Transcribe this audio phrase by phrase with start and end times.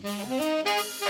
[0.00, 1.07] Mm-hmm.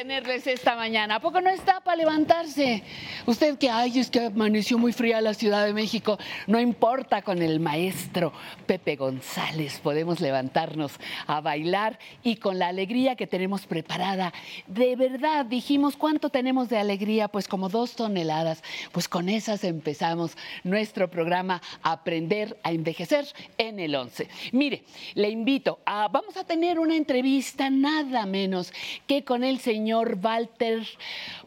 [0.00, 1.16] Tenerles esta mañana.
[1.16, 2.82] ¿A poco no está para levantarse?
[3.26, 6.18] Usted que, ay, es que amaneció muy fría la Ciudad de México.
[6.46, 6.89] No importa,
[7.22, 8.32] con el maestro
[8.66, 10.92] Pepe González podemos levantarnos
[11.26, 14.32] a bailar y con la alegría que tenemos preparada.
[14.68, 17.28] De verdad, dijimos, ¿cuánto tenemos de alegría?
[17.28, 18.62] Pues como dos toneladas.
[18.92, 23.26] Pues con esas empezamos nuestro programa Aprender a Envejecer
[23.58, 24.28] en el 11.
[24.52, 24.84] Mire,
[25.14, 28.72] le invito a, vamos a tener una entrevista nada menos
[29.08, 30.86] que con el señor señor Walter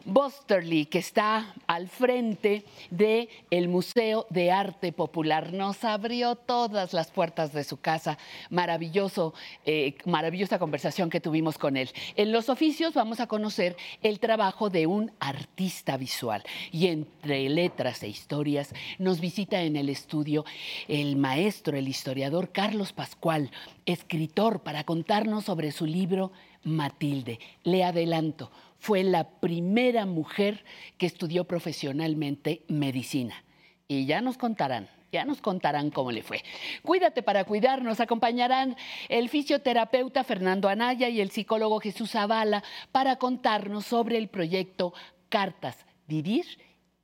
[0.04, 5.52] Bosterly, que está al frente del el Museo de Arte Popular.
[5.52, 8.18] Nos abrió todas las puertas de su casa.
[8.50, 9.34] Maravilloso,
[9.64, 11.90] eh, maravillosa conversación que tuvimos con él.
[12.16, 16.44] En los oficios vamos a conocer el trabajo de un artista visual.
[16.70, 20.44] Y entre letras e historias nos visita en el estudio
[20.88, 23.50] el maestro, el historiador Carlos Pascual,
[23.86, 26.32] escritor, para contarnos sobre su libro
[26.64, 27.38] Matilde.
[27.62, 28.50] Le adelanto,
[28.84, 30.62] fue la primera mujer
[30.98, 33.42] que estudió profesionalmente medicina.
[33.88, 36.42] Y ya nos contarán, ya nos contarán cómo le fue.
[36.82, 38.76] Cuídate para cuidar, nos acompañarán
[39.08, 44.92] el fisioterapeuta Fernando Anaya y el psicólogo Jesús Zavala para contarnos sobre el proyecto
[45.30, 46.44] Cartas, Vivir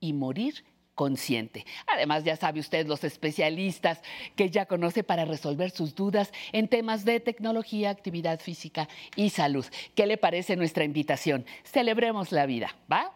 [0.01, 1.65] y Morir consciente.
[1.87, 4.03] Además, ya sabe usted los especialistas
[4.37, 9.65] que ya conoce para resolver sus dudas en temas de tecnología, actividad física y salud.
[9.95, 11.47] ¿Qué le parece nuestra invitación?
[11.65, 13.13] Celebremos la vida, ¿va?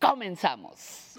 [0.00, 1.18] Comenzamos.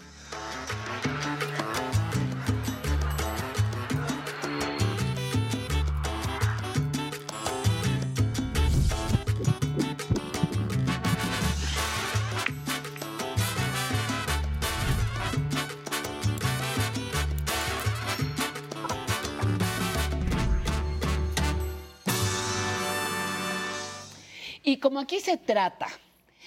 [24.69, 25.88] Y como aquí se trata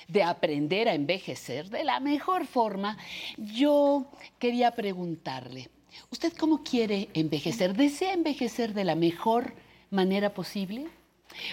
[0.06, 2.96] de aprender a envejecer de la mejor forma,
[3.36, 4.06] yo
[4.38, 5.68] quería preguntarle,
[6.08, 7.74] ¿usted cómo quiere envejecer?
[7.74, 9.54] ¿Desea envejecer de la mejor
[9.90, 10.86] manera posible?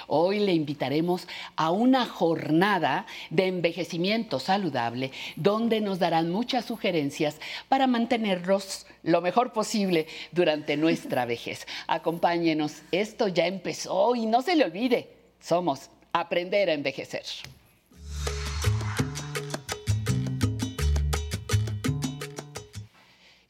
[0.05, 7.87] Hoy le invitaremos a una jornada de envejecimiento saludable donde nos darán muchas sugerencias para
[7.87, 11.65] mantenernos lo mejor posible durante nuestra vejez.
[11.87, 17.23] Acompáñenos, esto ya empezó y no se le olvide, somos aprender a envejecer.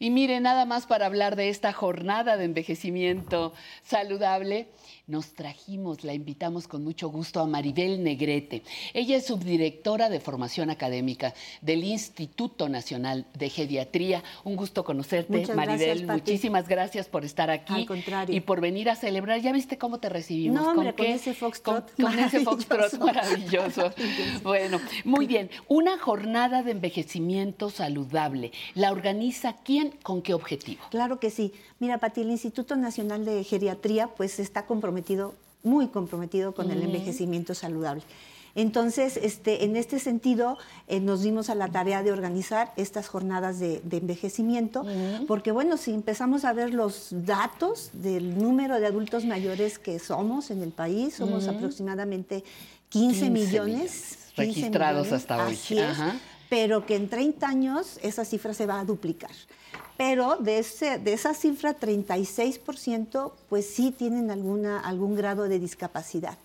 [0.01, 3.53] Y mire, nada más para hablar de esta jornada de envejecimiento
[3.83, 4.67] saludable,
[5.09, 8.63] nos trajimos, la invitamos con mucho gusto a Maribel Negrete.
[8.93, 14.23] Ella es subdirectora de formación académica del Instituto Nacional de Geriatría.
[14.43, 15.87] Un gusto conocerte, Muchas Maribel.
[16.05, 16.07] gracias.
[16.09, 18.35] Muchísimas gracias por estar aquí Al contrario.
[18.35, 19.41] y por venir a celebrar.
[19.41, 20.61] ¿Ya viste cómo te recibimos?
[20.61, 23.81] No, hombre, con ese Con, foxtrot con ese foxtrot maravilloso.
[23.81, 23.93] maravilloso.
[24.43, 25.49] Bueno, muy bien.
[25.67, 28.51] Una jornada de envejecimiento saludable.
[28.75, 29.91] ¿La organiza quién?
[30.03, 30.83] ¿Con qué objetivo?
[30.91, 31.51] Claro que sí.
[31.79, 34.98] Mira, Pati, el Instituto Nacional de Geriatría pues está comprometido,
[35.63, 38.03] muy comprometido con el envejecimiento saludable.
[38.55, 40.57] Entonces, este, en este sentido,
[40.87, 44.85] eh, nos dimos a la tarea de organizar estas jornadas de, de envejecimiento,
[45.27, 50.51] porque bueno, si empezamos a ver los datos del número de adultos mayores que somos
[50.51, 52.43] en el país, somos aproximadamente
[52.89, 53.65] 15, 15 millones.
[53.65, 55.53] millones 15 registrados millones, hasta hoy.
[55.53, 56.15] Así es, Ajá.
[56.49, 59.31] Pero que en 30 años esa cifra se va a duplicar.
[59.97, 66.37] Pero de, ese, de esa cifra, 36% pues sí tienen alguna, algún grado de discapacidad.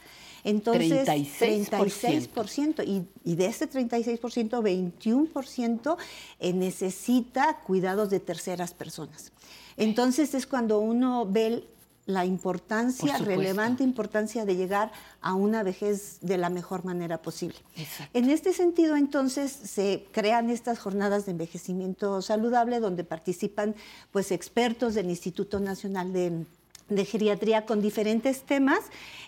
[0.42, 1.70] Entonces, 36%.
[1.70, 2.84] 36%.
[2.86, 5.96] Y, y de ese 36%, 21%
[6.40, 9.32] eh, necesita cuidados de terceras personas.
[9.76, 11.64] Entonces es cuando uno ve
[12.06, 14.92] la importancia, relevante importancia de llegar
[15.22, 17.56] a una vejez de la mejor manera posible.
[17.76, 18.18] Exacto.
[18.18, 23.74] En este sentido, entonces, se crean estas jornadas de envejecimiento saludable donde participan
[24.12, 26.44] pues, expertos del Instituto Nacional de,
[26.88, 28.80] de Geriatría con diferentes temas.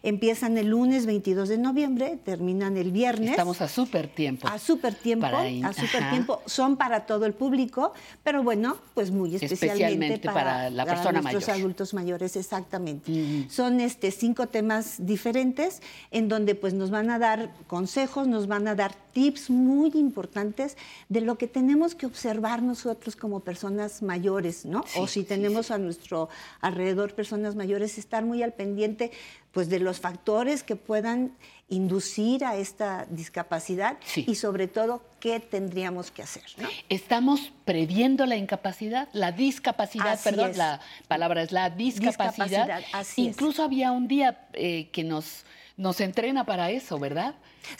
[0.02, 3.30] Empiezan el lunes 22 de noviembre, terminan el viernes.
[3.30, 4.46] Estamos a súper tiempo.
[4.46, 7.92] A súper tiempo, Para a súper tiempo, son para todo el público,
[8.22, 11.60] pero bueno, pues muy especialmente, Especialmente para la persona nuestros mayor.
[11.60, 13.46] adultos mayores, exactamente.
[13.48, 18.68] Son este cinco temas diferentes en donde pues nos van a dar consejos, nos van
[18.68, 20.76] a dar tips muy importantes
[21.08, 24.84] de lo que tenemos que observar nosotros como personas mayores, ¿no?
[24.86, 26.28] Sí, o si sí, tenemos a nuestro
[26.60, 29.12] alrededor personas mayores, estar muy al pendiente
[29.52, 31.32] pues de los factores que puedan
[31.68, 34.24] inducir a esta discapacidad Sí.
[34.28, 36.44] y sobre todo qué tendríamos que hacer.
[36.58, 36.68] ¿no?
[36.88, 40.56] Estamos previendo la incapacidad, la discapacidad, Así perdón, es.
[40.56, 42.46] la palabra es la discapacidad.
[42.66, 43.28] Discapacidad, así es.
[43.34, 45.44] Incluso había un día eh, que nos,
[45.76, 47.34] nos entrena para eso, ¿verdad?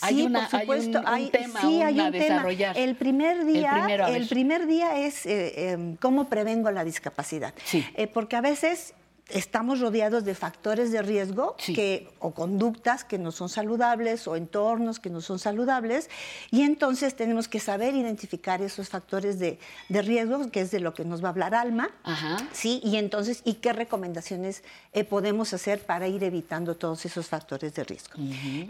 [0.09, 0.99] Sí, por supuesto.
[0.99, 2.25] hay un, un hay- tema sí, hay un tema.
[2.25, 2.77] desarrollar.
[2.77, 7.55] El primer día, El primer día es eh, eh, cómo prevengo la discapacidad.
[7.65, 7.87] Sí.
[7.95, 8.95] Eh, porque a veces
[9.29, 11.75] estamos rodeados de factores de riesgo Sí.
[11.75, 16.09] que, o conductas que no son saludables o entornos que no son saludables
[16.51, 20.95] y entonces tenemos que saber identificar esos factores de, de riesgo, que es de lo
[20.95, 21.91] que nos va a hablar Alma.
[22.05, 22.37] Ajá.
[22.53, 27.75] Sí, y entonces, ¿y qué recomendaciones eh, podemos hacer para ir evitando todos esos factores
[27.75, 28.15] de riesgo?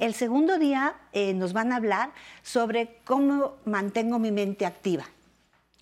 [0.00, 5.04] El segundo día eh, nos van a hablar sobre cómo mantengo mi mente activa.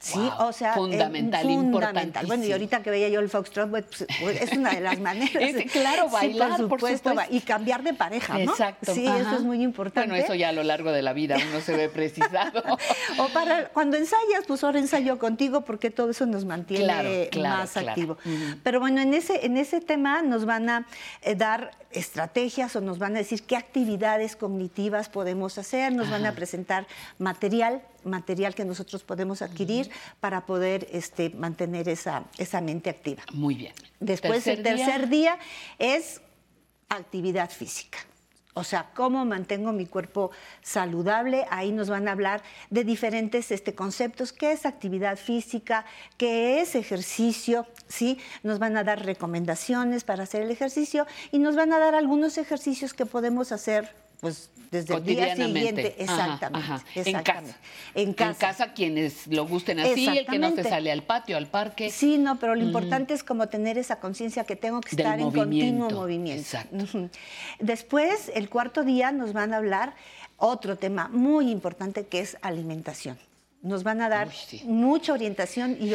[0.05, 2.27] Sí, Wow, o sea, eh, fundamental, fundamental.
[2.27, 3.87] Bueno, y ahorita que veía yo el foxtrot, pues,
[4.21, 5.35] pues, es una de las maneras.
[5.35, 7.35] Es, claro, bailar, sí, por por supuesto, supuesto.
[7.35, 8.51] y cambiar de pareja, ¿no?
[8.51, 8.95] Exacto.
[8.95, 9.21] Sí, ajá.
[9.21, 10.11] eso es muy importante.
[10.11, 12.63] Bueno, eso ya a lo largo de la vida uno se ve precisado.
[13.19, 17.59] O para cuando ensayas, pues ahora ensayo contigo porque todo eso nos mantiene Claro, claro,
[17.59, 17.89] más claro.
[17.89, 18.19] activo.
[18.63, 20.87] Pero bueno, en ese, en ese tema nos van a
[21.23, 26.27] eh, dar estrategias o nos van a decir qué actividades cognitivas podemos hacer, nos van
[26.27, 26.87] a presentar
[27.19, 33.23] material, material que nosotros podemos adquirir para poder este, mantener esa, esa mente activa.
[33.33, 33.73] Muy bien.
[34.01, 34.77] Después, el día.
[34.77, 35.39] tercer día
[35.79, 36.21] es
[36.89, 37.99] actividad física.
[38.57, 40.31] O sea, cómo mantengo mi cuerpo
[40.63, 41.45] saludable.
[41.51, 45.85] Ahí nos van a hablar de diferentes este, conceptos, qué es actividad física,
[46.17, 48.19] qué es ejercicio, ¿sí?
[48.45, 52.39] Nos van a dar recomendaciones para hacer el ejercicio y nos van a dar algunos
[52.39, 57.57] ejercicios que podemos hacer pues desde el día siguiente, exactamente, En casa.
[57.95, 58.73] En casa.
[58.73, 61.91] quienes lo gusten así, el que no se sale al patio, al parque.
[61.91, 65.31] Sí, no, pero lo importante es como tener esa conciencia que tengo que estar en
[65.31, 66.41] continuo movimiento.
[66.41, 67.11] Exacto.
[67.59, 69.95] Después, el cuarto día nos van a hablar
[70.39, 73.19] otro tema muy importante que es alimentación.
[73.61, 74.31] Nos van a dar
[74.65, 75.93] mucha orientación y,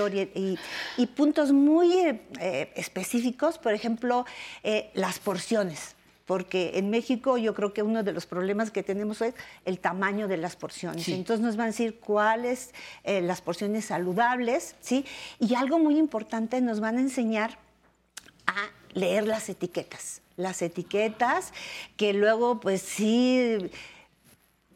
[0.98, 1.92] y, puntos muy
[2.40, 4.28] eh, específicos, por ejemplo,
[4.62, 5.96] eh, las porciones
[6.30, 9.34] porque en México yo creo que uno de los problemas que tenemos es
[9.66, 11.08] el tamaño de las porciones.
[11.10, 12.72] Entonces nos van a decir cuáles
[13.04, 15.06] eh, las porciones saludables, ¿sí?
[15.40, 17.58] Y algo muy importante, nos van a enseñar
[18.46, 20.22] a leer las etiquetas.
[20.38, 21.52] Las etiquetas
[21.98, 23.58] que luego, pues sí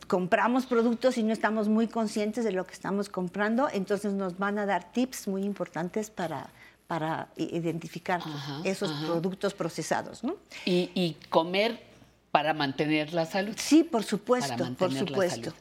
[0.08, 4.58] compramos productos y no estamos muy conscientes de lo que estamos comprando, entonces nos van
[4.58, 6.50] a dar tips muy importantes para,
[6.88, 8.22] para identificar
[8.64, 10.24] esos productos procesados.
[10.24, 10.36] ¿no?
[10.66, 11.94] Y, y, comer
[12.32, 13.56] para mantener la salud.
[13.58, 15.54] Sí, por supuesto, por supuesto.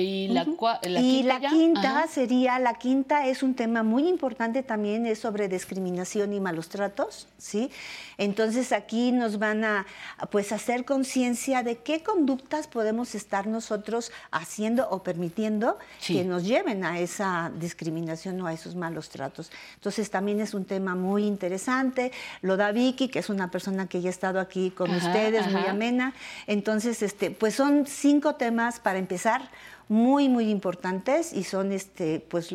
[0.00, 6.32] Y la, quinta, sería, la quinta es un tema muy importante también, es sobre discriminación
[6.32, 7.70] y malos tratos, ¿sí?
[8.18, 9.86] Entonces aquí nos van a
[10.30, 16.84] pues hacer conciencia de qué conductas podemos estar nosotros haciendo o permitiendo que nos lleven
[16.84, 19.50] a esa discriminación o a esos malos tratos.
[19.76, 22.12] Entonces también es un tema muy interesante.
[22.42, 25.66] Lo da Vicky, que es una persona que ya ha estado aquí con ustedes, muy
[25.66, 26.14] amena.
[26.46, 29.50] Entonces, este, pues son cinco temas para empezar
[29.90, 32.54] muy, muy importantes y son este, pues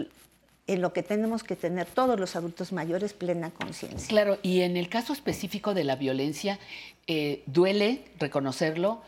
[0.68, 4.08] en lo que tenemos que tener todos los adultos mayores plena conciencia.
[4.08, 6.60] Claro, y en el caso específico de la violencia,
[7.08, 9.02] eh, duele reconocerlo,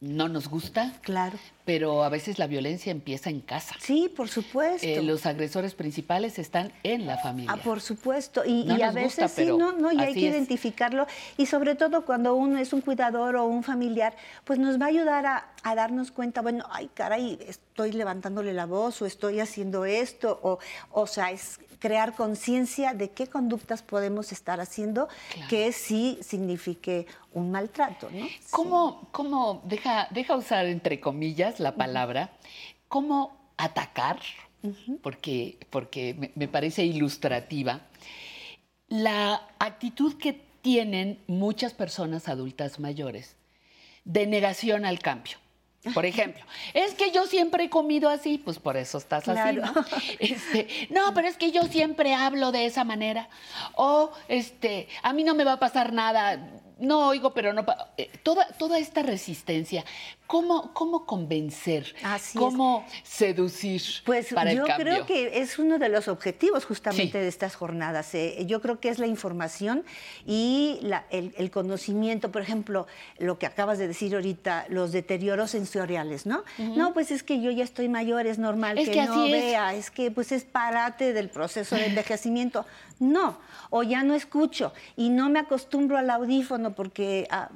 [0.00, 0.94] no nos gusta.
[1.02, 1.38] Claro.
[1.70, 3.76] Pero a veces la violencia empieza en casa.
[3.78, 4.84] Sí, por supuesto.
[4.84, 7.52] Eh, los agresores principales están en la familia.
[7.52, 8.42] Ah, por supuesto.
[8.44, 11.06] Y, a veces sí, no, no, y hay que identificarlo.
[11.36, 14.88] Y sobre todo cuando uno es un cuidador o un familiar, pues nos va a
[14.88, 19.84] ayudar a, a darnos cuenta, bueno, ay, caray, estoy levantándole la voz o estoy haciendo
[19.84, 20.58] esto, o,
[20.90, 25.08] o sea, es crear conciencia de qué conductas podemos estar haciendo
[25.48, 28.08] que sí signifique un maltrato.
[28.10, 28.26] ¿no?
[29.12, 32.32] ¿Cómo, deja, deja usar entre comillas la palabra,
[32.88, 34.20] cómo atacar?
[35.02, 37.80] Porque, porque me parece ilustrativa.
[38.88, 43.36] La actitud que tienen muchas personas adultas mayores
[44.04, 45.38] de negación al cambio.
[45.94, 49.72] Por ejemplo, es que yo siempre he comido así, pues por eso estás así, ¿no?
[50.18, 53.30] Este, no, pero es que yo siempre hablo de esa manera.
[53.76, 57.64] O este, a mí no me va a pasar nada, no oigo, pero no.
[57.96, 59.86] Eh, toda, toda esta resistencia,
[60.30, 61.92] ¿cómo, cómo convencer?
[62.36, 64.84] ¿Cómo seducir pues para yo el cambio?
[64.84, 68.14] creo que es uno de los objetivos justamente de estas jornadas.
[68.14, 69.84] Eh, yo creo que es la información
[70.24, 70.78] y
[71.10, 72.30] el, conocimiento.
[72.30, 72.86] Por ejemplo,
[73.18, 76.44] lo que acabas de decir ahorita, los deterioros sensoriales, ¿no?
[76.58, 79.86] No, pues es que yo ya estoy mayor, es normal que, no vea, es.
[79.86, 82.64] es que pues es parte del proceso de envejecimiento.
[83.00, 83.38] No,
[83.70, 87.48] o ya no escucho y no me acostumbro al audífono porque ah,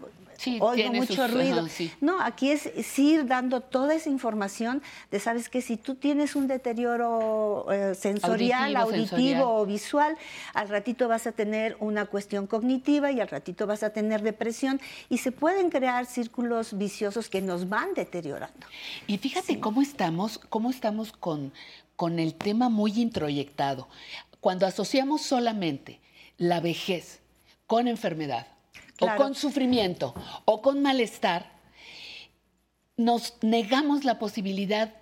[0.61, 1.67] oigo mucho ruido.
[2.01, 6.47] No, aquí es, ir dando toda esa información de, sabes que si tú tienes un
[6.47, 10.17] deterioro eh, sensorial, auditivo, o visual,
[10.55, 14.81] al ratito vas a tener una cuestión cognitiva y al ratito vas a tener depresión
[15.09, 18.67] y se pueden crear círculos viciosos que nos van deteriorando.
[19.07, 21.53] Y fíjate cómo estamos, cómo estamos con,
[21.97, 23.89] con el tema muy introyectado.
[24.41, 26.01] Cuando asociamos solamente
[26.37, 27.21] la vejez
[27.67, 28.47] con enfermedad,
[29.01, 31.53] o con sufrimiento, o con malestar,
[32.97, 34.95] nos negamos la posibilidad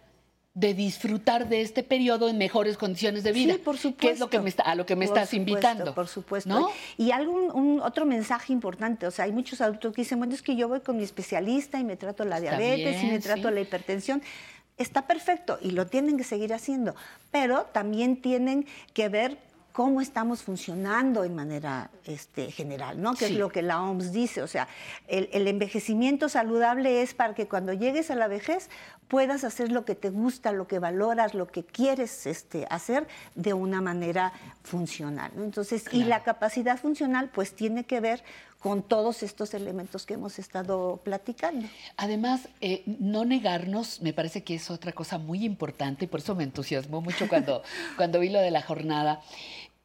[0.54, 3.54] de disfrutar de este periodo en mejores condiciones de vida.
[3.54, 4.00] Sí, por supuesto.
[4.00, 5.94] Que es lo que me está, a lo que me estás invitando.
[5.94, 6.70] Por supuesto.
[6.98, 10.54] Y algún otro mensaje importante, o sea, hay muchos adultos que dicen, bueno, es que
[10.54, 14.22] yo voy con mi especialista y me trato la diabetes y me trato la hipertensión
[14.78, 16.94] está perfecto y lo tienen que seguir haciendo,
[17.30, 19.38] pero también tienen que ver
[19.72, 23.14] cómo estamos funcionando en manera este, general, ¿no?
[23.14, 24.42] Que es lo que la OMS dice.
[24.42, 24.68] O sea,
[25.08, 28.68] el, envejecimiento saludable es para que cuando llegues a la vejez
[29.08, 33.52] puedas hacer lo que te gusta, lo que valoras, lo que quieres este, hacer de
[33.54, 35.32] una manera funcional.
[35.36, 38.22] Entonces, y la capacidad funcional pues tiene que ver
[38.62, 41.66] con todos estos elementos que hemos estado platicando.
[41.96, 46.36] Además, eh, no negarnos, me parece que es otra cosa muy importante, y por eso
[46.36, 47.64] me entusiasmó mucho cuando,
[47.96, 49.20] cuando vi lo de la jornada,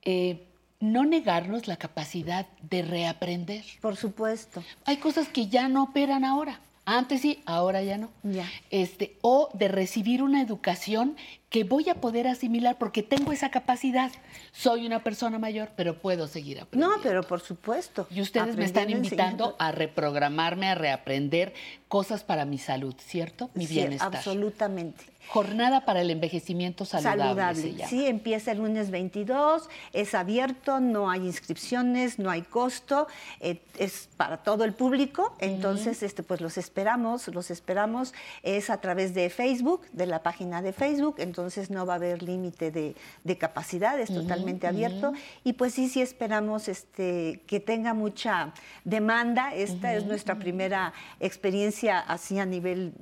[0.09, 0.47] eh,
[0.79, 3.65] no negarnos la capacidad de reaprender.
[3.81, 4.63] Por supuesto.
[4.85, 6.61] Hay cosas que ya no operan ahora.
[6.85, 8.09] Antes sí, ahora ya no.
[8.23, 8.49] Ya.
[8.69, 11.17] Este, o de recibir una educación
[11.49, 14.11] que voy a poder asimilar porque tengo esa capacidad.
[14.51, 16.97] Soy una persona mayor, pero puedo seguir aprendiendo.
[16.97, 18.05] No, pero por supuesto.
[18.09, 21.53] Y ustedes me están invitando a reprogramarme, a reaprender
[21.87, 23.49] cosas para mi salud, ¿cierto?
[23.53, 24.13] Mi Sí, bienestar.
[24.13, 25.05] absolutamente.
[25.29, 27.23] Jornada para el envejecimiento saludable.
[27.23, 27.61] Saludable.
[27.61, 27.89] se llama.
[27.89, 33.07] Sí, empieza el lunes 22, es abierto, no hay inscripciones, no hay costo,
[33.41, 35.35] eh, es para todo el público.
[35.39, 38.13] Entonces, este, pues los esperamos, los esperamos.
[38.41, 41.36] Es a través de Facebook, de la página de Facebook, entonces
[41.69, 45.13] no va a haber límite de, de capacidad, es totalmente abierto.
[45.43, 48.53] Y pues sí, sí esperamos este, que tenga mucha
[48.83, 49.53] demanda.
[49.53, 52.93] Esta es nuestra primera experiencia así a nivel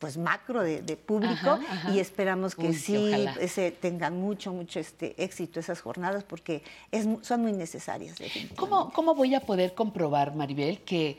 [0.00, 1.94] pues macro de, de público Ajá, ajá.
[1.94, 7.06] y esperamos que Uy, sí ese, tengan mucho, mucho este éxito esas jornadas porque es,
[7.20, 8.16] son muy necesarias.
[8.56, 11.18] ¿Cómo, ¿Cómo voy a poder comprobar, Maribel, que,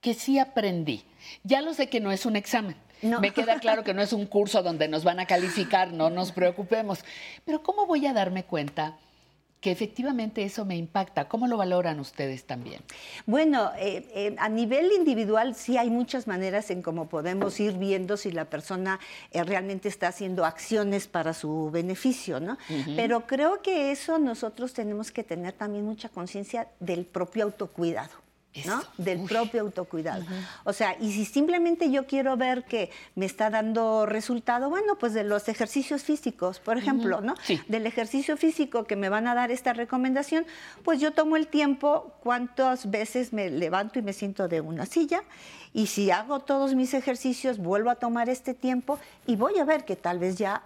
[0.00, 1.04] que sí aprendí?
[1.44, 2.74] Ya lo sé que no es un examen.
[3.04, 3.20] No.
[3.20, 6.32] Me queda claro que no es un curso donde nos van a calificar, no nos
[6.32, 7.04] preocupemos.
[7.44, 8.96] Pero ¿cómo voy a darme cuenta
[9.64, 11.26] que efectivamente eso me impacta?
[11.26, 12.82] ¿Cómo lo valoran ustedes también?
[13.24, 18.18] Bueno, eh, eh, a nivel individual sí hay muchas maneras en cómo podemos ir viendo
[18.18, 22.58] si la persona eh, realmente está haciendo acciones para su beneficio, ¿no?
[22.96, 28.23] Pero creo que eso nosotros tenemos que tener también mucha conciencia del propio autocuidado.
[28.64, 28.80] ¿No?
[28.80, 29.26] Eso, Del uy.
[29.26, 30.24] propio autocuidado.
[30.64, 35.12] O sea, y si simplemente yo quiero ver que me está dando resultado, bueno, pues
[35.12, 37.34] de los ejercicios físicos, por ejemplo, ¿no?
[37.42, 37.60] Sí.
[37.68, 40.46] Del ejercicio físico que me van a dar esta recomendación,
[40.84, 45.22] pues yo tomo el tiempo, cuántas veces me levanto y me siento de una silla,
[45.72, 49.84] y si hago todos mis ejercicios, vuelvo a tomar este tiempo y voy a ver
[49.84, 50.62] que tal vez ya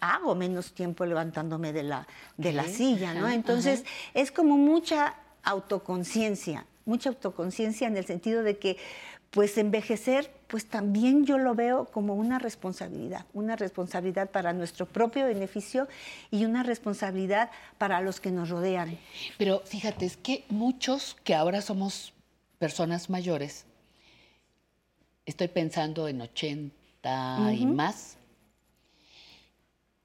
[0.00, 2.06] hago menos tiempo levantándome de la,
[2.36, 3.28] de la silla, ¿no?
[3.28, 3.84] Entonces,
[4.14, 8.76] es como mucha autoconciencia, mucha autoconciencia en el sentido de que,
[9.30, 15.26] pues envejecer, pues también yo lo veo como una responsabilidad, una responsabilidad para nuestro propio
[15.26, 15.86] beneficio
[16.30, 18.98] y una responsabilidad para los que nos rodean.
[19.36, 22.14] Pero fíjate, es que muchos que ahora somos
[22.58, 23.66] personas mayores,
[25.26, 26.72] estoy pensando en 80
[27.52, 28.16] y más,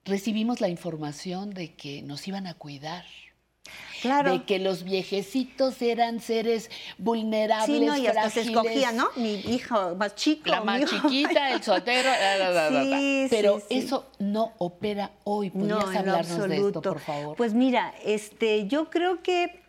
[0.06, 3.06] recibimos la información de que nos iban a cuidar.
[4.04, 4.32] Claro.
[4.34, 9.08] De que los viejecitos eran seres vulnerables, Sí, no, y hasta se escogía, ¿no?
[9.16, 10.50] Mi hijo más chico.
[10.50, 12.10] La más chiquita, el soltero.
[12.10, 12.98] la, la, la, la, la.
[13.00, 13.78] Sí, Pero sí, sí.
[13.80, 15.50] eso no opera hoy.
[15.50, 16.82] ¿Podrías No, en lo hablarnos de esto, absoluto.
[16.82, 17.38] por favor?
[17.38, 19.62] Pues mira, este, yo creo que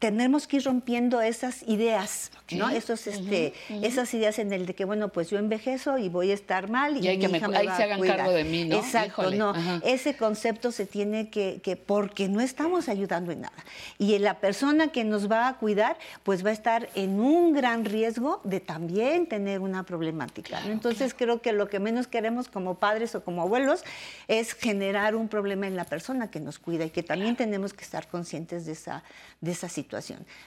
[0.00, 2.70] tenemos que ir rompiendo esas ideas, ¿no?
[2.70, 6.34] Esos, este, Esas ideas en el de que, bueno, pues yo envejezo y voy a
[6.34, 8.16] estar mal y, Y hay mi que hija me ahí va se a hagan cuidar.
[8.16, 8.76] cargo de mí, ¿no?
[8.76, 9.50] Exacto, Híjole, no.
[9.50, 9.80] ajá.
[9.84, 13.62] Ese concepto se tiene que, que, porque no estamos ayudando en nada.
[13.98, 17.84] Y la persona que nos va a cuidar, pues va a estar en un gran
[17.84, 20.62] riesgo de también tener una problemática.
[20.66, 23.84] Entonces creo que lo que menos queremos como padres o como abuelos
[24.28, 27.84] es generar un problema en la persona que nos cuida y que también tenemos que
[27.84, 29.04] estar conscientes de esa,
[29.42, 29.89] de esa situación.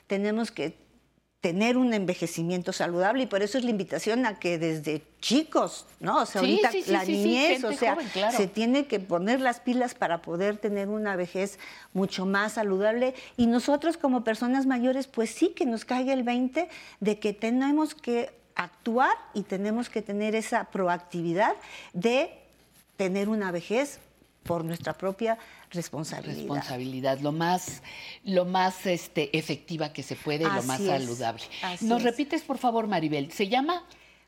[0.07, 0.77] Tenemos que
[1.43, 6.21] tener un envejecimiento saludable y por eso es la invitación a que desde chicos, ¿no?
[6.21, 8.37] O sea, Sí, ahorita sí, sí, la niñez, o sea, joven, claro.
[8.37, 11.59] se tiene que poner las pilas para poder tener una vejez
[11.91, 16.69] mucho más saludable y nosotros como personas mayores, pues sí que nos caiga el 20
[17.01, 21.55] de que tenemos que actuar y tenemos que tener esa proactividad
[21.91, 22.31] de
[22.95, 23.99] tener una vejez
[24.43, 25.37] por nuestra propia
[25.73, 26.37] responsabilidad.
[26.37, 27.81] responsabilidad, lo más,
[28.23, 31.43] lo más este, efectiva que se puede lo más saludable.
[31.81, 32.03] ¿Nos es.
[32.03, 33.31] repites, por favor, Maribel?
[33.31, 33.83] ¿Se llama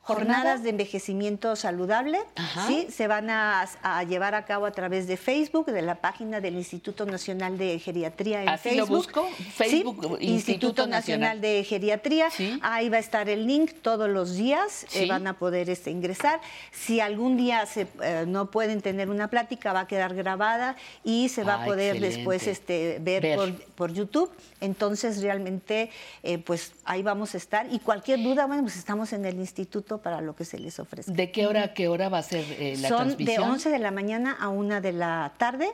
[0.05, 2.67] Jornadas de envejecimiento saludable, Ajá.
[2.67, 6.39] sí, se van a, a llevar a cabo a través de Facebook, de la página
[6.41, 8.97] del Instituto Nacional de Geriatría en Así lo Facebook.
[8.97, 10.91] busco, Sí, Facebook, Instituto Instituto Nacional.
[11.37, 12.29] Nacional de Geriatría.
[12.29, 12.59] Sí.
[12.61, 16.39] Ahí va a estar el link todos los días, eh, van a poder este, ingresar.
[16.71, 21.29] Si algún día se, eh, no pueden tener una plática, va a quedar grabada y
[21.29, 22.15] se va Ah, a poder excelente.
[22.17, 23.35] después este, ver, Ver.
[23.37, 24.29] Por, por YouTube.
[24.61, 25.89] Entonces, realmente,
[26.23, 27.65] eh, pues ahí vamos a estar.
[27.71, 31.11] Y cualquier duda, bueno, pues estamos en el instituto para lo que se les ofrezca.
[31.11, 33.49] ¿De qué hora a qué hora va a ser eh, la Son de transmisión?
[33.51, 35.69] 11 de la mañana a 1 de la tarde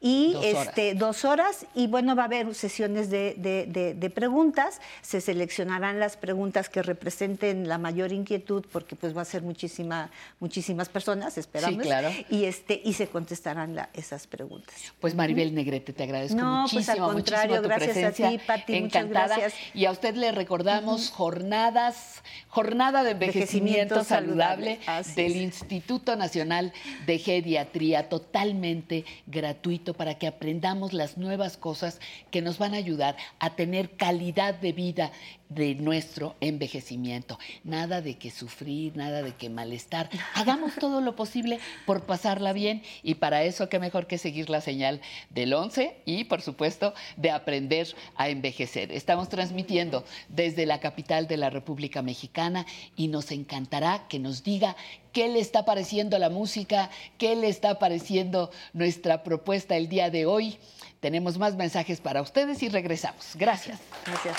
[0.00, 0.68] y Dos horas.
[0.68, 1.66] este, dos horas.
[1.74, 4.80] Y bueno, va a haber sesiones de, de- de- de preguntas.
[5.02, 10.10] Se seleccionarán las preguntas que representen la mayor inquietud, porque pues va a ser muchísima,
[10.40, 11.82] muchísimas personas, esperamos.
[11.82, 12.10] claro.
[12.30, 14.74] Y, este, y se contestarán la- esas preguntas.
[15.00, 18.80] Pues Maribel Negrete, te agradezco No, pues, muchísimo, al contrario, muchísimo gracias a ti, Pati,
[18.80, 19.36] muchas encantada.
[19.38, 19.54] gracias.
[19.74, 23.63] Y a usted le recordamos jornadas, jornada de envejecimiento
[24.04, 24.78] saludable
[25.16, 26.72] del Instituto Nacional
[27.06, 32.00] de Geriatría, totalmente gratuito para que aprendamos las nuevas cosas
[32.30, 35.12] que nos van a ayudar a tener calidad de vida
[35.48, 37.38] de nuestro envejecimiento.
[37.62, 40.10] Nada de que sufrir, nada de que malestar.
[40.34, 44.60] Hagamos todo lo posible por pasarla bien y para eso qué mejor que seguir la
[44.60, 45.00] señal
[45.30, 48.92] del 11 y por supuesto de aprender a envejecer.
[48.92, 54.74] Estamos transmitiendo desde la capital de la República Mexicana y nos encantará que nos diga
[55.12, 60.26] qué le está pareciendo la música, qué le está pareciendo nuestra propuesta el día de
[60.26, 60.58] hoy.
[60.98, 63.36] Tenemos más mensajes para ustedes y regresamos.
[63.36, 63.78] Gracias.
[64.04, 64.36] Gracias.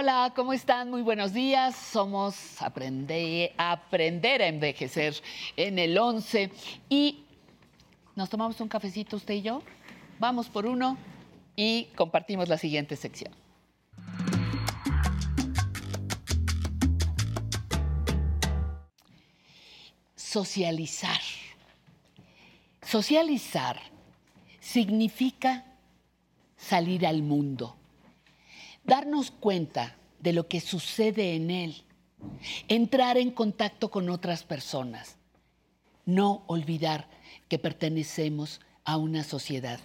[0.00, 0.90] Hola, ¿cómo están?
[0.90, 1.74] Muy buenos días.
[1.74, 5.20] Somos Aprender, aprender a envejecer
[5.56, 6.52] en el 11
[6.88, 7.24] y
[8.14, 9.60] nos tomamos un cafecito usted y yo.
[10.20, 10.96] Vamos por uno
[11.56, 13.34] y compartimos la siguiente sección.
[20.14, 21.20] Socializar.
[22.82, 23.80] Socializar
[24.60, 25.64] significa
[26.56, 27.77] salir al mundo
[28.88, 31.84] darnos cuenta de lo que sucede en él,
[32.66, 35.16] entrar en contacto con otras personas,
[36.06, 37.08] no olvidar
[37.48, 39.78] que pertenecemos a una sociedad.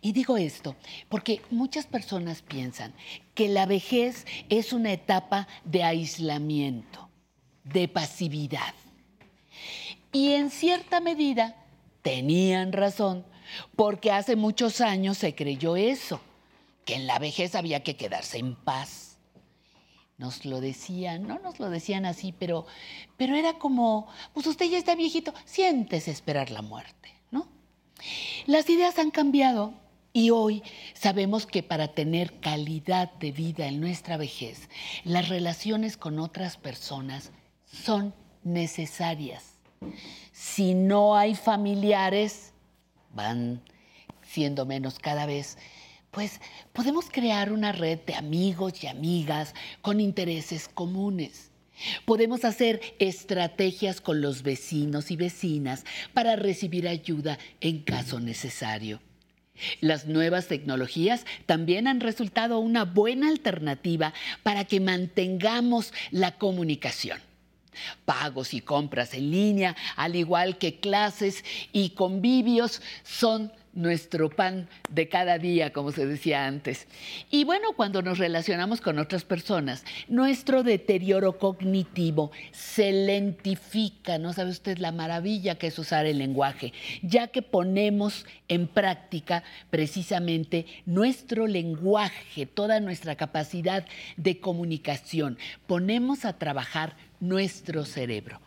[0.00, 0.76] Y digo esto
[1.08, 2.92] porque muchas personas piensan
[3.34, 7.08] que la vejez es una etapa de aislamiento,
[7.64, 8.74] de pasividad.
[10.12, 11.56] Y en cierta medida
[12.02, 13.24] tenían razón,
[13.76, 16.20] porque hace muchos años se creyó eso
[16.88, 19.18] que en la vejez había que quedarse en paz.
[20.16, 22.64] Nos lo decían, no nos lo decían así, pero,
[23.18, 27.46] pero era como, pues usted ya está viejito, siéntese esperar la muerte, ¿no?
[28.46, 29.74] Las ideas han cambiado
[30.14, 30.62] y hoy
[30.94, 34.70] sabemos que para tener calidad de vida en nuestra vejez,
[35.04, 37.32] las relaciones con otras personas
[37.70, 39.58] son necesarias.
[40.32, 42.54] Si no hay familiares,
[43.12, 43.60] van
[44.22, 45.58] siendo menos cada vez
[46.10, 46.40] pues
[46.72, 51.50] podemos crear una red de amigos y amigas con intereses comunes.
[52.04, 59.00] Podemos hacer estrategias con los vecinos y vecinas para recibir ayuda en caso necesario.
[59.80, 67.20] Las nuevas tecnologías también han resultado una buena alternativa para que mantengamos la comunicación.
[68.04, 75.08] Pagos y compras en línea, al igual que clases y convivios, son nuestro pan de
[75.08, 76.86] cada día, como se decía antes.
[77.30, 84.50] Y bueno, cuando nos relacionamos con otras personas, nuestro deterioro cognitivo se lentifica, ¿no sabe
[84.50, 86.72] usted la maravilla que es usar el lenguaje?
[87.02, 93.86] Ya que ponemos en práctica precisamente nuestro lenguaje, toda nuestra capacidad
[94.16, 95.38] de comunicación.
[95.66, 98.40] Ponemos a trabajar nuestro cerebro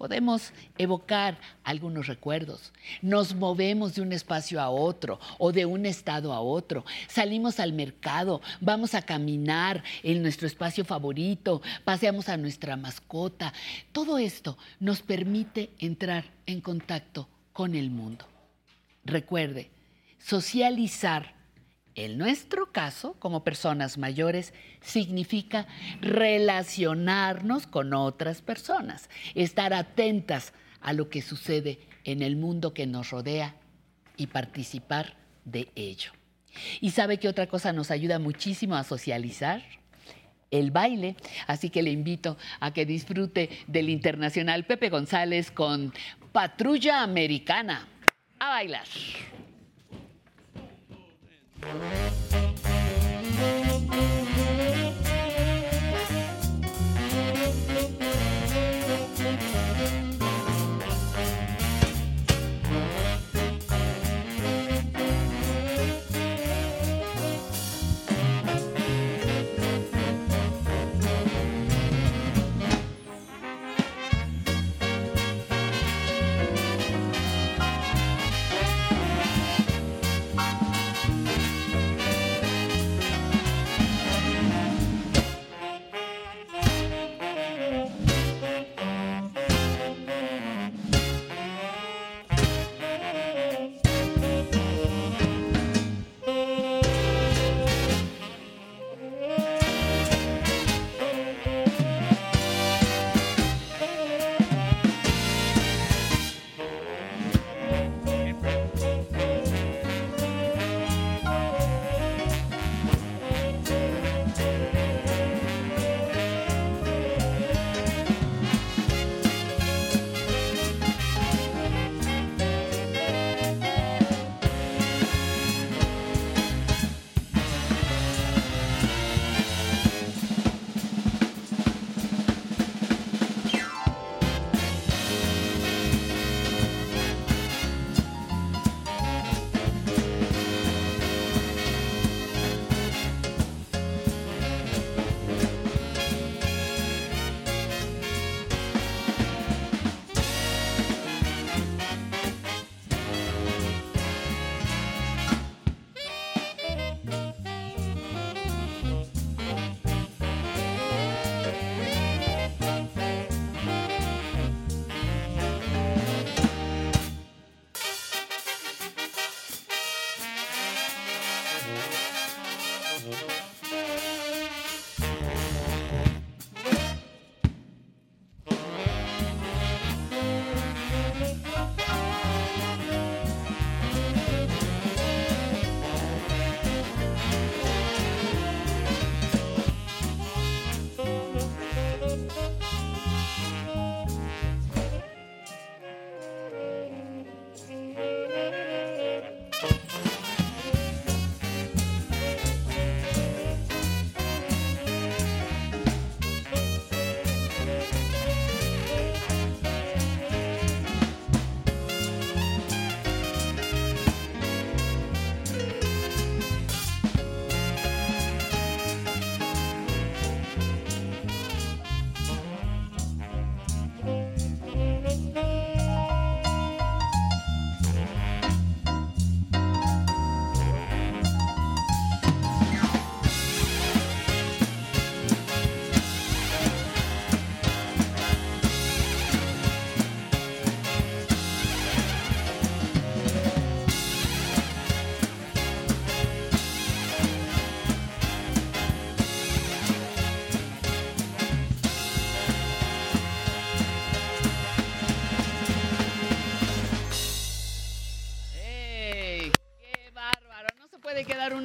[0.00, 2.72] podemos evocar algunos recuerdos.
[3.02, 6.86] Nos movemos de un espacio a otro o de un estado a otro.
[7.06, 13.52] Salimos al mercado, vamos a caminar en nuestro espacio favorito, paseamos a nuestra mascota.
[13.92, 18.24] Todo esto nos permite entrar en contacto con el mundo.
[19.04, 19.70] Recuerde,
[20.18, 21.34] socializar
[22.04, 25.66] en nuestro caso, como personas mayores, significa
[26.00, 33.10] relacionarnos con otras personas, estar atentas a lo que sucede en el mundo que nos
[33.10, 33.54] rodea
[34.16, 36.12] y participar de ello.
[36.80, 39.62] ¿Y sabe qué otra cosa nos ayuda muchísimo a socializar?
[40.50, 41.16] El baile.
[41.46, 45.92] Así que le invito a que disfrute del internacional Pepe González con
[46.32, 47.86] Patrulla Americana.
[48.38, 48.86] A bailar.
[51.62, 52.49] Música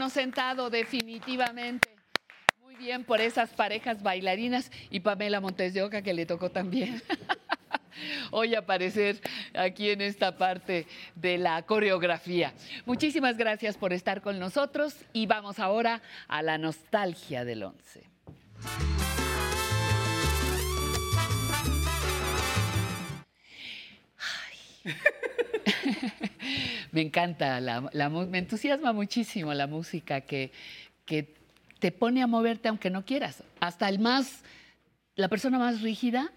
[0.10, 1.90] sentado, definitivamente.
[2.62, 7.02] Muy bien por esas parejas bailarinas y Pamela Montes de Oca que le tocó también.
[8.32, 9.22] hoy aparecer
[9.54, 12.54] aquí en esta parte de la coreografía.
[12.86, 18.04] Muchísimas gracias por estar con nosotros y vamos ahora a la nostalgia del once.
[26.96, 30.52] me encanta, la, me entusiasma muchísimo la música que,
[31.06, 31.36] que
[31.80, 33.44] te pone a moverte aunque no quieras.
[33.60, 34.44] Hasta el más,
[35.18, 36.32] la persona más rígida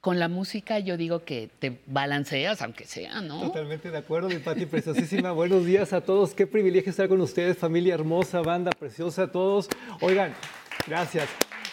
[0.00, 3.40] con la música yo digo que te balanceas, aunque sea, ¿no?
[3.40, 5.32] Totalmente de acuerdo, mi Pati preciosísima.
[5.32, 6.34] Buenos días a todos.
[6.34, 9.68] Qué privilegio estar con ustedes, familia hermosa, banda preciosa, a todos.
[10.00, 10.32] Oigan,
[10.86, 11.28] gracias.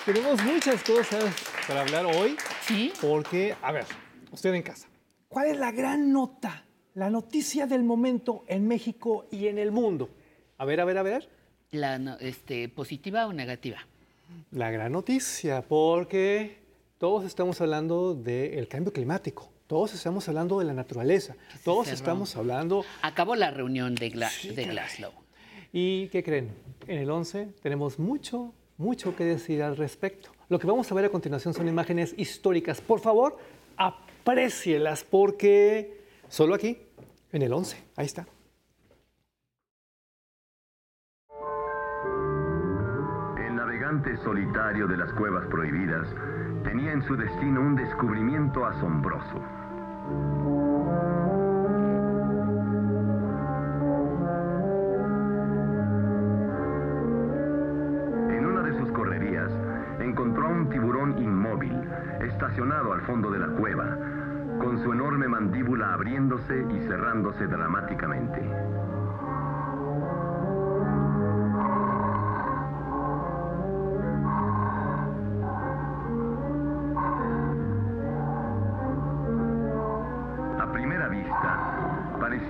[0.08, 1.24] Tenemos muchas cosas
[1.68, 2.36] para hablar hoy.
[2.66, 2.92] Sí.
[3.00, 3.86] Porque, a ver,
[4.32, 4.88] usted en casa,
[5.28, 10.10] ¿cuál es la gran nota, la noticia del momento en México y en el mundo?
[10.58, 11.30] A ver, a ver, a ver.
[11.72, 13.88] La, este, ¿Positiva o negativa?
[14.52, 16.58] La gran noticia, porque
[17.00, 19.50] todos estamos hablando del cambio climático.
[19.66, 21.36] Todos estamos hablando de la naturaleza.
[21.64, 22.86] Todos estamos hablando...
[23.02, 25.14] Acabó la reunión de, de Glasgow.
[25.72, 26.52] ¿Y qué creen?
[26.88, 30.30] En el 11 tenemos mucho, mucho que decir al respecto.
[30.50, 32.82] Lo que vamos a ver a continuación son imágenes históricas.
[32.82, 33.40] Por favor,
[33.78, 36.03] aprécielas porque
[36.34, 36.76] solo aquí,
[37.32, 38.26] en el 11, ahí está.
[43.38, 46.08] El navegante solitario de las cuevas prohibidas
[46.64, 49.38] tenía en su destino un descubrimiento asombroso.
[58.32, 59.52] En una de sus correrías,
[60.00, 61.80] encontró a un tiburón inmóvil,
[62.22, 64.13] estacionado al fondo de la cueva,
[64.64, 68.42] con su enorme mandíbula abriéndose y cerrándose dramáticamente.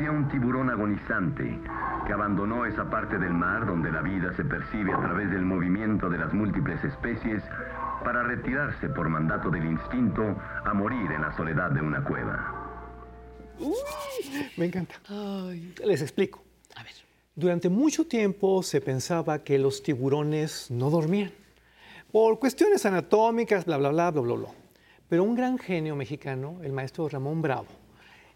[0.09, 1.59] un tiburón agonizante
[2.05, 6.09] que abandonó esa parte del mar donde la vida se percibe a través del movimiento
[6.09, 7.43] de las múltiples especies
[8.03, 10.23] para retirarse por mandato del instinto
[10.65, 12.59] a morir en la soledad de una cueva.
[14.57, 14.95] me encanta.
[15.85, 16.43] Les explico.
[16.75, 16.93] A ver.
[17.35, 21.31] Durante mucho tiempo se pensaba que los tiburones no dormían
[22.11, 24.49] por cuestiones anatómicas, bla, bla, bla, bla, bla, bla.
[25.09, 27.65] Pero un gran genio mexicano, el maestro Ramón Bravo,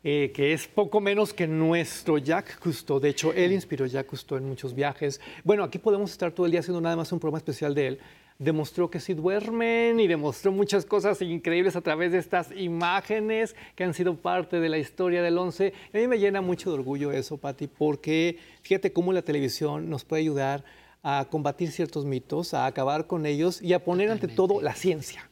[0.03, 2.99] eh, que es poco menos que nuestro Jacques Cousteau.
[2.99, 5.21] De hecho, él inspiró a Jacques Cousteau en muchos viajes.
[5.43, 7.99] Bueno, aquí podemos estar todo el día haciendo nada más un programa especial de él.
[8.39, 13.83] Demostró que sí duermen y demostró muchas cosas increíbles a través de estas imágenes que
[13.83, 15.73] han sido parte de la historia del 11.
[15.93, 20.05] a mí me llena mucho de orgullo eso, Patti, porque fíjate cómo la televisión nos
[20.05, 20.63] puede ayudar
[21.01, 25.29] a combatir ciertos mitos, a acabar con ellos y a poner ante todo la ciencia.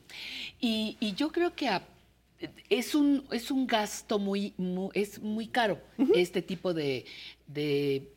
[0.59, 1.83] Y, y yo creo que a
[2.69, 4.53] es un, es un gasto muy,
[4.93, 5.79] es muy caro
[6.13, 7.05] este tipo de,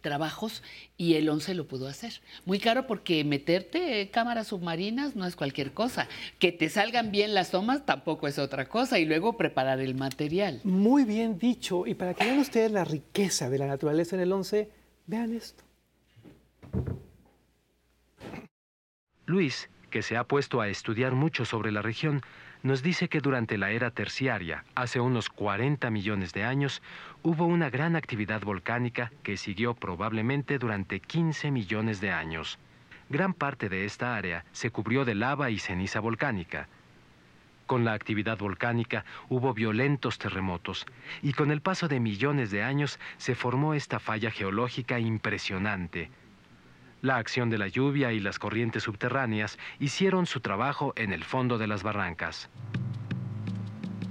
[0.00, 0.62] trabajos
[0.96, 2.20] y el 11 lo pudo hacer.
[2.44, 6.08] Muy caro porque meterte cámaras submarinas no es cualquier cosa.
[6.38, 10.60] Que te salgan bien las tomas tampoco es otra cosa y luego preparar el material.
[10.64, 11.86] Muy bien dicho.
[11.86, 14.70] Y para que vean ustedes la riqueza de la naturaleza en el 11,
[15.06, 15.62] vean esto.
[19.26, 22.22] Luis, que se ha puesto a estudiar mucho sobre la región,
[22.62, 26.82] nos dice que durante la era terciaria, hace unos 40 millones de años,
[27.22, 32.58] hubo una gran actividad volcánica que siguió probablemente durante 15 millones de años.
[33.08, 36.68] Gran parte de esta área se cubrió de lava y ceniza volcánica.
[37.66, 40.86] Con la actividad volcánica hubo violentos terremotos
[41.22, 46.10] y con el paso de millones de años se formó esta falla geológica impresionante
[47.00, 51.58] la acción de la lluvia y las corrientes subterráneas hicieron su trabajo en el fondo
[51.58, 52.48] de las barrancas.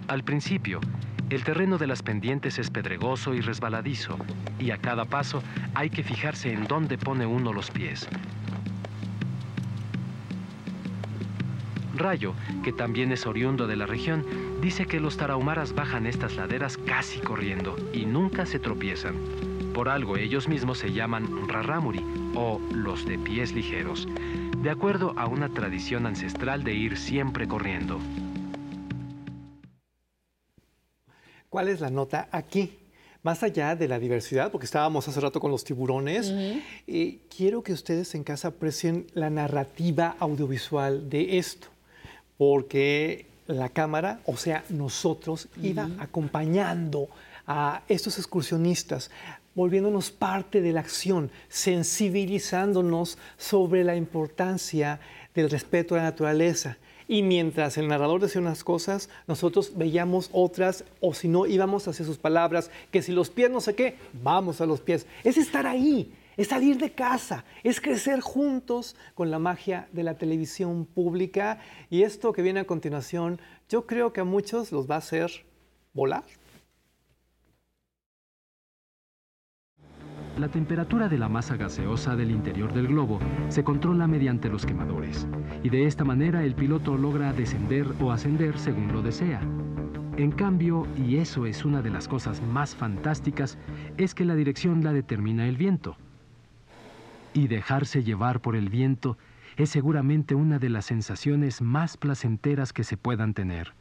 [0.07, 0.79] Al principio,
[1.29, 4.17] el terreno de las pendientes es pedregoso y resbaladizo,
[4.59, 5.43] y a cada paso
[5.75, 8.07] hay que fijarse en dónde pone uno los pies.
[11.95, 14.23] Rayo, que también es oriundo de la región,
[14.61, 19.15] dice que los tarahumaras bajan estas laderas casi corriendo y nunca se tropiezan.
[19.73, 22.03] Por algo ellos mismos se llaman rarámuri
[22.35, 24.07] o los de pies ligeros,
[24.61, 27.99] de acuerdo a una tradición ancestral de ir siempre corriendo.
[31.49, 32.77] ¿Cuál es la nota aquí?
[33.23, 36.31] Más allá de la diversidad, porque estábamos hace rato con los tiburones,
[36.87, 41.67] eh, quiero que ustedes en casa aprecien la narrativa audiovisual de esto,
[42.37, 47.09] porque la cámara, o sea, nosotros, iba acompañando
[47.47, 49.09] a estos excursionistas
[49.57, 54.99] volviéndonos parte de la acción, sensibilizándonos sobre la importancia
[55.33, 56.77] del respeto a la naturaleza.
[57.07, 62.05] Y mientras el narrador decía unas cosas, nosotros veíamos otras, o si no, íbamos hacia
[62.05, 65.07] sus palabras, que si los pies no sé qué, vamos a los pies.
[65.23, 70.19] Es estar ahí, es salir de casa, es crecer juntos con la magia de la
[70.19, 71.61] televisión pública.
[71.89, 75.31] Y esto que viene a continuación, yo creo que a muchos los va a hacer
[75.93, 76.25] volar.
[80.37, 83.19] La temperatura de la masa gaseosa del interior del globo
[83.49, 85.27] se controla mediante los quemadores,
[85.63, 89.41] y de esta manera el piloto logra descender o ascender según lo desea.
[90.15, 93.57] En cambio, y eso es una de las cosas más fantásticas,
[93.97, 95.97] es que la dirección la determina el viento.
[97.33, 99.17] Y dejarse llevar por el viento
[99.57, 103.73] es seguramente una de las sensaciones más placenteras que se puedan tener.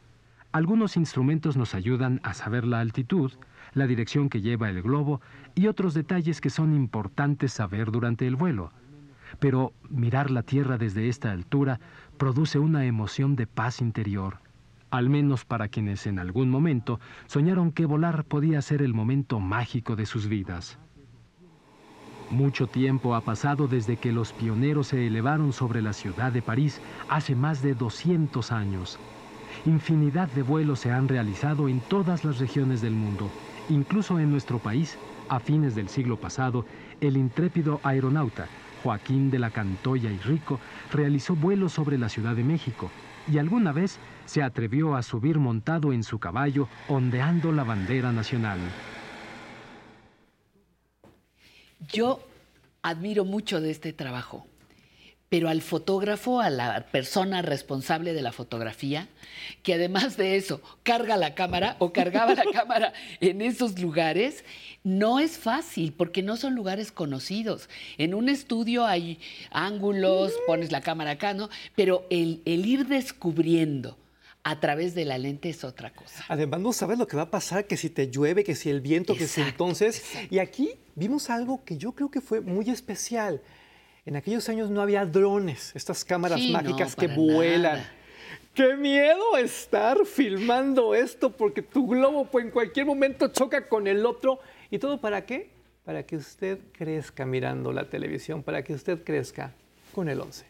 [0.53, 3.31] Algunos instrumentos nos ayudan a saber la altitud,
[3.77, 5.21] la dirección que lleva el globo
[5.55, 8.71] y otros detalles que son importantes saber durante el vuelo.
[9.39, 11.79] Pero mirar la Tierra desde esta altura
[12.17, 14.39] produce una emoción de paz interior,
[14.89, 19.95] al menos para quienes en algún momento soñaron que volar podía ser el momento mágico
[19.95, 20.79] de sus vidas.
[22.29, 26.81] Mucho tiempo ha pasado desde que los pioneros se elevaron sobre la ciudad de París
[27.07, 28.99] hace más de 200 años.
[29.65, 33.29] Infinidad de vuelos se han realizado en todas las regiones del mundo.
[33.69, 36.65] Incluso en nuestro país, a fines del siglo pasado,
[37.01, 38.47] el intrépido aeronauta
[38.83, 40.59] Joaquín de la Cantoya y Rico
[40.91, 42.89] realizó vuelos sobre la Ciudad de México
[43.29, 48.59] y alguna vez se atrevió a subir montado en su caballo ondeando la bandera nacional.
[51.91, 52.21] Yo
[52.81, 54.47] admiro mucho de este trabajo
[55.29, 59.09] pero al fotógrafo, a la persona responsable de la fotografía,
[59.61, 64.45] que además de eso carga la cámara o cargaba la cámara en esos lugares,
[64.83, 67.69] no es fácil porque no son lugares conocidos.
[67.97, 69.19] En un estudio hay
[69.51, 71.49] ángulos, pones la cámara acá, ¿no?
[71.75, 73.97] Pero el, ir descubriendo
[74.43, 76.23] a través de la lente es otra cosa.
[76.29, 78.79] Además, no sabes lo que va a pasar, que si te llueve, que si el
[78.79, 80.03] viento, que si entonces...
[80.29, 83.41] Y aquí vimos algo que yo creo que fue muy especial.
[84.07, 87.85] En aquellos años no había drones, estas cámaras mágicas que vuelan.
[88.53, 91.29] ¡Qué miedo estar filmando esto!
[91.29, 94.39] Porque tu globo pues, en cualquier momento choca con el otro.
[94.71, 95.49] ¿Y todo para qué?
[95.83, 99.53] Para que usted crezca mirando la televisión, para que usted crezca
[99.93, 100.45] con el 11.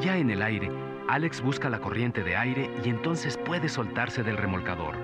[0.00, 0.70] Ya en el aire,
[1.08, 4.94] Alex busca la corriente de aire y entonces puede soltarse del remolcador.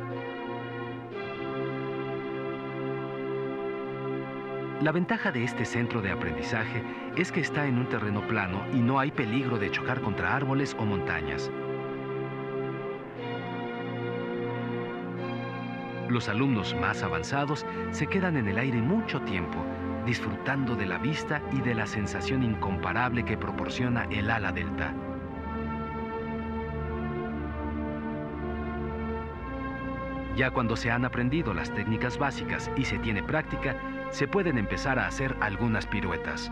[4.83, 6.85] La ventaja de este centro de aprendizaje
[7.17, 10.77] es que está en un terreno plano y no hay peligro de chocar contra árboles
[10.79, 11.51] o montañas.
[16.11, 19.65] Los alumnos más avanzados se quedan en el aire mucho tiempo,
[20.05, 24.95] disfrutando de la vista y de la sensación incomparable que proporciona el ala delta.
[30.37, 33.80] Ya cuando se han aprendido las técnicas básicas y se tiene práctica,
[34.11, 36.51] se pueden empezar a hacer algunas piruetas.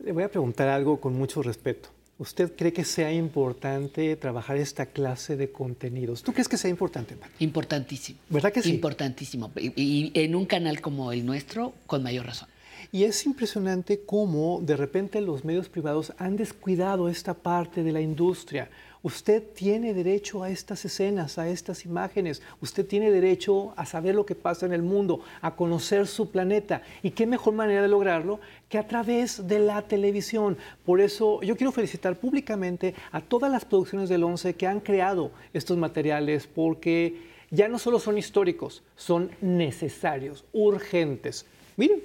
[0.00, 1.90] Le voy a preguntar algo con mucho respeto.
[2.18, 6.22] ¿Usted cree que sea importante trabajar esta clase de contenidos?
[6.24, 7.16] ¿Tú crees que sea importante?
[7.38, 8.18] Importantísimo.
[8.28, 8.70] ¿Verdad que sí?
[8.74, 9.52] Importantísimo.
[9.56, 12.48] y en un canal como el nuestro, con mayor razón.
[12.92, 18.00] Y es impresionante cómo de repente los medios privados han descuidado esta parte de la
[18.00, 18.68] industria.
[19.02, 22.42] Usted tiene derecho a estas escenas, a estas imágenes.
[22.60, 26.82] Usted tiene derecho a saber lo que pasa en el mundo, a conocer su planeta.
[27.02, 30.58] ¿Y qué mejor manera de lograrlo que a través de la televisión?
[30.84, 35.30] Por eso yo quiero felicitar públicamente a todas las producciones del 11 que han creado
[35.54, 41.46] estos materiales porque ya no solo son históricos, son necesarios, urgentes.
[41.76, 42.02] Miren,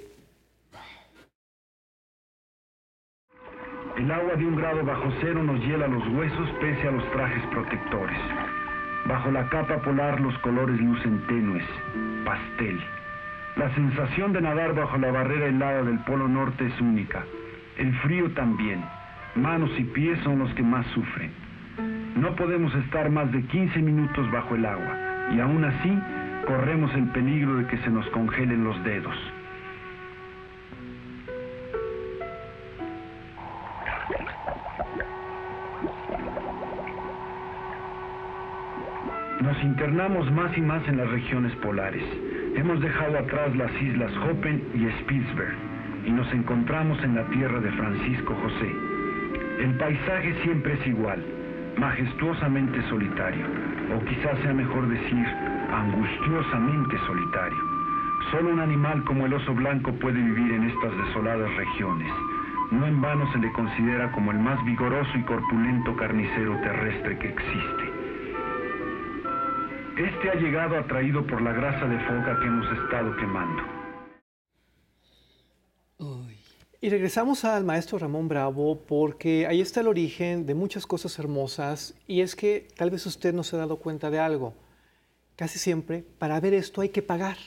[3.96, 7.42] El agua de un grado bajo cero nos hiela los huesos pese a los trajes
[7.46, 8.18] protectores.
[9.06, 11.64] Bajo la capa polar los colores lucen tenues,
[12.22, 12.78] pastel.
[13.56, 17.24] La sensación de nadar bajo la barrera helada del Polo Norte es única.
[17.78, 18.84] El frío también.
[19.34, 21.30] Manos y pies son los que más sufren.
[22.16, 24.94] No podemos estar más de 15 minutos bajo el agua
[25.34, 25.98] y aún así
[26.46, 29.16] corremos el peligro de que se nos congelen los dedos.
[39.46, 42.02] Nos internamos más y más en las regiones polares.
[42.56, 45.54] Hemos dejado atrás las islas Hoppen y Spitzberg
[46.04, 48.74] y nos encontramos en la tierra de Francisco José.
[49.60, 51.24] El paisaje siempre es igual,
[51.78, 53.46] majestuosamente solitario,
[53.94, 55.26] o quizás sea mejor decir,
[55.72, 57.58] angustiosamente solitario.
[58.32, 62.12] Solo un animal como el oso blanco puede vivir en estas desoladas regiones.
[62.72, 67.28] No en vano se le considera como el más vigoroso y corpulento carnicero terrestre que
[67.28, 67.95] existe.
[69.98, 73.62] Este ha llegado atraído por la grasa de foca que hemos estado quemando.
[76.82, 81.94] Y regresamos al maestro Ramón Bravo porque ahí está el origen de muchas cosas hermosas
[82.06, 84.52] y es que tal vez usted no se ha dado cuenta de algo.
[85.34, 87.38] Casi siempre para ver esto hay que pagar.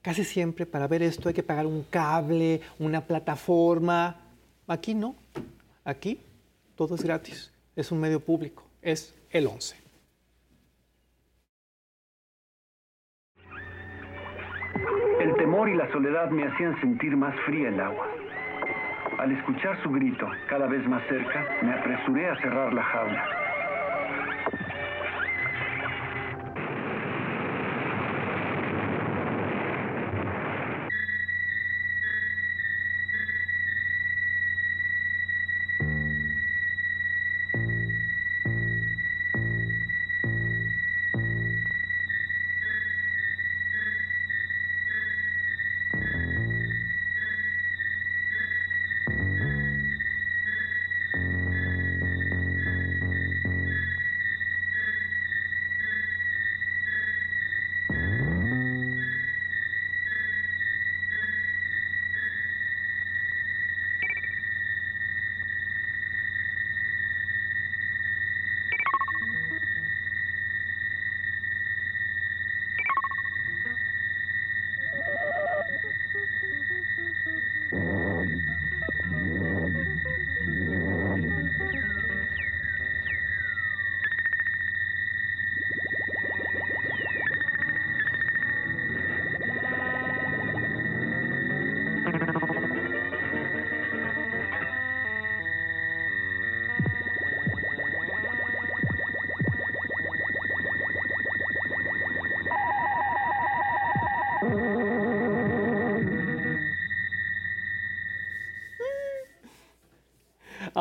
[0.00, 4.16] Casi siempre para ver esto hay que pagar un cable, una plataforma.
[4.68, 5.16] Aquí no.
[5.84, 6.20] Aquí
[6.76, 7.52] todo es gratis.
[7.74, 8.62] Es un medio público.
[8.80, 9.85] Es el 11.
[15.20, 18.06] El temor y la soledad me hacían sentir más fría el agua.
[19.18, 23.45] Al escuchar su grito, cada vez más cerca, me apresuré a cerrar la jaula.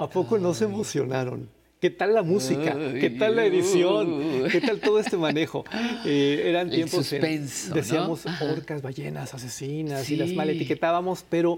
[0.05, 1.49] ¿A poco no se emocionaron?
[1.81, 2.75] ¿Qué tal la música?
[2.99, 4.43] ¿Qué tal la edición?
[4.51, 5.65] ¿Qué tal todo este manejo?
[6.05, 7.75] Eh, eran tiempos en- suspenso, ¿no?
[7.75, 8.45] decíamos Ajá.
[8.45, 10.35] orcas, ballenas, asesinas y las Sí.
[10.35, 11.57] mal etiquetábamos, pero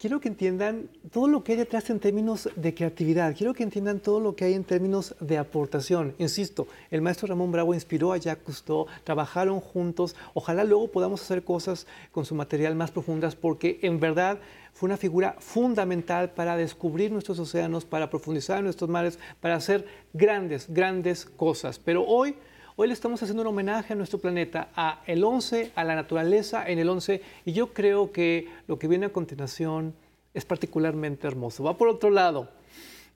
[0.00, 3.36] quiero que entiendan todo lo que hay detrás en términos de creatividad.
[3.36, 6.14] Quiero que entiendan todo lo que hay en términos de aportación.
[6.16, 10.16] Insisto, el maestro Ramón Bravo inspiró a Jacques Cousteau, trabajaron juntos.
[10.32, 14.38] Ojalá luego podamos hacer cosas con su material más profundas porque en verdad
[14.72, 19.84] fue una figura fundamental para descubrir nuestros océanos, para profundizar en nuestros mares, para hacer
[20.14, 21.78] grandes, grandes cosas.
[21.78, 22.36] Pero hoy,
[22.76, 26.68] hoy le estamos haciendo un homenaje a nuestro planeta, a el 11, a la naturaleza
[26.68, 29.94] en el 11, y yo creo que lo que viene a continuación
[30.34, 31.64] es particularmente hermoso.
[31.64, 32.48] Va por otro lado.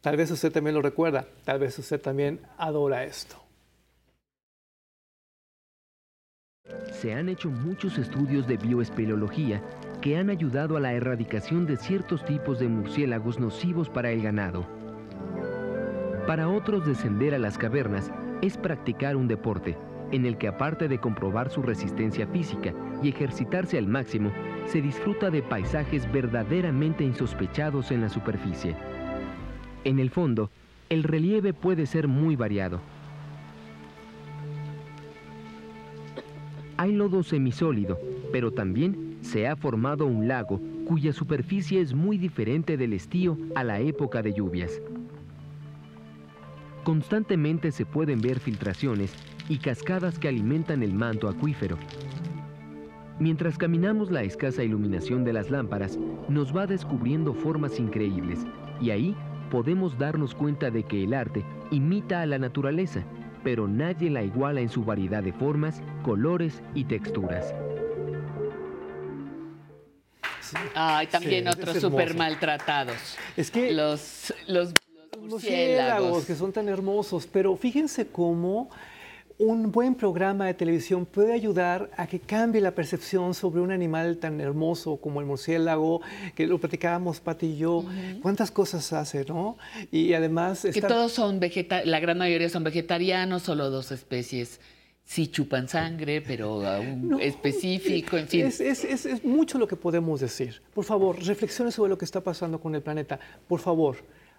[0.00, 3.36] Tal vez usted también lo recuerda, tal vez usted también adora esto.
[6.92, 9.62] Se han hecho muchos estudios de bioespeleología
[10.00, 14.66] que han ayudado a la erradicación de ciertos tipos de murciélagos nocivos para el ganado.
[16.26, 18.10] Para otros, descender a las cavernas
[18.42, 19.76] es practicar un deporte
[20.14, 22.72] en el que aparte de comprobar su resistencia física
[23.02, 24.30] y ejercitarse al máximo,
[24.66, 28.76] se disfruta de paisajes verdaderamente insospechados en la superficie.
[29.82, 30.50] En el fondo,
[30.88, 32.80] el relieve puede ser muy variado.
[36.76, 37.98] Hay lodo semisólido,
[38.32, 43.64] pero también se ha formado un lago cuya superficie es muy diferente del estío a
[43.64, 44.80] la época de lluvias.
[46.84, 49.14] Constantemente se pueden ver filtraciones
[49.48, 51.78] y cascadas que alimentan el manto acuífero.
[53.18, 58.40] Mientras caminamos la escasa iluminación de las lámparas nos va descubriendo formas increíbles
[58.82, 59.16] y ahí
[59.50, 63.02] podemos darnos cuenta de que el arte imita a la naturaleza,
[63.42, 67.54] pero nadie la iguala en su variedad de formas, colores y texturas.
[70.74, 73.16] Ay, también Sí, es otros súper maltratados.
[73.36, 74.74] Es que los Los
[75.24, 76.00] murciélagos.
[76.00, 78.70] murciélagos, que son tan hermosos, pero fíjense cómo
[79.38, 84.18] un buen programa de televisión puede ayudar a que cambie la percepción sobre un animal
[84.18, 86.02] tan hermoso como el murciélago,
[86.36, 87.84] que lo platicábamos Pati y yo,
[88.22, 89.56] cuántas cosas hace, ¿no?
[89.90, 90.62] Y además...
[90.62, 94.60] Que está- todos son vegetarianos, la gran mayoría son vegetarianos, solo dos especies
[95.04, 98.46] si chupan sangre, pero aún específico, en fin.
[98.46, 100.62] Es, es, es, mucho lo que podemos decir.
[100.72, 103.20] Por favor, reflexione sobre lo que está pasando con el planeta.
[103.46, 103.96] Por favor,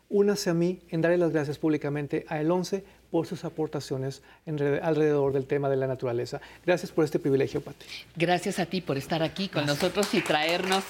[0.10, 5.34] únase a mí en darle las gracias públicamente a El 11 por sus aportaciones alrededor
[5.34, 6.42] del tema de la naturaleza.
[6.66, 7.86] Gracias por este privilegio, Pati.
[8.16, 10.84] Gracias a ti por estar aquí con nosotros y traernos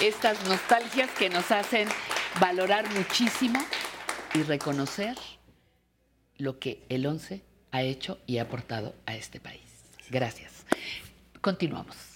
[0.00, 1.88] estas nostalgias que nos hacen
[2.40, 3.58] valorar muchísimo
[4.34, 5.16] y reconocer
[6.38, 9.62] lo que el 11 ha hecho y ha aportado a este país.
[10.10, 10.64] Gracias.
[11.40, 12.13] Continuamos.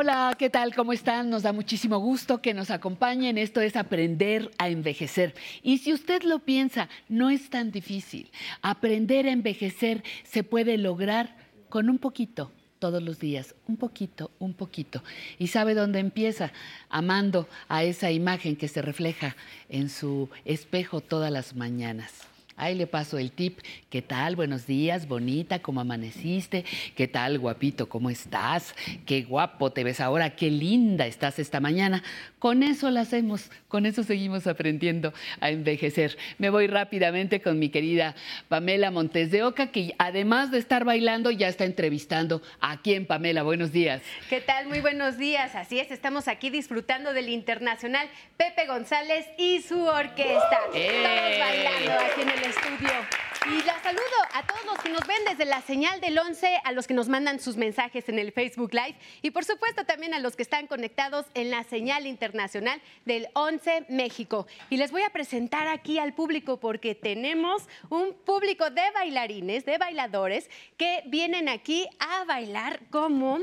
[0.00, 0.76] Hola, ¿qué tal?
[0.76, 1.28] ¿Cómo están?
[1.28, 3.36] Nos da muchísimo gusto que nos acompañen.
[3.36, 5.34] Esto es aprender a envejecer.
[5.60, 8.30] Y si usted lo piensa, no es tan difícil.
[8.62, 11.34] Aprender a envejecer se puede lograr
[11.68, 15.02] con un poquito todos los días, un poquito, un poquito.
[15.36, 16.52] ¿Y sabe dónde empieza?
[16.90, 19.34] Amando a esa imagen que se refleja
[19.68, 22.27] en su espejo todas las mañanas.
[22.58, 23.60] Ahí le paso el tip.
[23.88, 24.34] ¿Qué tal?
[24.34, 26.64] Buenos días, bonita, ¿cómo amaneciste?
[26.96, 27.88] ¿Qué tal, guapito?
[27.88, 28.74] ¿Cómo estás?
[29.06, 32.02] Qué guapo te ves ahora, qué linda estás esta mañana.
[32.40, 36.18] Con eso lo hacemos, con eso seguimos aprendiendo a envejecer.
[36.38, 38.16] Me voy rápidamente con mi querida
[38.48, 43.44] Pamela Montes de Oca, que además de estar bailando, ya está entrevistando a quién, Pamela.
[43.44, 44.02] Buenos días.
[44.28, 44.66] ¿Qué tal?
[44.66, 45.54] Muy buenos días.
[45.54, 50.58] Así es, estamos aquí disfrutando del internacional Pepe González y su orquesta.
[50.74, 51.02] ¡Eh!
[51.04, 55.44] Todos bailando aquí en el Y la saludo a todos los que nos ven desde
[55.44, 58.96] la señal del 11, a los que nos mandan sus mensajes en el Facebook Live
[59.22, 63.86] y por supuesto también a los que están conectados en la señal internacional del 11
[63.90, 64.46] México.
[64.70, 69.78] Y les voy a presentar aquí al público porque tenemos un público de bailarines, de
[69.78, 73.40] bailadores que vienen aquí a bailar como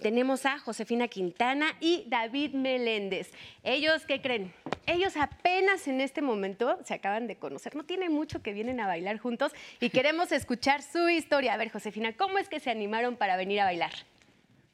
[0.00, 3.30] tenemos a Josefina Quintana y David Meléndez.
[3.62, 4.52] Ellos, ¿qué creen?
[4.86, 8.86] Ellos apenas en este momento se acaban de conocer, no tiene mucho que vienen a
[8.86, 11.54] bailar juntos y queremos escuchar su historia.
[11.54, 13.92] A ver, Josefina, ¿cómo es que se animaron para venir a bailar?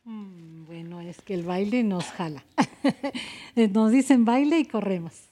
[0.04, 2.44] Mm, bueno, es que el baile nos jala.
[3.54, 5.28] nos dicen baile y corremos.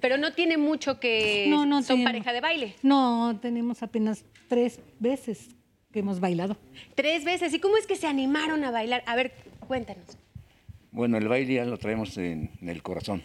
[0.00, 2.74] Pero no tiene mucho que no, no son pareja de baile.
[2.82, 5.48] No, tenemos apenas tres veces
[6.00, 6.56] hemos bailado.
[6.94, 7.52] Tres veces.
[7.54, 9.02] ¿Y cómo es que se animaron a bailar?
[9.06, 9.32] A ver,
[9.66, 10.18] cuéntanos.
[10.90, 13.22] Bueno, el baile ya lo traemos en, el corazón.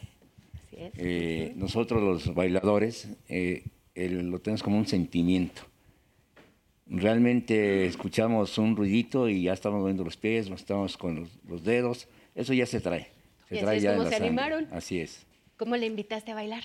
[0.54, 0.94] Así es.
[0.98, 3.64] Eh, nosotros los bailadores eh,
[3.96, 5.62] lo tenemos como un sentimiento.
[6.88, 12.10] Realmente escuchamos un ruidito y ya estamos moviendo los pies, estamos con los, dedos.
[12.36, 13.08] Eso ya se trae.
[13.48, 14.68] Se trae ya se animaron?
[14.72, 15.26] Así es.
[15.56, 16.64] ¿Cómo le invitaste a bailar?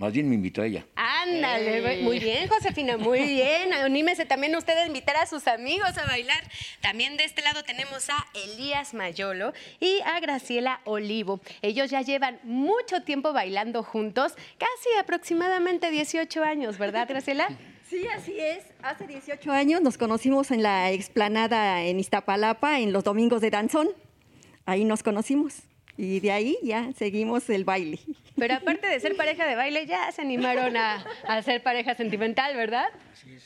[0.00, 0.86] Más bien me invitó a ella.
[0.96, 3.70] Ándale, muy bien, Josefina, muy bien.
[3.84, 6.42] Anímese también usted a invitar a sus amigos a bailar.
[6.80, 11.42] También de este lado tenemos a Elías Mayolo y a Graciela Olivo.
[11.60, 17.48] Ellos ya llevan mucho tiempo bailando juntos, casi aproximadamente 18 años, ¿verdad, Graciela?
[17.86, 18.64] Sí, así es.
[18.82, 23.90] Hace 18 años nos conocimos en la explanada en Iztapalapa, en los domingos de danzón.
[24.64, 25.69] Ahí nos conocimos
[26.00, 27.98] y de ahí ya seguimos el baile.
[28.36, 32.56] Pero aparte de ser pareja de baile, ya se animaron a, a ser pareja sentimental,
[32.56, 32.86] ¿verdad?
[33.12, 33.44] Así es.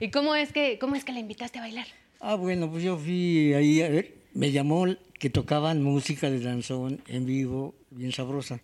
[0.00, 1.86] ¿Y cómo es, que, cómo es que la invitaste a bailar?
[2.18, 4.86] Ah, bueno, pues yo fui ahí a ver, me llamó
[5.20, 8.60] que tocaban música de danzón en vivo, bien sabrosa.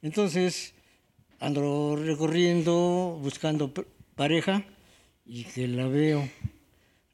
[0.00, 0.72] Entonces,
[1.38, 3.74] ando recorriendo, buscando
[4.14, 4.64] pareja,
[5.26, 6.26] y que la veo.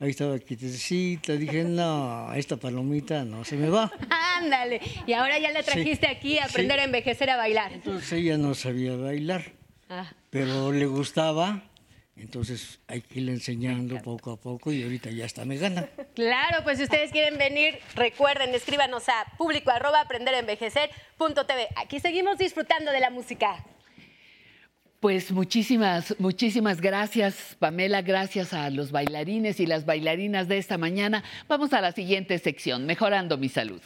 [0.01, 3.91] Ahí estaba quietecita, dije, no, esta palomita no se me va.
[4.37, 7.73] Ándale, y ahora ya la trajiste aquí a aprender a envejecer a bailar.
[7.73, 9.43] Entonces ella no sabía bailar,
[9.89, 11.65] Ah, pero le gustaba,
[12.15, 15.89] entonces hay que irle enseñando poco a poco y ahorita ya está me gana.
[16.15, 21.69] Claro, pues si ustedes quieren venir, recuerden, escríbanos a público arroba aprenderenvejecer.tv.
[21.77, 23.65] Aquí seguimos disfrutando de la música.
[25.01, 28.03] Pues muchísimas, muchísimas gracias, Pamela.
[28.03, 31.23] Gracias a los bailarines y las bailarinas de esta mañana.
[31.47, 33.81] Vamos a la siguiente sección, Mejorando mi Salud.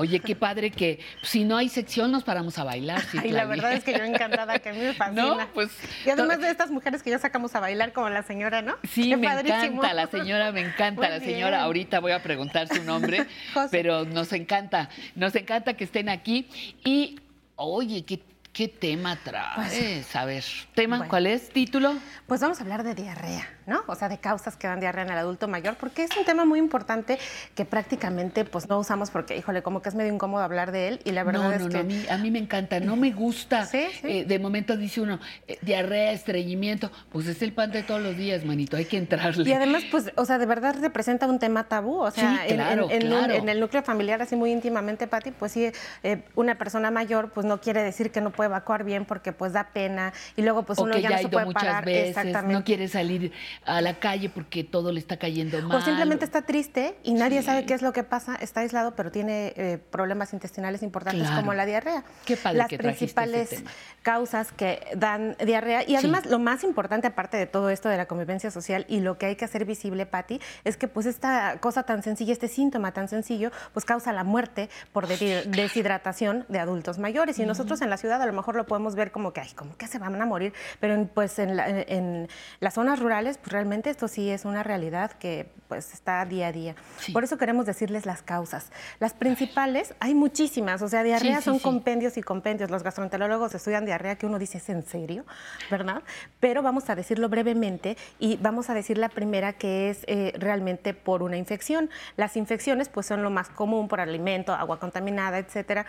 [0.00, 3.02] Oye, qué padre que si no hay sección nos paramos a bailar.
[3.20, 5.22] Ay, la verdad es que yo encantada, que a mí me fascina.
[5.24, 5.70] No, pues,
[6.06, 8.76] y además de estas mujeres que ya sacamos a bailar como la señora, ¿no?
[8.88, 9.82] Sí, Qué me padrísimo.
[9.82, 11.32] encanta, la señora me encanta, Muy la bien.
[11.32, 11.62] señora.
[11.62, 13.26] Ahorita voy a preguntar su nombre,
[13.72, 16.48] pero nos encanta, nos encanta que estén aquí.
[16.84, 17.18] Y,
[17.56, 18.20] oye, qué,
[18.52, 20.14] ¿Qué tema traes?
[20.16, 20.44] a ver,
[20.74, 21.06] ¿tema?
[21.08, 21.48] ¿Cuál es?
[21.50, 21.96] ¿Título?
[22.26, 23.82] Pues vamos a hablar de diarrea, ¿no?
[23.86, 26.44] O sea, de causas que dan diarrea en el adulto mayor, porque es un tema
[26.44, 27.18] muy importante
[27.54, 31.00] que prácticamente pues no usamos porque, híjole, como que es medio incómodo hablar de él
[31.04, 31.68] y la verdad no, es que...
[31.74, 33.68] No, a mí, a mí me encanta, no me gusta.
[34.08, 38.16] Eh, de momento dice uno, eh, diarrea, estreñimiento, pues es el pan de todos los
[38.16, 39.48] días, manito, hay que entrarle.
[39.48, 42.84] Y además, pues, o sea, de verdad representa un tema tabú, o sea, Sí, claro,
[42.90, 43.34] en, en- en un- claro.
[43.34, 45.70] en el núcleo familiar así muy íntimamente, Pati, pues sí,
[46.02, 49.52] eh, una persona mayor pues no quiere decir que no puede evacuar bien porque pues
[49.52, 51.84] da pena y luego pues o uno que ya ya no se puede muchas parar.
[51.84, 52.54] veces, Exactamente.
[52.54, 53.32] no quiere salir
[53.64, 55.78] a la calle porque todo le está cayendo mal.
[55.78, 59.10] O simplemente está triste y nadie sabe qué es lo que pasa, está aislado, pero
[59.10, 61.40] tiene eh, problemas intestinales importantes Claro.
[61.40, 62.04] como la diarrea.
[62.24, 63.62] Qué padre Las que principales
[64.02, 68.06] causas que dan diarrea y además lo más importante aparte de todo esto de la
[68.06, 71.82] convivencia social y lo que hay que hacer visible, Patti, es que pues esta cosa
[71.82, 76.98] tan sencilla, este síntoma tan sencillo, pues causa la muerte por de- deshidratación de adultos
[76.98, 77.38] mayores.
[77.38, 79.76] Y nosotros en la ciudad a lo mejor lo podemos ver como que, ay, como
[79.76, 82.28] que se van a morir, pero en, pues en, la- en- en
[82.60, 86.52] las zonas rurales, pues realmente esto sí es una realidad que pues está día a
[86.52, 86.74] día.
[87.12, 88.70] Por eso queremos decirles las causas.
[89.00, 92.70] Las principales, hay muchísimas, o sea, diarrea Sí, sí, son compendios y compendios.
[92.70, 95.26] Los gastroenterólogos estudian diarrea que uno dice, ¿es en serio?
[95.70, 96.02] ¿Verdad?
[96.40, 100.94] Pero vamos a decirlo brevemente y vamos a decir la primera que es eh, realmente
[100.94, 101.90] por una infección.
[102.16, 105.86] Las infecciones pues son lo más común por alimento, agua contaminada, etcétera.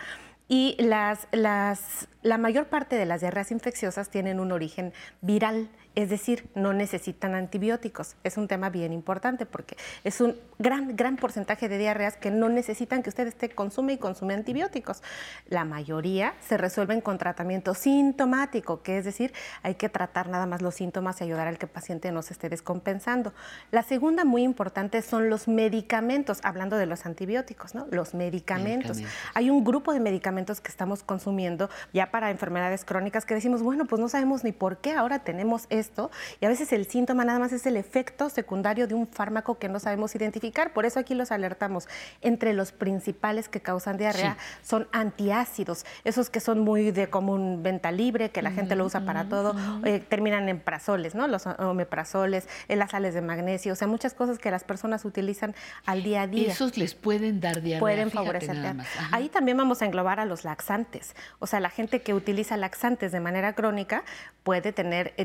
[0.48, 6.10] Y las, las, la mayor parte de las diarreas infecciosas tienen un origen viral, es
[6.10, 8.16] decir, no necesitan antibióticos.
[8.24, 12.48] Es un tema bien importante porque es un gran, gran porcentaje de diarreas que no
[12.48, 15.02] necesitan que usted esté consume y consume antibióticos.
[15.48, 19.32] La mayoría se resuelven con tratamiento sintomático, que es decir,
[19.62, 22.34] hay que tratar nada más los síntomas y ayudar al que el paciente no se
[22.34, 23.32] esté descompensando.
[23.70, 27.86] La segunda muy importante son los medicamentos, hablando de los antibióticos, ¿no?
[27.90, 28.96] Los medicamentos.
[28.96, 29.30] Medicamentos.
[29.34, 33.86] Hay un grupo de medicamentos que estamos consumiendo ya para enfermedades crónicas que decimos, bueno,
[33.86, 36.10] pues no sabemos ni por qué ahora tenemos esto
[36.40, 39.68] y a veces el síntoma nada más es el efecto secundario de un fármaco que
[39.68, 40.72] no sabemos identificar.
[40.72, 41.88] Por eso aquí los alertamos.
[42.20, 47.90] Entre los principales que causan diarrea son antiácidos, esos que son muy de común venta
[47.90, 51.26] libre, que la gente lo usa para todo, eh, terminan en prazoles, ¿no?
[51.26, 55.54] Los omeprazoles, eh, las sales de magnesio, o sea, muchas cosas que las personas utilizan
[55.86, 57.80] al día a día Esos les pueden dar diarrea.
[57.80, 58.60] pueden favorecer.
[58.60, 58.86] diarrea.
[59.10, 61.14] Ahí también vamos a englobar a los laxantes.
[61.38, 64.04] O sea, la gente que utiliza laxantes de manera crónica
[64.42, 65.24] puede tener eh,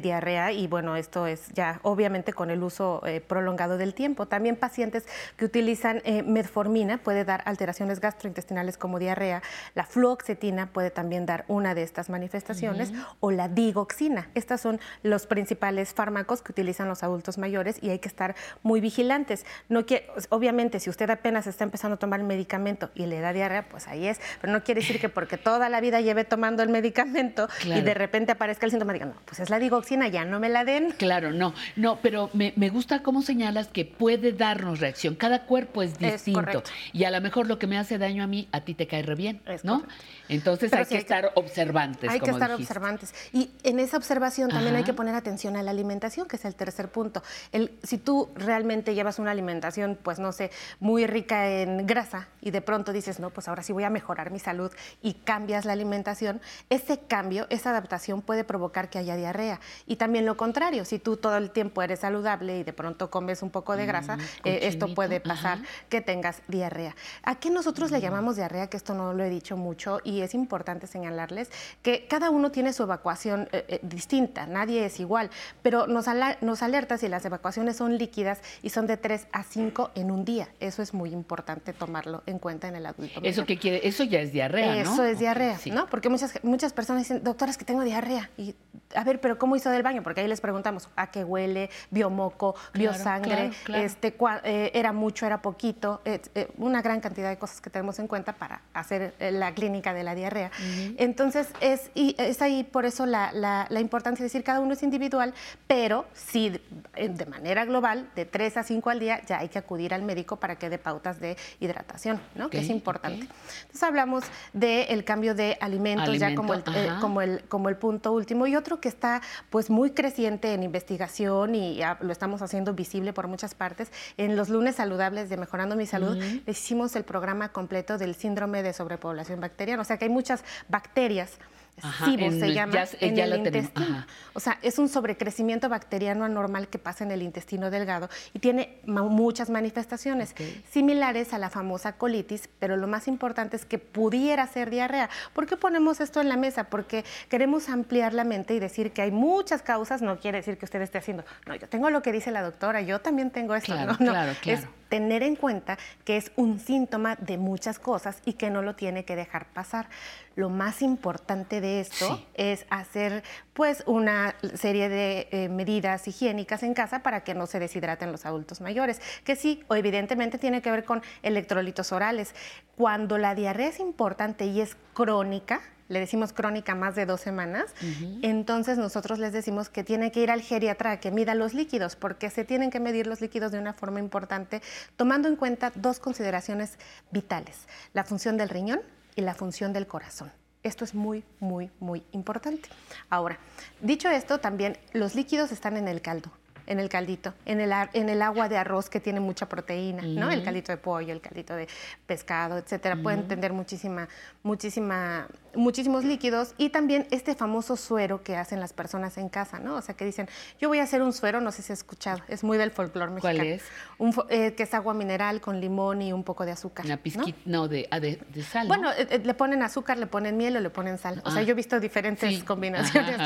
[0.52, 4.28] y bueno, esto es ya obviamente con el uso eh, prolongado del tiempo.
[4.28, 5.06] También pacientes
[5.38, 9.42] que utilizan eh, metformina puede dar alteraciones gastrointestinales como diarrea.
[9.74, 14.30] La fluoxetina puede también dar una de estas manifestaciones o la digoxina.
[14.36, 18.82] Estas son los principales fármacos que utilizan los adultos mayores y hay que estar muy
[18.82, 19.46] vigilantes.
[19.70, 23.34] No que, obviamente, si usted apenas está empezando a tomar el medicamento y le da
[23.34, 26.64] diarrea, pues ahí es, pero no quiere decir que porque toda la vida lleve tomando
[26.64, 30.26] el medicamento y de repente aparezca el síntoma, diga, no, pues es la digoxina, ya
[30.26, 30.92] no me la den.
[30.92, 35.16] Claro, no, no, pero me, me gusta cómo señalas que puede darnos reacción.
[35.16, 36.64] Cada cuerpo es distinto.
[36.94, 39.02] y a lo mejor lo que me hace daño a mí, a ti te cae
[39.04, 39.84] re bien, ¿no?
[40.30, 42.10] Entonces hay sí que hay que- estar observantes.
[42.10, 42.64] Hay que estar dijiste.
[42.74, 43.14] observantes.
[43.34, 46.56] Y en esa observación también hay que poner atención a la alimentación, que es el
[46.56, 47.22] tercer punto.
[47.52, 52.52] El, si tú realmente llevas una alimentación, pues no sé, muy rica en grasa y
[52.52, 54.72] de pronto dices, no, pues ahora sí voy a mejorar mi salud
[55.02, 59.60] y cambias la alimentación, ese cambio, esa adaptación puede provocar que haya diarrea.
[59.86, 63.42] Y también lo contrario, si tú todo el tiempo eres saludable y de pronto comes
[63.42, 65.60] un poco de grasa, eh, esto puede pasar
[65.90, 66.96] que tengas diarrea.
[67.24, 68.68] ¿A qué nosotros le llamamos diarrea?
[68.68, 71.50] Que esto no lo he dicho mucho y es importante señalarles
[71.82, 75.30] que cada uno tiene su evacuación eh, eh, distinta, nadie es igual,
[75.62, 79.44] pero nos, ala- nos alerta si las evacuaciones son líquidas y son de 3 a
[79.44, 80.50] 5 en un día.
[80.60, 83.20] Eso es muy importante tomarlo en cuenta en el adulto.
[83.24, 84.94] Eso que quiere, eso ya es diarrea, ¿no?
[84.94, 85.72] Eso es diarrea, sí.
[85.72, 85.88] ¿no?
[85.88, 88.30] Porque muchas, muchas personas dicen, doctora, es que tengo diarrea.
[88.38, 88.56] Y,
[88.96, 90.04] a ver, ¿pero cómo hizo del baño?
[90.04, 91.70] Porque ahí les preguntamos, ¿a qué huele?
[91.92, 92.56] ¿Vio moco?
[92.74, 93.36] ¿Vio Claro, sangre?
[93.36, 93.84] claro, claro.
[93.86, 95.26] Este, cua- eh, ¿Era mucho?
[95.26, 96.02] ¿Era poquito?
[96.06, 99.54] Eh, eh, una gran cantidad de cosas que tenemos en cuenta para hacer eh, la
[99.54, 100.52] clínica de la diarrea.
[100.98, 104.74] Entonces, es, y es ahí por eso la, la- la importancia de decir, cada uno
[104.74, 105.34] es individual,
[105.68, 109.60] pero sí, de- de manera global, de 3 a 5 al día, ya hay que
[109.60, 112.50] acudir al médico para que dé pautas de hidratación, ¿no?
[112.50, 113.28] que es importante.
[113.62, 114.24] Entonces hablamos
[114.54, 118.48] del cambio de alimentos ya como el, Alimento, eh, como, el, como el punto último
[118.48, 123.28] y otro que está pues muy creciente en investigación y lo estamos haciendo visible por
[123.28, 123.92] muchas partes.
[124.16, 126.16] En los lunes saludables de Mejorando mi Salud
[126.46, 130.44] les hicimos el programa completo del síndrome de sobrepoblación bacteriana, o sea que hay muchas
[130.70, 131.40] bacterias
[131.82, 134.06] Ajá, en se llama ya- en ya el intestino.
[134.34, 138.80] O sea, es un sobrecrecimiento bacteriano anormal que pasa en el intestino delgado y tiene
[138.86, 140.34] ma- muchas manifestaciones
[140.72, 145.10] similares a la famosa colitis, pero lo más importante es que pudiera ser diarrea.
[145.34, 146.66] ¿Por qué ponemos esto en la mesa?
[146.66, 150.66] Porque queremos ampliar la mente y decir que hay muchas causas, no quiere decir que
[150.66, 153.74] usted esté haciendo, no, yo tengo lo que dice la doctora, yo también tengo esto.
[153.74, 154.68] Claro, no, no, claro, es claro.
[154.90, 159.06] Tener en cuenta que es un síntoma de muchas cosas y que no lo tiene
[159.06, 159.88] que dejar pasar.
[160.36, 163.24] Lo más importante de esto es hacer
[163.54, 168.26] pues una serie de eh, medidas higiénicas en casa para que no se deshidraten los
[168.26, 172.36] adultos mayores, que sí, o evidentemente tiene que ver con electrolitos orales.
[172.76, 177.74] Cuando la diarrea es importante y es crónica, le decimos crónica más de dos semanas,
[178.22, 182.30] entonces nosotros les decimos que tiene que ir al geriatra que mida los líquidos, porque
[182.30, 184.62] se tienen que medir los líquidos de una forma importante,
[184.96, 186.78] tomando en cuenta dos consideraciones
[187.12, 188.82] vitales, la función del riñón
[189.16, 190.32] y la función del corazón.
[190.64, 192.70] Esto es muy, muy, muy importante.
[193.10, 193.38] Ahora,
[193.82, 196.32] dicho esto, también los líquidos están en el caldo,
[196.68, 200.30] en el caldito, en el, en el agua de arroz que tiene mucha proteína, ¿no?
[200.32, 200.46] El Ujú.
[200.46, 201.68] caldito de pollo, el caldito de
[202.08, 202.96] pescado, etcétera.
[203.02, 203.30] Pueden Ujú.
[203.30, 204.08] tener muchísima,
[204.44, 209.76] muchísima, muchísimos líquidos y también este famoso suero que hacen las personas en casa, ¿no?
[209.76, 210.28] O sea, que dicen,
[210.60, 213.12] yo voy a hacer un suero, no sé si has escuchado, es muy del folclore
[213.20, 213.56] ¿Cuál mexicano.
[213.56, 213.64] es?
[213.98, 216.86] Un fo- eh, que es agua mineral con limón y un poco de azúcar.
[216.86, 218.68] Una pizquita, no, de, ah, de, de sal.
[218.68, 218.74] ¿no?
[218.76, 221.22] Bueno, eh, eh, le ponen azúcar, le ponen miel o le ponen sal.
[221.26, 221.44] O sea, Ah.
[221.44, 223.18] yo he visto diferentes combinaciones.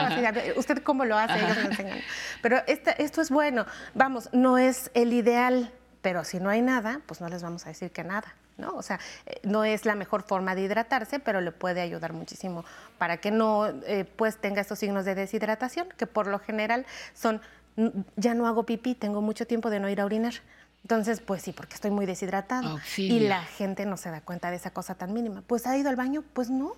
[0.57, 1.37] ¿Usted cómo lo hace?
[1.43, 1.99] Ellos me enseñan.
[2.41, 3.65] Pero esta- esto es bueno.
[3.93, 5.71] Vamos, no es el ideal,
[6.01, 8.33] pero si no hay nada, pues no les vamos a decir que nada.
[8.57, 8.75] ¿no?
[8.75, 12.65] O sea, eh, no es la mejor forma de hidratarse, pero le puede ayudar muchísimo
[12.97, 17.39] para que no eh, pues tenga estos signos de deshidratación, que por lo general son,
[17.77, 20.33] "Mm, ya no hago pipí, tengo mucho tiempo de no ir a orinar.
[20.81, 22.67] Entonces, pues sí, porque estoy muy deshidratado.
[22.67, 23.29] Y Auxilio.
[23.29, 25.41] la gente no se da cuenta de esa cosa tan mínima.
[25.47, 26.73] Pues ha ido al baño, pues no.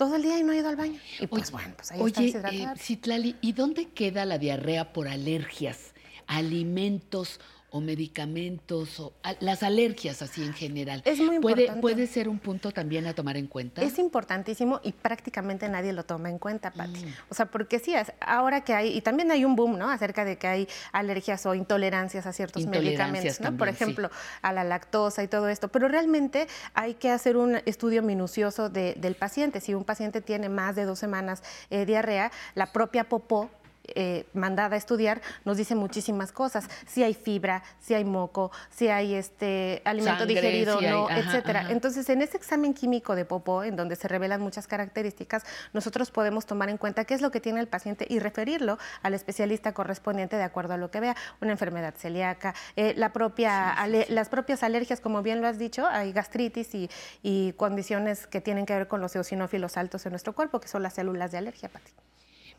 [0.00, 0.98] Todo el día y no ha ido al baño.
[1.20, 2.74] Y pues bueno, pues ahí está Oye, deshidratado.
[2.74, 5.92] eh, Citlali, ¿y dónde queda la diarrea por alergias?
[6.26, 7.38] ¿Alimentos
[7.70, 9.00] o medicamentos?
[9.00, 11.02] O, a- las alergias así en general.
[11.04, 11.80] Es muy ¿Puede, importante.
[11.80, 13.82] ¿Puede ser un punto también a tomar en cuenta?
[13.82, 17.04] Es importantísimo y prácticamente nadie lo toma en cuenta, Pati.
[17.06, 17.14] Mm.
[17.30, 19.90] O sea, porque sí, ahora que hay, y también hay un boom, ¿no?
[19.90, 23.56] Acerca de que hay alergias o intolerancias a ciertos Intolerancias medicamentos, ¿no?
[23.56, 23.74] Por sí.
[23.74, 24.10] ejemplo,
[24.42, 25.68] a la lactosa y todo esto.
[25.68, 29.60] Pero realmente hay que hacer un estudio minucioso de- del paciente.
[29.60, 33.50] Si un paciente tiene más de dos semanas eh, diarrea, la propia popó
[33.84, 36.68] eh, mandada a estudiar nos dice muchísimas cosas.
[36.86, 41.08] Si hay fibra, si hay moco, si hay este alimento Sangre, digerido, si hay- no,
[41.08, 41.60] ajá, etcétera.
[41.60, 41.72] ajá.
[41.72, 46.46] Entonces, en ese examen químico de popó, en donde se revelan muchas características, nosotros podemos
[46.46, 50.36] tomar en cuenta qué es lo que tiene el paciente y referirlo al especialista correspondiente
[50.36, 54.62] de acuerdo a lo que vea, una enfermedad celíaca, eh, la propia, ale- las propias
[54.62, 56.90] alergias, como bien lo has dicho, hay gastritis y,
[57.22, 60.82] y condiciones que tienen que ver con los eosinófilos altos en nuestro cuerpo, que son
[60.82, 61.90] las células de alergia, Pati.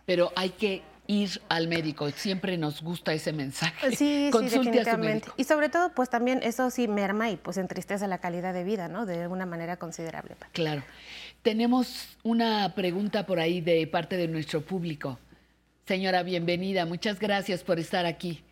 [0.06, 2.10] Pero hay que ir al médico.
[2.12, 3.90] Siempre nos gusta ese mensaje.
[3.90, 5.08] Sí, sí, Consulte a su definitivamente.
[5.28, 5.34] médico.
[5.38, 8.88] Y sobre todo, pues también eso sí merma y pues entristece la calidad de vida,
[8.88, 9.06] ¿no?
[9.06, 10.36] De una manera considerable.
[10.54, 10.84] Claro.
[11.42, 15.18] Tenemos una pregunta por ahí de parte de nuestro público.
[15.86, 16.86] Señora, bienvenida.
[16.86, 18.44] Muchas gracias por estar aquí.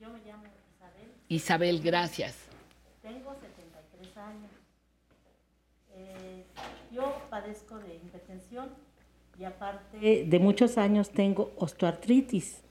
[0.00, 0.42] Yo me llamo
[0.76, 1.10] Isabel.
[1.28, 2.34] Isabel, gracias.
[3.00, 4.50] Tengo 73 años.
[5.94, 6.44] Eh,
[6.90, 8.00] yo padezco de
[9.42, 12.62] y aparte de muchos años tengo osteoartritis.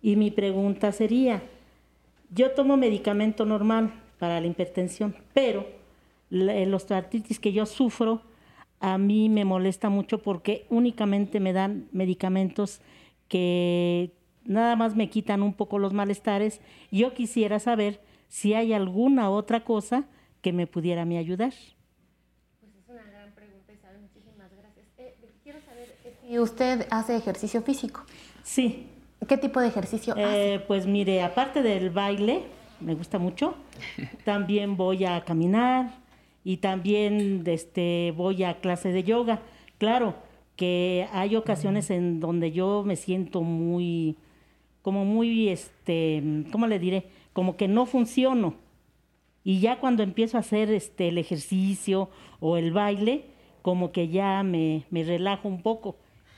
[0.00, 1.42] Y mi pregunta sería,
[2.30, 5.66] yo tomo medicamento normal para la hipertensión, pero
[6.30, 8.22] el osteoartritis que yo sufro
[8.78, 12.80] a mí me molesta mucho porque únicamente me dan medicamentos
[13.26, 14.12] que
[14.44, 16.60] nada más me quitan un poco los malestares.
[16.92, 20.04] Yo quisiera saber si hay alguna otra cosa
[20.40, 21.52] que me pudiera ayudar.
[22.60, 24.02] Pues es una gran pregunta, Isabel.
[24.02, 24.86] Muchísimas gracias.
[24.98, 25.58] Eh, quiero
[26.40, 28.02] usted hace ejercicio físico.
[28.42, 28.86] Sí.
[29.26, 32.44] ¿Qué tipo de ejercicio Eh, Pues mire, aparte del baile,
[32.80, 33.54] me gusta mucho,
[34.24, 35.94] también voy a caminar
[36.44, 39.40] y también este, voy a clase de yoga.
[39.78, 40.14] Claro
[40.56, 44.16] que hay ocasiones en donde yo me siento muy,
[44.82, 46.22] como muy, este,
[46.52, 47.06] ¿cómo le diré?
[47.32, 48.54] Como que no funciono.
[49.44, 52.10] Y ya cuando empiezo a hacer este, el ejercicio
[52.40, 53.26] o el baile,
[53.62, 55.96] como que ya me, me relajo un poco.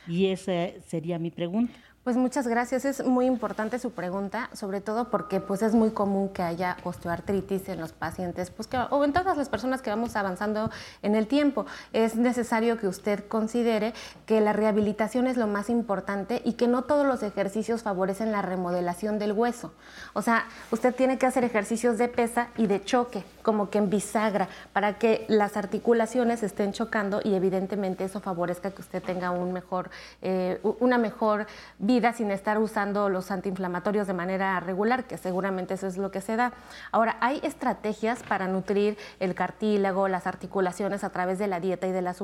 [0.09, 1.79] Y esa sería mi pregunta.
[2.09, 2.87] Pues muchas gracias.
[2.87, 7.69] Es muy importante su pregunta, sobre todo porque pues es muy común que haya osteoartritis
[7.69, 10.71] en los pacientes, pues que, o en todas las personas que vamos avanzando
[11.03, 11.67] en el tiempo.
[11.93, 13.93] Es necesario que usted considere
[14.25, 18.41] que la rehabilitación es lo más importante y que no todos los ejercicios favorecen la
[18.41, 19.75] remodelación del hueso.
[20.15, 23.91] O sea, usted tiene que hacer ejercicios de pesa y de choque, como que en
[23.91, 29.53] bisagra, para que las articulaciones estén chocando y evidentemente eso favorezca que usted tenga un
[29.53, 29.91] mejor,
[30.23, 31.47] eh, una mejor
[31.79, 36.21] vida sin estar usando los antiinflamatorios de manera regular, que seguramente eso es lo que
[36.21, 36.53] se da.
[36.93, 41.93] Ahora, hay estrategias para nutrir el cartílago, las articulaciones a través de la dieta y
[41.93, 42.15] de la,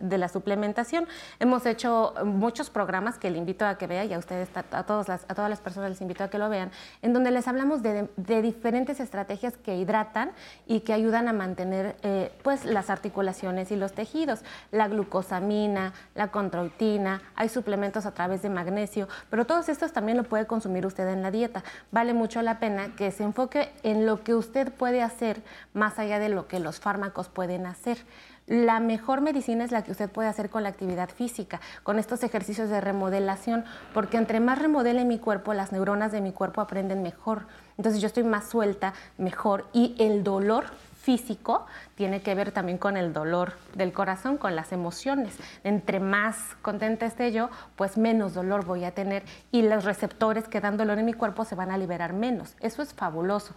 [0.00, 1.06] de la suplementación.
[1.40, 5.08] Hemos hecho muchos programas que le invito a que vea y a ustedes, a, todas
[5.08, 6.70] las, a todas las personas les invito a que lo vean,
[7.02, 10.30] en donde les hablamos de, diferentes estrategias que hidratan
[10.66, 14.40] y que ayudan a mantener eh, pues, las articulaciones y los tejidos.
[14.70, 20.24] La glucosamina, la controitina, hay suplementos a través de magnesio, pero todos estos también lo
[20.24, 21.64] puede consumir usted en la dieta.
[21.90, 25.42] Vale mucho la pena que se enfoque en lo que usted puede hacer
[25.74, 27.98] más allá de lo que los fármacos pueden hacer.
[28.46, 32.22] La mejor medicina es la que usted puede hacer con la actividad física, con estos
[32.22, 37.02] ejercicios de remodelación, porque entre más remodele mi cuerpo, las neuronas de mi cuerpo aprenden
[37.02, 37.42] mejor.
[37.76, 40.64] Entonces yo estoy más suelta, mejor y el dolor
[41.02, 41.66] físico
[41.98, 45.36] tiene que ver también con el dolor del corazón, con las emociones.
[45.64, 50.60] Entre más contenta esté yo, pues menos dolor voy a tener y los receptores que
[50.60, 52.54] dan dolor en mi cuerpo se van a liberar menos.
[52.60, 53.52] Eso es fabuloso.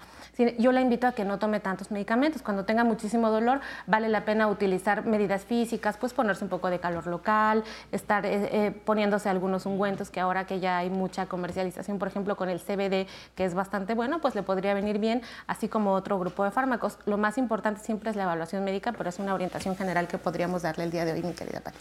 [0.58, 2.42] Yo la invito a que no tome tantos medicamentos.
[2.42, 6.80] Cuando tenga muchísimo dolor, vale la pena utilizar medidas físicas, pues ponerse un poco de
[6.80, 12.00] calor local, estar eh, eh, poniéndose algunos ungüentos que ahora que ya hay mucha comercialización,
[12.00, 15.68] por ejemplo, con el CBD, que es bastante bueno, pues le podría venir bien, así
[15.68, 16.98] como otro grupo de fármacos.
[17.06, 20.62] Lo más importante siempre es la evaluación médica, pero es una orientación general que podríamos
[20.62, 21.78] darle el día de hoy, mi querida Pati.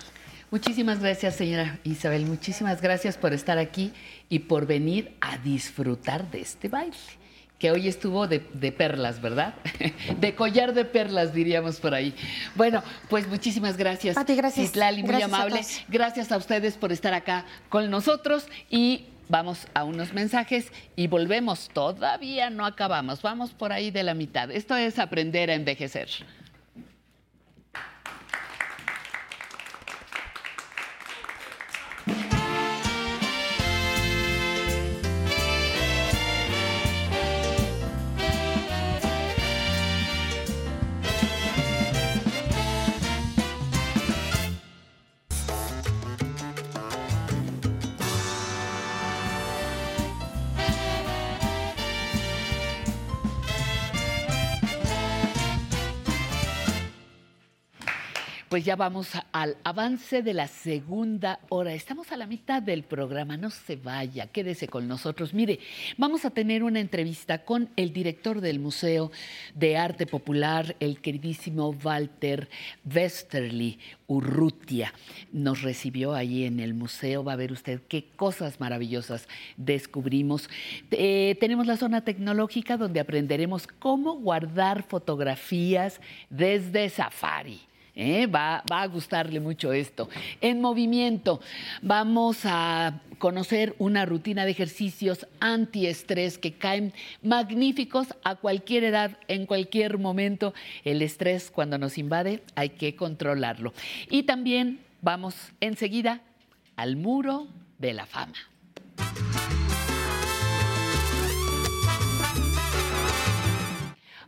[0.51, 2.27] Muchísimas gracias, señora Isabel.
[2.27, 3.93] Muchísimas gracias por estar aquí
[4.29, 6.97] y por venir a disfrutar de este baile
[7.61, 9.55] que hoy estuvo de, perlas, ¿verdad?
[10.19, 12.15] De collar de perlas, diríamos por ahí.
[12.55, 14.15] Bueno, pues muchísimas gracias.
[14.15, 14.69] Pati, gracias.
[14.69, 15.61] Citlali, muy amable.
[15.89, 21.69] gracias a ustedes por estar acá con nosotros y Vamos a unos mensajes y volvemos.
[21.73, 23.23] Todavía no acabamos.
[23.23, 24.51] Vamos por ahí de la mitad.
[24.51, 26.09] Esto es aprender a envejecer.
[58.51, 61.73] Pues ya vamos al avance de la segunda hora.
[61.73, 65.33] Estamos a la mitad del programa, no se vaya, quédese con nosotros.
[65.33, 65.61] Mire,
[65.97, 69.13] vamos a tener una entrevista con el director del Museo
[69.55, 72.49] de Arte Popular, el queridísimo Walter
[72.93, 73.79] Westerly
[74.09, 74.93] Urrutia.
[75.31, 80.51] Nos recibió ahí en el museo, va a ver usted qué cosas maravillosas descubrimos.
[80.91, 87.70] Eh, tenemos la zona tecnológica donde aprenderemos cómo guardar fotografías desde Safari.
[87.95, 88.27] ¿Eh?
[88.27, 90.09] Va, va, a gustarle mucho esto.
[90.41, 91.41] En movimiento,
[91.83, 99.47] vamos a conocer una rutina de ejercicios antiestrés que caen magníficos a cualquier edad, en
[99.47, 100.55] cualquier momento.
[100.85, 103.73] El estrés cuando nos invade hay que controlarlo.
[104.11, 106.21] Y también vamos enseguida
[106.77, 107.47] al muro
[107.79, 108.50] de la fama.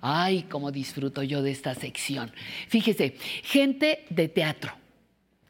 [0.05, 2.33] Ay, cómo disfruto yo de esta sección.
[2.67, 4.75] Fíjese, gente de teatro,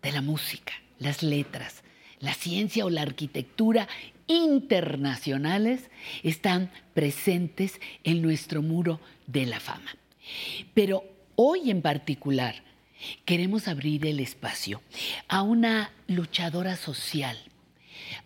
[0.02, 1.82] de la música, las letras,
[2.20, 3.88] la ciencia o la arquitectura
[4.26, 5.90] internacionales
[6.22, 9.96] están presentes en nuestro muro de la fama.
[10.74, 11.02] Pero
[11.34, 12.62] hoy en particular
[13.24, 14.82] queremos abrir el espacio
[15.28, 17.38] a una luchadora social,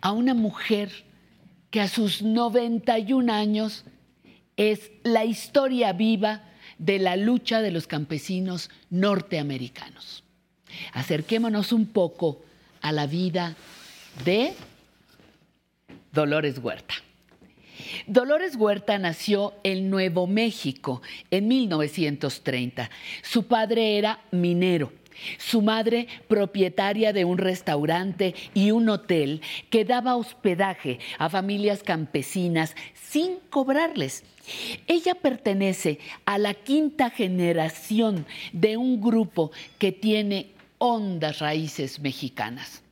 [0.01, 1.05] a una mujer
[1.71, 3.85] que a sus 91 años
[4.57, 6.43] es la historia viva
[6.79, 10.25] de la lucha de los campesinos norteamericanos.
[10.93, 12.43] Acerquémonos un poco
[12.81, 13.57] a la vida
[14.25, 14.55] de
[16.13, 16.95] Dolores Huerta.
[18.07, 22.91] Dolores Huerta nació en Nuevo México en 1930.
[23.23, 24.93] Su padre era minero.
[25.39, 29.41] Su madre, propietaria de un restaurante y un hotel
[29.71, 34.25] que daba hospedaje a familias campesinas sin cobrarles.
[34.87, 42.83] Ella pertenece a la quinta generación de un grupo que tiene hondas raíces mexicanas.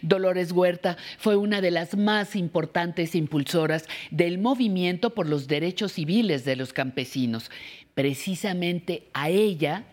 [0.00, 6.44] Dolores Huerta fue una de las más importantes impulsoras del movimiento por los derechos civiles
[6.44, 7.50] de los campesinos.
[7.94, 9.84] Precisamente a ella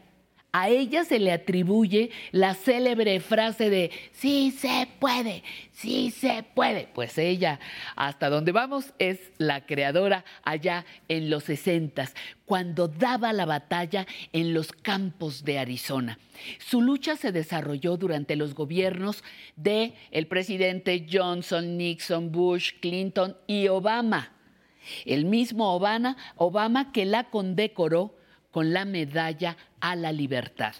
[0.51, 6.87] a ella se le atribuye la célebre frase de sí se puede, sí se puede.
[6.93, 7.59] Pues ella,
[7.95, 14.53] hasta donde vamos, es la creadora allá en los sesentas, cuando daba la batalla en
[14.53, 16.17] los campos de Arizona.
[16.57, 19.23] Su lucha se desarrolló durante los gobiernos
[19.55, 24.33] de el presidente Johnson, Nixon, Bush, Clinton y Obama.
[25.05, 28.18] El mismo Obama, Obama que la condecoró
[28.51, 30.73] con la medalla a la libertad.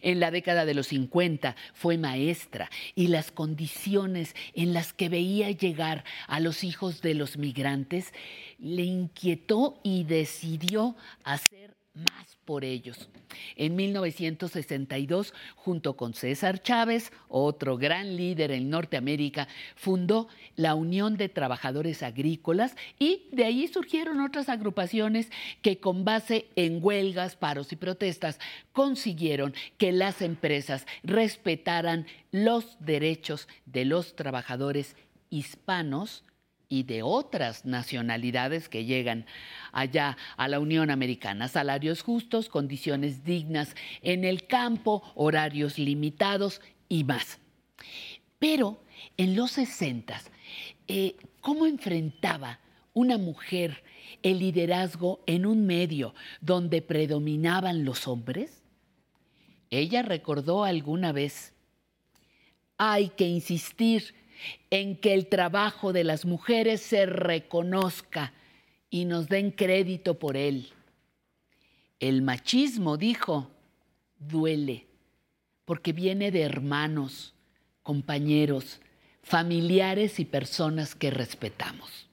[0.00, 5.50] En la década de los 50 fue maestra y las condiciones en las que veía
[5.50, 8.12] llegar a los hijos de los migrantes
[8.58, 13.10] le inquietó y decidió hacer más por ellos.
[13.56, 21.28] En 1962, junto con César Chávez, otro gran líder en Norteamérica, fundó la Unión de
[21.28, 25.30] Trabajadores Agrícolas y de ahí surgieron otras agrupaciones
[25.60, 28.38] que con base en huelgas, paros y protestas
[28.72, 34.96] consiguieron que las empresas respetaran los derechos de los trabajadores
[35.28, 36.22] hispanos
[36.68, 39.26] y de otras nacionalidades que llegan
[39.72, 41.48] allá a la Unión Americana.
[41.48, 47.38] Salarios justos, condiciones dignas en el campo, horarios limitados y más.
[48.38, 48.82] Pero
[49.16, 50.20] en los 60,
[50.88, 52.60] eh, ¿cómo enfrentaba
[52.92, 53.82] una mujer
[54.22, 58.62] el liderazgo en un medio donde predominaban los hombres?
[59.70, 61.52] Ella recordó alguna vez,
[62.78, 64.14] hay que insistir
[64.70, 68.32] en que el trabajo de las mujeres se reconozca
[68.90, 70.68] y nos den crédito por él.
[71.98, 73.50] El machismo, dijo,
[74.18, 74.86] duele,
[75.64, 77.34] porque viene de hermanos,
[77.82, 78.80] compañeros,
[79.22, 82.05] familiares y personas que respetamos.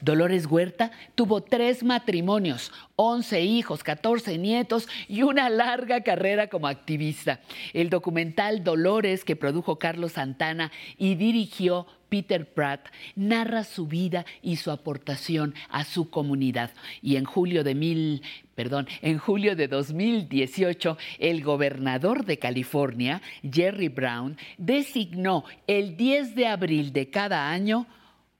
[0.00, 7.40] Dolores Huerta tuvo tres matrimonios, 11 hijos, 14 nietos y una larga carrera como activista.
[7.72, 14.56] El documental Dolores que produjo Carlos Santana y dirigió Peter Pratt narra su vida y
[14.56, 16.70] su aportación a su comunidad.
[17.02, 18.22] Y en julio de mil,
[18.54, 26.46] perdón, en julio de 2018, el gobernador de California, Jerry Brown, designó el 10 de
[26.46, 27.86] abril de cada año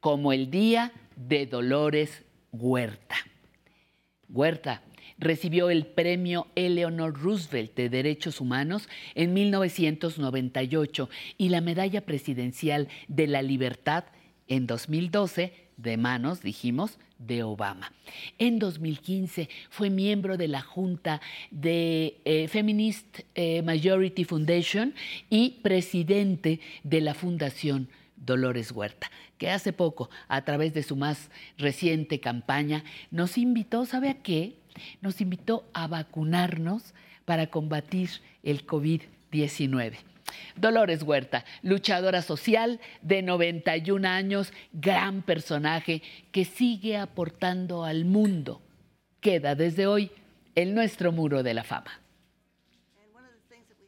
[0.00, 3.16] como el Día de Dolores Huerta.
[4.28, 4.82] Huerta
[5.18, 11.08] recibió el premio Eleanor Roosevelt de Derechos Humanos en 1998
[11.38, 14.04] y la medalla presidencial de la libertad
[14.48, 17.92] en 2012 de manos, dijimos, de Obama.
[18.38, 24.94] En 2015 fue miembro de la Junta de eh, Feminist eh, Majority Foundation
[25.30, 31.30] y presidente de la Fundación Dolores Huerta, que hace poco, a través de su más
[31.58, 34.56] reciente campaña, nos invitó, ¿sabe a qué?
[35.00, 36.94] Nos invitó a vacunarnos
[37.24, 38.10] para combatir
[38.42, 39.96] el COVID-19.
[40.56, 46.02] Dolores Huerta, luchadora social de 91 años, gran personaje
[46.32, 48.62] que sigue aportando al mundo.
[49.20, 50.10] Queda desde hoy
[50.54, 52.05] en nuestro muro de la fama.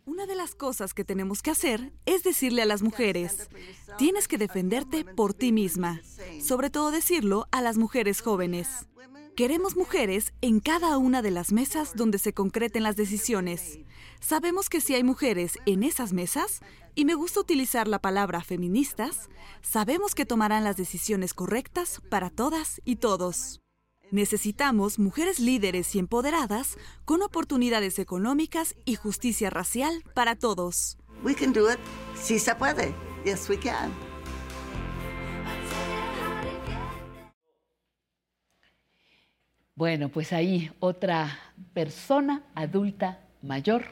[0.09, 3.51] Una de las cosas que tenemos que hacer es decirle a las mujeres,
[3.99, 6.01] tienes que defenderte por ti misma,
[6.43, 8.89] sobre todo decirlo a las mujeres jóvenes.
[9.37, 13.81] Queremos mujeres en cada una de las mesas donde se concreten las decisiones.
[14.19, 16.63] Sabemos que si hay mujeres en esas mesas,
[16.95, 19.29] y me gusta utilizar la palabra feministas,
[19.61, 23.61] sabemos que tomarán las decisiones correctas para todas y todos.
[24.11, 30.97] Necesitamos mujeres líderes y empoderadas con oportunidades económicas y justicia racial para todos.
[31.23, 31.79] We can do it.
[32.15, 32.95] Sí se puede.
[33.25, 33.93] Yes, we can.
[39.75, 41.39] Bueno, pues ahí otra
[41.75, 43.85] persona adulta mayor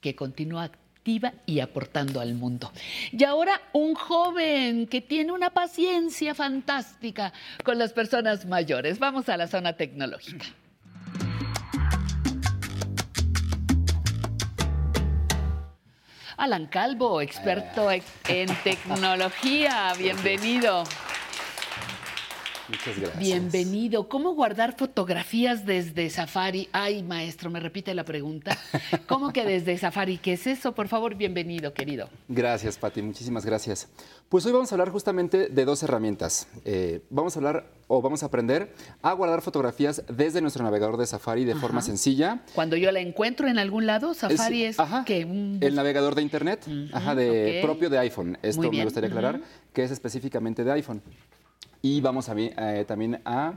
[0.00, 0.70] que continúa
[1.46, 2.72] y aportando al mundo.
[3.12, 7.32] Y ahora un joven que tiene una paciencia fantástica
[7.64, 8.98] con las personas mayores.
[8.98, 10.46] Vamos a la zona tecnológica.
[16.36, 20.84] Alan Calvo, experto en tecnología, bienvenido.
[22.68, 23.18] Muchas gracias.
[23.18, 24.08] Bienvenido.
[24.08, 26.68] ¿Cómo guardar fotografías desde Safari?
[26.72, 28.58] Ay, maestro, me repite la pregunta.
[29.06, 30.18] ¿Cómo que desde Safari?
[30.18, 30.74] ¿Qué es eso?
[30.74, 32.08] Por favor, bienvenido, querido.
[32.28, 33.02] Gracias, Pati.
[33.02, 33.88] Muchísimas gracias.
[34.28, 36.48] Pues hoy vamos a hablar justamente de dos herramientas.
[36.64, 41.06] Eh, vamos a hablar o vamos a aprender a guardar fotografías desde nuestro navegador de
[41.06, 42.42] Safari de forma sencilla.
[42.54, 46.66] Cuando yo la encuentro en algún lado, Safari es, que un El navegador de internet,
[46.92, 48.38] ajá, de, propio de iPhone.
[48.42, 49.44] Esto me gustaría aclarar, ujú.
[49.72, 51.02] que es específicamente de iPhone.
[51.82, 53.54] Y vamos a, eh, también a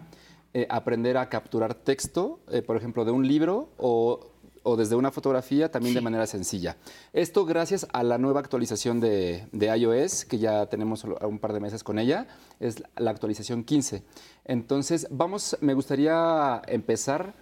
[0.53, 4.31] eh, aprender a capturar texto, eh, por ejemplo, de un libro o,
[4.63, 6.77] o desde una fotografía, también de manera sencilla.
[7.13, 11.59] Esto gracias a la nueva actualización de, de iOS, que ya tenemos un par de
[11.59, 12.27] meses con ella,
[12.59, 14.03] es la actualización 15.
[14.45, 17.33] Entonces, vamos, me gustaría empezar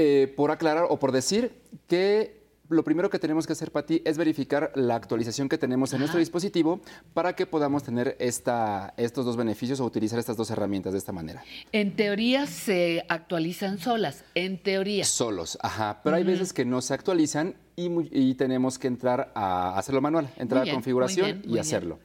[0.00, 2.37] eh, por aclarar o por decir que
[2.68, 6.18] lo primero que tenemos que hacer, Pati, es verificar la actualización que tenemos en nuestro
[6.18, 6.80] dispositivo
[7.14, 11.12] para que podamos tener esta, estos dos beneficios o utilizar estas dos herramientas de esta
[11.12, 11.42] manera.
[11.72, 15.04] En teoría se actualizan solas, en teoría.
[15.04, 16.00] Solos, ajá.
[16.02, 20.64] Pero hay veces que no se actualizan y, tenemos que entrar a hacerlo manual, entrar
[20.64, 21.60] bien, a configuración muy bien, muy y bien.
[21.60, 21.98] hacerlo.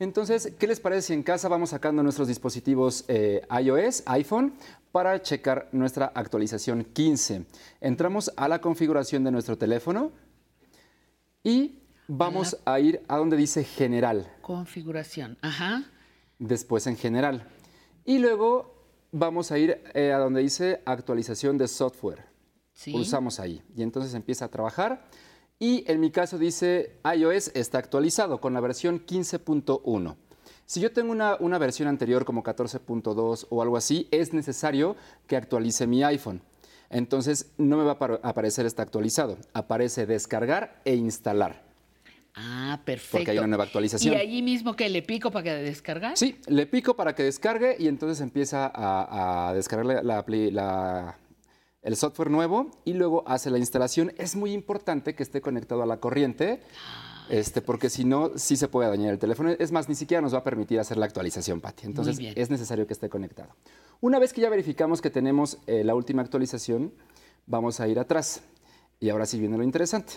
[0.00, 4.54] Entonces, ¿qué les parece si en casa vamos sacando nuestros dispositivos eh, iOS, iPhone,
[4.92, 7.46] para checar nuestra actualización 15?
[7.80, 10.12] Entramos a la configuración de nuestro teléfono
[11.42, 11.78] y
[12.08, 15.38] vamos a ir a donde dice General, Configuración.
[15.42, 15.84] Ajá.
[16.38, 17.46] después en General.
[18.04, 18.74] Y luego
[19.12, 22.24] vamos a ir eh, a donde dice Actualización de software.
[22.72, 22.92] Sí.
[22.92, 25.06] Pulsamos ahí y entonces empieza a trabajar.
[25.58, 30.16] Y en mi caso dice iOS está actualizado con la versión 15.1.
[30.70, 34.94] Si yo tengo una, una versión anterior como 14.2 o algo así, es necesario
[35.26, 36.42] que actualice mi iPhone.
[36.90, 39.36] Entonces no me va a apar- aparecer está actualizado.
[39.52, 41.64] Aparece descargar e instalar.
[42.36, 43.16] Ah, perfecto.
[43.18, 44.14] Porque hay una nueva actualización.
[44.14, 46.16] ¿Y allí mismo que le pico para que descargar?
[46.16, 50.52] Sí, le pico para que descargue y entonces empieza a, a descargar la- la apli-
[50.52, 51.18] la-
[51.82, 54.12] el software nuevo y luego hace la instalación.
[54.18, 56.60] Es muy importante que esté conectado a la corriente,
[57.30, 59.50] este, porque si no, sí se puede dañar el teléfono.
[59.50, 61.86] Es más, ni siquiera nos va a permitir hacer la actualización, Pati.
[61.86, 63.54] Entonces, es necesario que esté conectado.
[64.00, 66.92] Una vez que ya verificamos que tenemos eh, la última actualización,
[67.46, 68.42] vamos a ir atrás.
[68.98, 70.14] Y ahora sí viene lo interesante.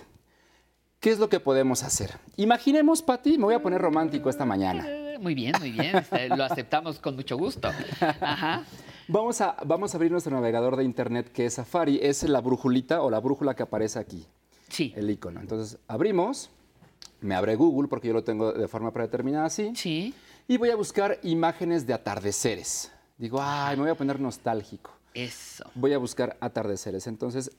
[0.99, 2.11] ¿Qué es lo que podemos hacer?
[2.37, 4.87] Imaginemos, Pati, me voy a poner romántico esta mañana.
[5.19, 5.97] Muy bien, muy bien.
[5.97, 7.69] Este, Lo aceptamos con mucho gusto.
[7.99, 8.63] Ajá.
[9.07, 11.99] Vamos a, vamos a abrir nuestro navegador de internet que es Safari.
[12.01, 14.25] Es la brújulita o la brújula que aparece aquí.
[14.69, 14.93] Sí.
[14.95, 15.41] El icono.
[15.41, 16.49] Entonces abrimos.
[17.23, 19.73] Me abre Google porque yo lo tengo de forma predeterminada así.
[19.75, 20.13] Sí.
[20.47, 22.91] Y voy a buscar imágenes de atardeceres.
[23.17, 24.91] Digo, ay, me voy a poner nostálgico.
[25.13, 25.63] Eso.
[25.73, 27.07] Voy a buscar atardeceres.
[27.07, 27.51] Entonces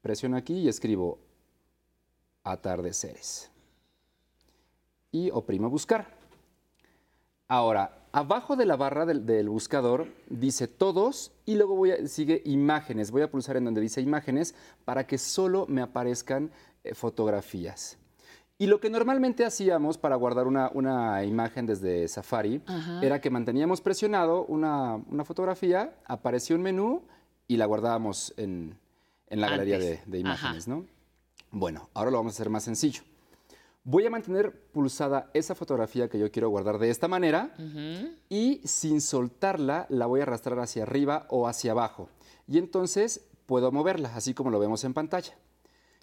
[0.00, 1.18] presiono aquí y escribo
[2.42, 3.50] atardeceres.
[5.12, 6.06] Y oprimo buscar.
[7.48, 12.40] Ahora, abajo de la barra del, del buscador dice todos y luego voy a, sigue
[12.46, 13.10] imágenes.
[13.10, 14.54] Voy a pulsar en donde dice imágenes
[14.86, 16.50] para que solo me aparezcan
[16.84, 17.98] eh, fotografías.
[18.60, 23.00] Y lo que normalmente hacíamos para guardar una, una imagen desde Safari Ajá.
[23.02, 27.02] era que manteníamos presionado una, una fotografía, aparecía un menú
[27.48, 28.76] y la guardábamos en,
[29.28, 30.10] en la galería de, Antes.
[30.10, 30.76] de imágenes, Ajá.
[30.76, 30.84] ¿no?
[31.52, 33.00] Bueno, ahora lo vamos a hacer más sencillo.
[33.82, 38.10] Voy a mantener pulsada esa fotografía que yo quiero guardar de esta manera Ujú.
[38.28, 42.10] y sin soltarla la voy a arrastrar hacia arriba o hacia abajo.
[42.46, 45.32] Y entonces puedo moverla, así como lo vemos en pantalla.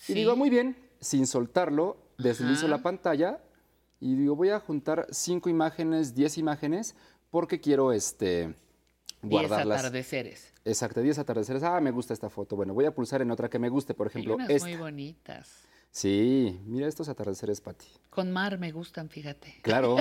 [0.07, 2.75] Y digo, muy bien, sin soltarlo, deslizo Ajá.
[2.77, 3.39] la pantalla
[3.99, 6.95] y digo, voy a juntar cinco imágenes, 10 imágenes,
[7.31, 8.55] porque quiero este, Diez
[9.23, 9.79] guardarlas.
[9.79, 10.53] atardeceres.
[10.65, 11.63] Exacto, 10 atardeceres.
[11.63, 12.55] Ah, me gusta esta foto.
[12.55, 14.67] Bueno, voy a pulsar en otra que me guste, por Hay ejemplo, unas esta.
[14.67, 15.63] muy bonitas.
[15.89, 17.87] Sí, mira estos atardeceres, Pati.
[18.09, 19.55] Con mar me gustan, fíjate.
[19.63, 19.97] Claro.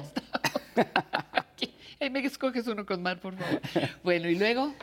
[2.01, 3.61] Me escoges uno con mar, por favor.
[4.05, 4.75] Bueno, y luego.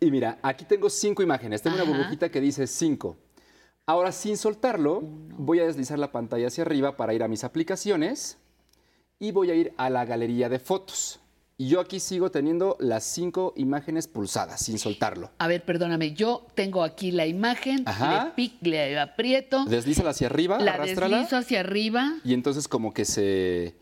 [0.00, 1.60] Y mira, aquí tengo cinco imágenes.
[1.60, 3.16] Tengo una burbujita que dice cinco.
[3.86, 8.38] Ahora, sin soltarlo, voy a deslizar la pantalla hacia arriba para ir a mis aplicaciones
[9.18, 11.20] y voy a ir a la galería de fotos.
[11.58, 15.30] Y yo aquí sigo teniendo las cinco imágenes pulsadas, sin soltarlo.
[15.38, 18.24] A ver, perdóname, yo tengo aquí la imagen, Ajá.
[18.24, 21.18] le pic, le aprieto, Deslízala hacia arriba, la arrástrala.
[21.18, 23.76] deslizo hacia arriba, Y entonces como que se...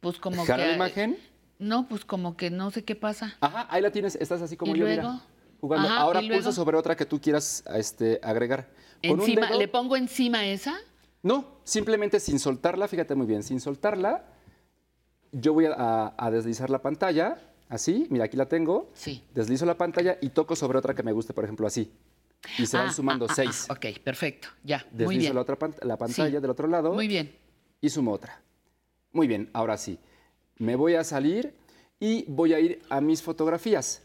[0.00, 0.68] pues como ¿Jala que...
[0.70, 1.18] la imagen?
[1.58, 3.36] No, pues como que no sé qué pasa.
[3.40, 5.02] Ajá, ahí la tienes, estás así como ¿Y yo, luego?
[5.02, 5.20] mira,
[5.60, 5.86] jugando.
[5.88, 6.42] Ajá, Ahora ¿y luego?
[6.42, 8.70] pulsa sobre otra que tú quieras este, agregar.
[9.08, 10.74] Con Encima, dedo- ¿Le pongo encima esa?
[11.22, 14.24] No, simplemente sin soltarla, fíjate muy bien, sin soltarla,
[15.32, 18.90] yo voy a, a- a deslizar la pantalla, así, mira, aquí la tengo.
[18.94, 19.22] Sí.
[19.34, 21.90] Deslizo la pantalla y toco sobre otra que me guste, por ejemplo, así.
[22.58, 23.66] Y se van Ah, sumando ah, ah, seis.
[23.68, 25.34] ah, ok, perfecto, ya, muy Deslizo bien.
[25.34, 26.40] la otra la pantalla Sí.
[26.42, 26.92] del otro lado.
[26.92, 27.34] Muy bien.
[27.80, 28.40] Y sumo otra.
[29.12, 29.98] Muy bien, ahora sí.
[30.58, 31.54] Me voy a salir
[31.98, 34.02] y voy a ir a mis fotografías.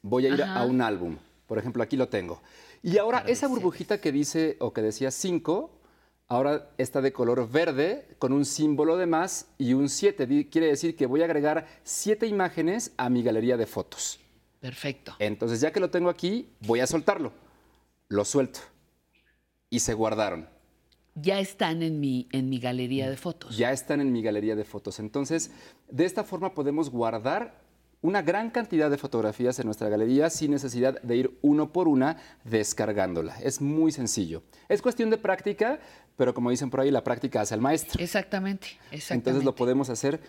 [0.00, 0.60] Voy a ir Ajá.
[0.60, 1.16] a un álbum.
[1.46, 2.40] Por ejemplo, aquí lo tengo.
[2.82, 5.70] Y ahora esa burbujita que dice o que decía 5,
[6.26, 10.48] ahora está de color verde con un símbolo de más y un 7.
[10.50, 14.18] Quiere decir que voy a agregar 7 imágenes a mi galería de fotos.
[14.58, 15.14] Perfecto.
[15.18, 17.32] Entonces, ya que lo tengo aquí, voy a soltarlo.
[18.08, 18.60] Lo suelto.
[19.70, 20.48] Y se guardaron.
[21.14, 23.56] Ya están en mi, en mi galería de fotos.
[23.56, 24.98] Ya están en mi galería de fotos.
[24.98, 25.50] Entonces,
[25.88, 27.60] de esta forma podemos guardar
[28.02, 32.18] una gran cantidad de fotografías en nuestra galería sin necesidad de ir uno por una
[32.44, 33.38] descargándola.
[33.40, 34.42] Es muy sencillo.
[34.68, 35.78] Es cuestión de práctica,
[36.16, 38.02] pero como dicen por ahí, la práctica hace al maestro.
[38.02, 39.14] Exactamente, exactamente.
[39.14, 40.20] Entonces lo podemos hacer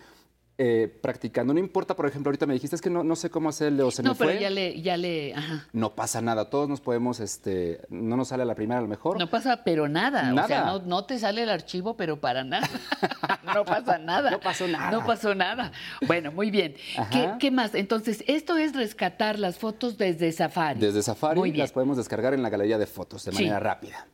[0.56, 1.52] eh, practicando.
[1.52, 3.90] No importa, por ejemplo, ahorita me dijiste es que no, no sé cómo hacerle o
[3.90, 4.40] se no, me pero fue.
[4.40, 5.66] ya le, ya le, ajá.
[5.72, 8.88] No pasa nada, todos nos podemos, este, no nos sale a la primera a lo
[8.88, 9.18] mejor.
[9.18, 10.20] No pasa, pero nada.
[10.32, 10.64] O sea, Nada.
[10.66, 12.68] no, no te sale el archivo, pero para nada.
[13.54, 14.30] no pasa nada.
[14.30, 14.90] No pasó nada.
[14.90, 15.72] No pasó nada.
[16.06, 16.74] Bueno, muy bien.
[17.10, 17.74] ¿Qué, qué más?
[17.74, 20.78] Entonces, esto es rescatar las fotos desde Safari.
[20.78, 21.62] Desde Safari Muy bien.
[21.64, 23.38] las podemos descargar en la galería de fotos de Sí.
[23.38, 24.06] manera rápida.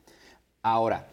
[0.62, 1.06] Ahora,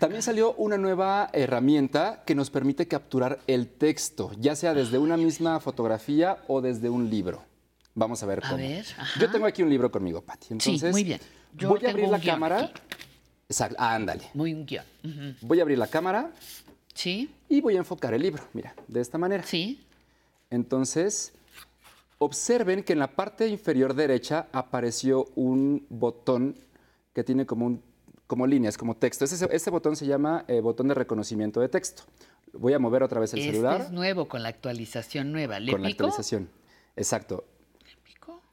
[0.00, 5.16] también salió una nueva herramienta que nos permite capturar el texto, ya sea desde una
[5.16, 7.42] misma fotografía o desde un libro.
[7.94, 8.56] Vamos a ver A cómo.
[8.58, 9.20] ver, ajá.
[9.20, 10.48] Yo tengo aquí un libro conmigo, Pati.
[10.50, 11.20] Entonces, muy bien.
[11.54, 12.64] Yo voy a abrir la cámara.
[12.64, 12.72] aquí.
[13.48, 14.24] Exacto, ah, ándale.
[14.34, 14.84] Muy un guion.
[15.40, 16.30] Voy a abrir la cámara.
[16.92, 17.30] Sí.
[17.48, 19.44] Y voy a enfocar el libro, mira, de esta manera.
[19.44, 19.80] Sí.
[20.50, 21.32] Entonces,
[22.18, 26.56] observen que en la parte inferior derecha apareció un botón
[27.12, 27.82] que tiene como, un,
[28.26, 29.24] como líneas, como texto.
[29.24, 32.04] Ese, ese botón se llama eh, botón de reconocimiento de texto.
[32.52, 35.60] Voy a mover otra vez el este celular es nuevo con la actualización nueva.
[35.60, 36.48] ¿Le con la actualización.
[36.96, 37.44] Exacto.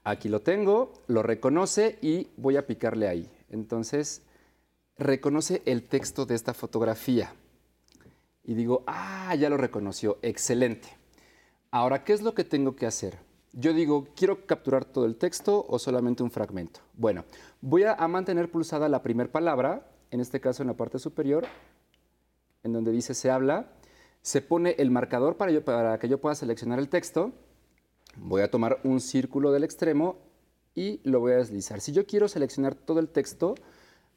[0.03, 3.31] Aquí lo tengo, lo reconoce y voy a picarle ahí.
[3.49, 4.21] Entonces,
[4.97, 7.33] reconoce el texto de esta fotografía.
[8.43, 10.89] Y digo, ah, ya lo reconoció, excelente.
[11.71, 13.17] Ahora, ¿qué es lo que tengo que hacer?
[13.55, 16.79] Yo digo, ¿quiero capturar todo el texto o solamente un fragmento?
[16.95, 17.23] Bueno,
[17.61, 21.45] voy a, mantener pulsada la primera palabra, en este caso en la parte superior,
[22.63, 23.71] en donde dice se habla.
[24.23, 27.31] Se pone el marcador para, que yo pueda seleccionar el texto.
[28.17, 30.17] Voy a tomar un círculo del extremo
[30.73, 31.79] y lo voy a deslizar.
[31.79, 33.53] Si yo quiero seleccionar todo el texto,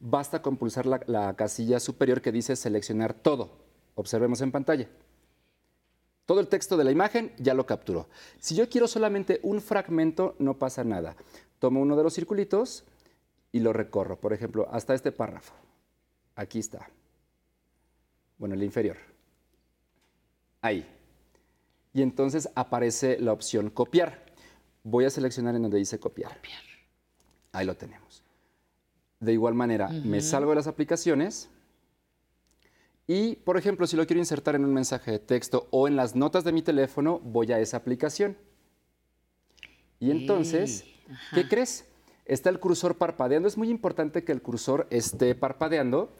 [0.01, 3.51] basta con pulsar la casilla superior que dice seleccionar todo.
[3.97, 4.89] Observemos en pantalla.
[6.27, 8.09] Todo el texto de la imagen ya lo capturó.
[8.41, 11.17] Si yo quiero solamente un fragmento, no pasa nada.
[11.61, 12.85] Tomo uno de los circulitos
[13.53, 14.21] y lo recorro.
[14.21, 15.55] Por ejemplo, hasta este párrafo.
[16.35, 16.91] Aquí está.
[18.39, 18.97] Bueno, el inferior.
[20.61, 20.85] Ahí.
[21.95, 24.27] Y entonces aparece la opción copiar.
[24.83, 26.39] Voy a seleccionar en donde dice copiar.
[27.53, 28.25] Ahí lo tenemos.
[29.21, 31.49] De igual manera, me salgo de las aplicaciones
[33.09, 36.17] y, por ejemplo, si lo quiero insertar en un mensaje de texto o en las
[36.17, 38.37] notas de mi teléfono, voy a esa aplicación.
[40.01, 40.85] Y entonces,
[41.33, 41.87] ¿qué crees?
[42.25, 43.47] Está el cursor parpadeando.
[43.47, 46.13] Es muy importante que el cursor esté parpadeando.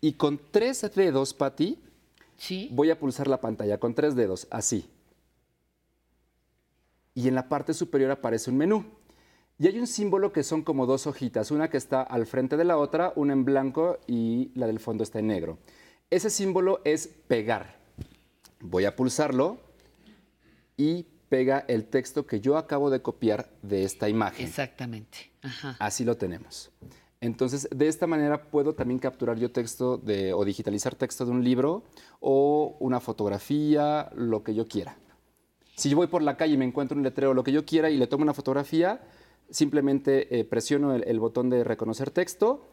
[0.00, 1.78] Y con tres dedos, Pati,
[2.70, 4.88] voy a pulsar la pantalla con tres dedos, así.
[7.14, 8.84] Y en la parte superior aparece un menú.
[9.58, 12.64] Y hay un símbolo que son como dos hojitas, una que está al frente de
[12.64, 15.58] la otra, una en blanco y la del fondo está en negro.
[16.10, 17.78] Ese símbolo es pegar.
[18.58, 19.60] Voy a pulsarlo
[20.76, 24.44] y pega el texto que yo acabo de copiar de esta imagen.
[24.44, 25.30] Exactamente.
[25.40, 25.76] Ajá.
[25.78, 26.72] Así lo tenemos.
[27.20, 31.44] Entonces, de esta manera puedo también capturar yo texto de, o digitalizar texto de un
[31.44, 31.84] libro
[32.18, 34.96] o una fotografía, lo que yo quiera.
[35.76, 37.88] Si yo voy por la calle y me encuentro un letrero, lo que yo quiera,
[37.88, 39.00] y le tomo una fotografía,
[39.48, 42.68] simplemente eh, presiono el, el botón de reconocer texto,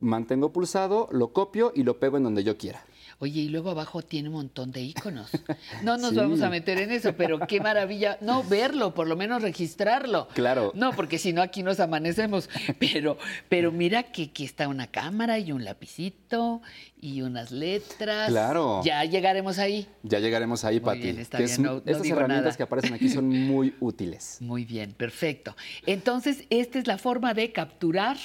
[0.00, 2.82] mantengo pulsado, lo copio y lo pego en donde yo quiera.
[3.22, 5.30] Oye, y luego abajo tiene un montón de iconos.
[5.84, 6.16] No nos Sí.
[6.16, 8.16] vamos a meter en eso, pero qué maravilla.
[8.22, 10.26] No verlo, por lo menos registrarlo.
[10.34, 10.72] Claro.
[10.74, 12.48] No, porque si no aquí nos amanecemos.
[12.78, 13.18] Pero,
[13.50, 16.62] pero mira que aquí está una cámara y un lapicito
[16.98, 18.30] y unas letras.
[18.30, 18.80] Claro.
[18.84, 19.86] Ya llegaremos ahí.
[20.02, 21.00] Ya llegaremos ahí, Pati.
[21.00, 22.56] bien, está que bien, es- no- no estas digo herramientas nada.
[22.56, 24.38] que aparecen aquí son muy útiles.
[24.40, 25.54] Muy bien, perfecto.
[25.84, 28.16] Entonces, esta es la forma de capturar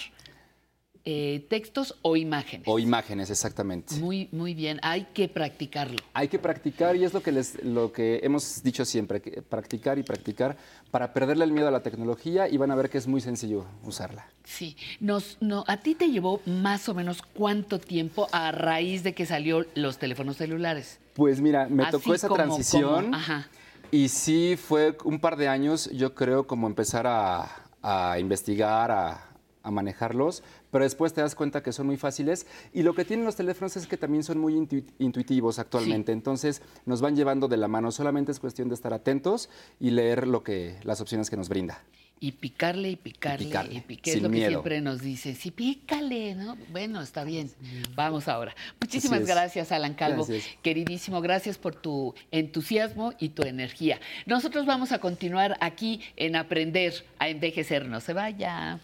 [1.08, 2.68] eh, textos o imágenes.
[2.68, 3.96] O imágenes, exactamente.
[3.98, 4.80] Muy, muy bien.
[4.82, 5.98] Hay que practicarlo.
[6.14, 10.00] Hay que practicar y es lo que, les, lo que hemos dicho siempre, que practicar
[10.00, 10.58] y practicar
[10.90, 13.66] para perderle el miedo a la tecnología y van a ver que es muy sencillo
[13.84, 14.28] usarla.
[14.44, 19.14] Sí, nos, no, ¿a ti te llevó más o menos cuánto tiempo a raíz de
[19.14, 21.00] que salió los teléfonos celulares?
[21.14, 23.48] Pues mira, me Así tocó esa como- transición como- ajá.
[23.92, 27.48] y sí fue un par de años, yo creo, como empezar a,
[27.84, 29.30] a investigar, a,
[29.66, 32.46] a manejarlos, pero después te das cuenta que son muy fáciles.
[32.74, 36.12] Y lo que tienen los teléfonos es que también son muy intu- intuitivos actualmente.
[36.12, 37.92] Entonces nos van llevando de la mano.
[37.92, 41.84] Solamente es cuestión de estar atentos y leer lo que, las opciones que nos brinda.
[42.18, 44.50] Y picarle y picarle y picarle, pique, es sin lo que miedo.
[44.50, 45.36] siempre nos dice.
[45.36, 46.56] Sí, pícale, ¿no?
[46.72, 47.52] Bueno, está bien.
[47.94, 48.56] Vamos ahora.
[48.80, 50.26] Muchísimas gracias, Alan Calvo.
[50.26, 50.56] Gracias.
[50.62, 54.00] Queridísimo, gracias por tu entusiasmo y tu energía.
[54.26, 57.86] Nosotros vamos a continuar aquí en Aprender a Envejecer.
[57.86, 58.80] No se vaya.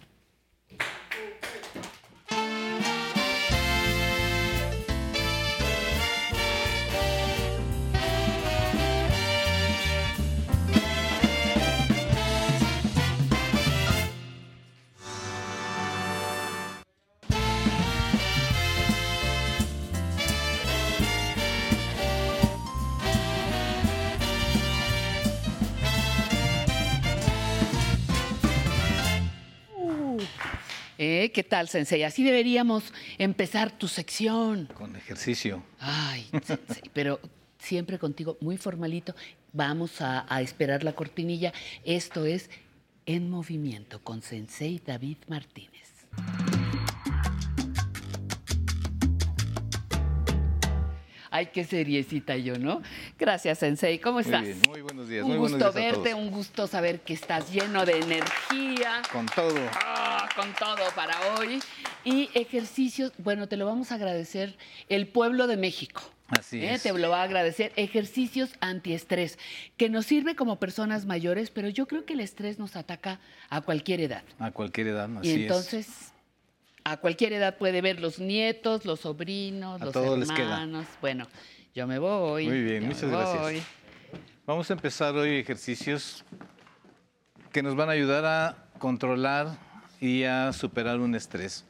[0.79, 1.40] Cool.
[31.03, 31.31] ¿Eh?
[31.31, 32.03] ¿Qué tal, Sensei?
[32.03, 34.67] Así deberíamos empezar tu sección.
[34.75, 35.63] Con ejercicio.
[35.79, 37.19] Ay, Sensei, pero
[37.57, 39.15] siempre contigo, muy formalito.
[39.51, 41.53] Vamos a, a esperar la cortinilla.
[41.83, 42.51] Esto es
[43.07, 45.89] En Movimiento con Sensei David Martínez.
[51.33, 52.81] Ay, qué seriecita yo, ¿no?
[53.17, 53.99] Gracias, Sensei.
[53.99, 54.43] ¿Cómo Muy estás?
[54.43, 56.23] bien, muy buenos días, Un muy buenos gusto días a verte, todos.
[56.25, 59.01] un gusto saber que estás lleno de energía.
[59.13, 59.55] Con todo.
[59.73, 61.61] Ah, con todo para hoy.
[62.03, 64.57] Y ejercicios, bueno, te lo vamos a agradecer
[64.89, 66.01] el pueblo de México.
[66.27, 66.73] Así ¿eh?
[66.73, 66.83] es.
[66.83, 67.71] Te lo va a agradecer.
[67.77, 69.39] Ejercicios antiestrés,
[69.77, 73.61] que nos sirve como personas mayores, pero yo creo que el estrés nos ataca a
[73.61, 74.23] cualquier edad.
[74.37, 76.10] A cualquier edad, así y es.
[76.83, 80.45] A cualquier edad puede ver los nietos, los sobrinos, A los todos les queda.
[80.63, 80.85] hermanos.
[81.01, 81.27] Bueno,
[81.75, 82.47] yo me voy.
[82.47, 83.39] Muy bien, muchas gracias.
[83.41, 83.61] voy.
[84.45, 86.23] Vamos a empezar hoy ejercicios
[87.51, 89.57] que nos van a ayudar a controlar
[89.99, 91.65] y a superar un estrés.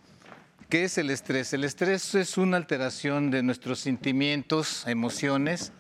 [0.69, 1.51] ¿Qué es el estrés?
[1.53, 5.73] El estrés es una alteración de nuestros sentimientos, emociones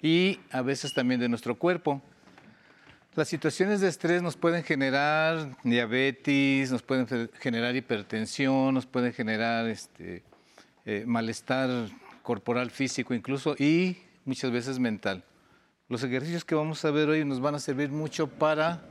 [0.00, 2.00] y a veces también de nuestro cuerpo.
[3.16, 9.66] Las situaciones de estrés nos pueden generar diabetes, nos pueden generar hipertensión, nos pueden generar
[9.68, 10.22] este,
[10.84, 11.88] eh, malestar
[12.22, 15.24] corporal, físico incluso y muchas veces mental.
[15.88, 18.82] Los ejercicios que vamos a ver hoy nos van a servir mucho para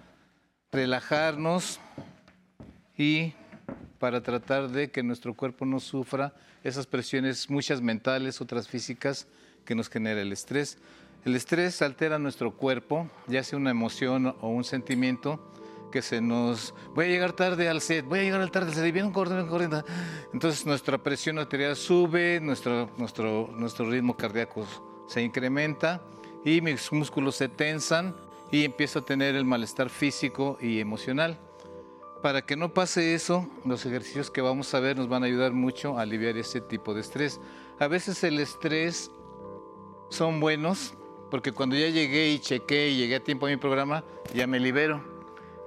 [0.71, 1.79] relajarnos
[2.97, 3.31] y
[3.99, 6.33] para tratar de que nuestro cuerpo no sufra
[6.63, 9.27] esas presiones, muchas mentales, otras físicas,
[9.65, 10.79] que nos genera el estrés.
[11.25, 15.39] El estrés altera nuestro cuerpo, ya sea una emoción o un sentimiento
[15.91, 16.75] que se nos...
[16.93, 19.49] Voy a llegar tarde al set, voy a llegar tarde al set, y vienen corriendo,
[19.49, 19.83] corriendo.
[20.33, 24.67] Entonces nuestra presión arterial sube, nuestro, nuestro, nuestro ritmo cardíaco
[25.07, 25.99] se incrementa
[26.43, 28.15] y mis músculos se tensan
[28.51, 31.39] y empiezo a tener el malestar físico y emocional.
[32.21, 35.53] Para que no pase eso, los ejercicios que vamos a ver nos van a ayudar
[35.53, 37.41] mucho a aliviar ese tipo de estrés.
[37.79, 39.09] A veces el estrés
[40.09, 40.93] son buenos
[41.35, 44.57] porque cuando ya llegué y chequé y llegué a tiempo a mi programa, ya me
[44.57, 45.03] libero.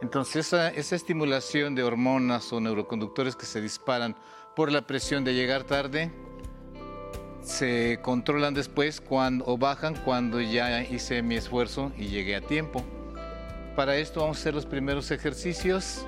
[0.01, 4.17] Entonces esa, esa estimulación de hormonas o neuroconductores que se disparan
[4.57, 6.11] por la presión de llegar tarde,
[7.43, 12.83] se controlan después cuando, o bajan cuando ya hice mi esfuerzo y llegué a tiempo.
[13.77, 16.07] Para esto vamos a hacer los primeros ejercicios.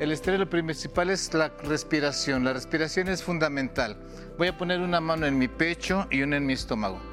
[0.00, 2.42] El estrés principal es la respiración.
[2.42, 3.96] La respiración es fundamental.
[4.36, 7.09] Voy a poner una mano en mi pecho y una en mi estómago.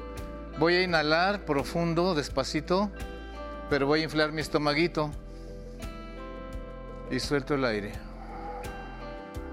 [0.58, 2.90] Voy a inhalar profundo, despacito,
[3.70, 5.12] pero voy a inflar mi estomaguito.
[7.12, 7.92] Y suelto el aire.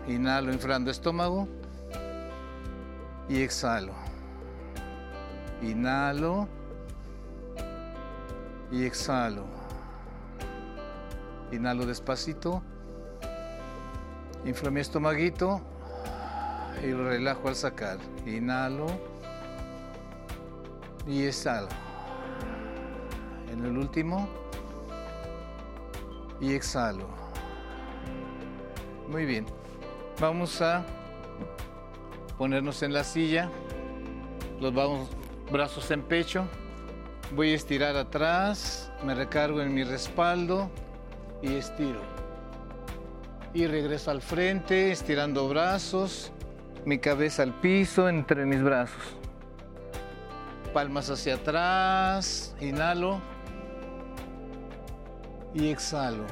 [0.08, 1.48] Inhalo inflando estómago
[3.30, 3.94] y exhalo.
[5.62, 6.48] Inhalo
[8.72, 9.46] y exhalo.
[11.52, 12.64] Inhalo despacito.
[14.44, 15.62] Inflo mi estomaguito
[16.84, 18.00] y lo relajo al sacar.
[18.26, 18.88] Inhalo
[21.08, 21.68] y exhalo.
[23.52, 24.28] En el último
[26.40, 27.08] y exhalo.
[29.10, 29.46] Muy bien.
[30.20, 30.86] Vamos a
[32.38, 33.50] ponernos en la silla.
[34.60, 35.10] Los vamos,
[35.52, 36.46] brazos en pecho.
[37.36, 38.92] Voy a estirar atrás.
[39.04, 40.70] Me recargo en mi respaldo
[41.42, 42.02] y estiro.
[43.54, 46.32] Y regreso al frente, estirando brazos.
[46.86, 49.25] Mi cabeza al piso entre mis brazos.
[50.76, 52.54] Palmas hacia atrás.
[52.60, 53.22] Inhalo.
[55.54, 56.26] Y exhalo.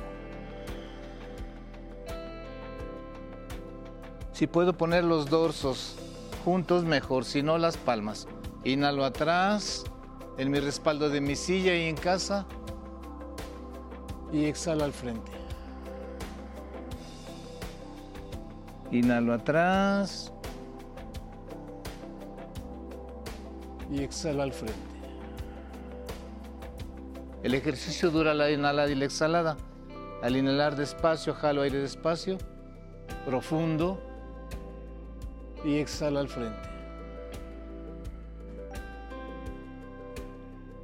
[4.33, 5.95] Si puedo poner los dorsos
[6.43, 8.27] juntos, mejor, si no las palmas.
[8.65, 9.85] Inhalo atrás,
[10.37, 12.45] en mi respaldo de mi silla y en casa.
[14.33, 15.31] Y exhalo al frente.
[18.91, 20.32] Inhalo atrás.
[23.93, 24.73] Y exhalo al frente.
[27.43, 29.55] El ejercicio dura la inhalada y la exhalada.
[30.23, 32.39] Al inhalar despacio, jalo aire despacio,
[33.23, 34.01] profundo
[35.63, 36.69] y exhalo al frente.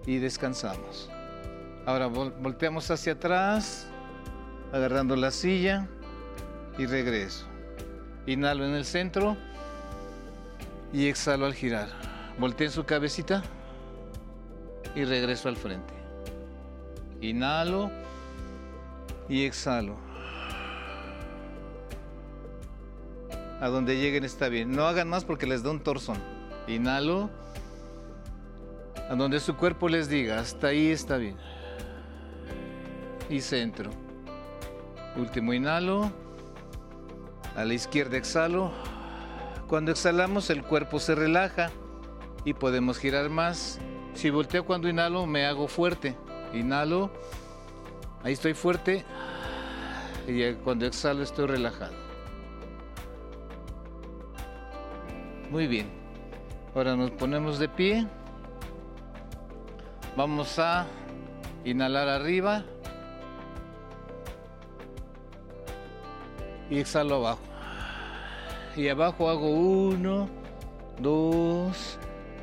[0.05, 1.09] Y descansamos.
[1.87, 3.87] Ahora volteamos hacia atrás,
[4.71, 5.87] agarrando la silla
[6.77, 7.47] y regreso.
[8.27, 9.35] Inhalo en el centro
[10.93, 12.08] y exhalo al girar.
[12.39, 13.43] Volteo su cabecita
[14.95, 15.93] y regreso al frente.
[17.19, 17.91] Inhalo
[19.27, 19.97] y exhalo.
[23.59, 24.71] A donde lleguen está bien.
[24.71, 26.17] No hagan más porque les da un torzón.
[26.65, 27.29] Inhalo.
[29.09, 31.35] A donde su cuerpo les diga, hasta ahí está bien.
[33.29, 33.91] Y centro.
[35.17, 36.09] Último inhalo.
[37.57, 38.71] A la izquierda exhalo.
[39.67, 41.69] Cuando exhalamos el cuerpo se relaja
[42.45, 43.79] y podemos girar más.
[44.13, 46.15] Si volteo cuando inhalo me hago fuerte.
[46.53, 47.11] Inhalo,
[48.23, 49.05] ahí estoy fuerte
[50.27, 51.93] y cuando exhalo estoy relajado.
[55.49, 55.89] Muy bien,
[56.75, 58.07] ahora nos ponemos de pie.
[60.15, 60.85] Vamos a
[61.63, 62.63] inhalar arriba
[66.69, 67.39] y exhalo abajo.
[68.75, 70.29] Y abajo hago uno,
[70.99, 71.97] dos,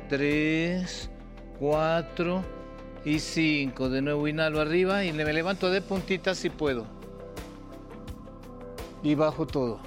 [0.07, 1.09] tres,
[1.59, 2.43] cuatro
[3.07, 3.89] y 5.
[3.89, 6.85] De nuevo inhalo arriba y me levanto de puntitas si puedo.
[9.01, 9.79] Y bajo todo.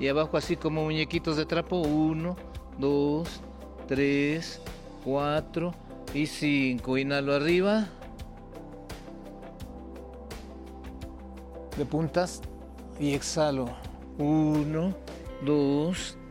[0.00, 1.80] Y abajo así como muñequitos de trapo.
[1.80, 2.36] 1,
[2.78, 3.40] 2,
[3.88, 4.60] 3,
[5.04, 5.74] 4
[6.14, 6.98] y 5.
[6.98, 7.88] Inhalo arriba.
[11.76, 12.40] De puntas
[12.98, 13.68] y exhalo.
[14.18, 14.94] 1,
[15.44, 16.27] 2, 3,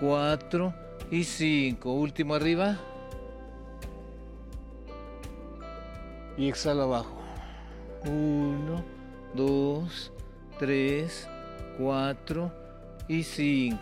[0.00, 0.74] 4
[1.10, 1.92] y 5.
[1.92, 2.78] Último arriba.
[6.36, 7.20] Y exhalo abajo.
[8.06, 8.84] 1,
[9.34, 10.12] 2,
[10.58, 11.28] 3,
[11.78, 12.52] 4
[13.08, 13.78] y 5.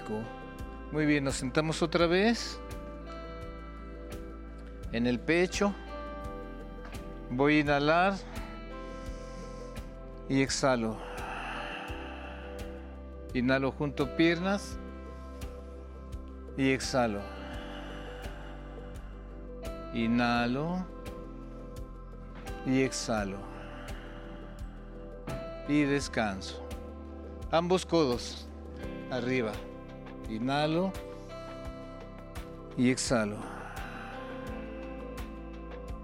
[0.90, 2.58] Muy bien, nos sentamos otra vez.
[4.92, 5.72] En el pecho.
[7.30, 8.14] Voy a inhalar.
[10.28, 10.96] Y exhalo.
[13.34, 14.78] Inhalo junto piernas
[16.58, 17.20] y exhalo.
[19.94, 20.84] Inhalo
[22.66, 23.38] y exhalo.
[25.68, 26.60] Y descanso.
[27.52, 28.48] Ambos codos
[29.12, 29.52] arriba.
[30.28, 30.92] Inhalo
[32.76, 33.36] y exhalo.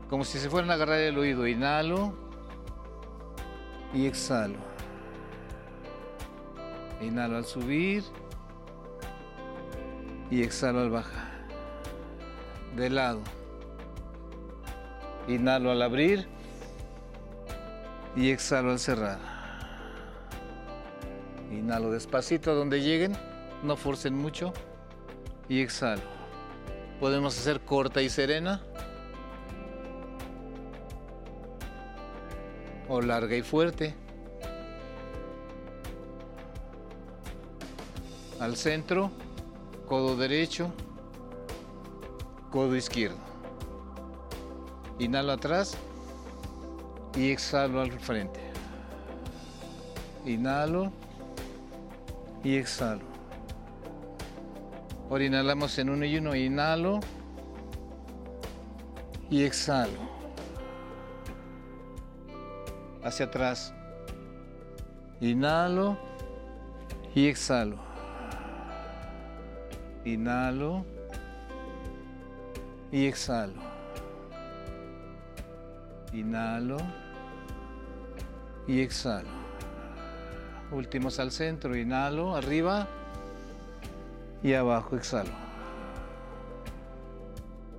[0.08, 1.48] Como si se fueran a agarrar el oído.
[1.48, 2.14] Inhalo
[3.92, 4.58] y exhalo.
[7.00, 8.04] Inhalo al subir
[10.30, 11.32] y exhalo al bajar.
[12.76, 13.20] De lado.
[15.28, 16.26] Inhalo al abrir
[18.16, 19.18] y exhalo al cerrar.
[21.50, 23.16] Inhalo despacito a donde lleguen,
[23.62, 24.52] no forcen mucho
[25.48, 26.02] y exhalo.
[27.00, 28.60] Podemos hacer corta y serena
[32.88, 33.94] o larga y fuerte.
[38.40, 39.10] Al centro
[39.88, 40.70] codo derecho,
[42.50, 43.18] codo izquierdo.
[44.98, 45.76] Inhalo atrás
[47.16, 48.40] y exhalo al frente.
[50.24, 50.90] Inhalo
[52.42, 53.02] y exhalo.
[55.10, 56.34] Ahora inhalamos en uno y uno.
[56.34, 57.00] Inhalo
[59.30, 59.98] y exhalo.
[63.02, 63.74] Hacia atrás.
[65.20, 65.98] Inhalo
[67.14, 67.83] y exhalo.
[70.04, 70.84] Inhalo
[72.92, 73.60] y exhalo.
[76.12, 76.76] Inhalo
[78.66, 79.30] y exhalo.
[80.70, 82.86] Últimos al centro, inhalo, arriba
[84.42, 85.30] y abajo, exhalo.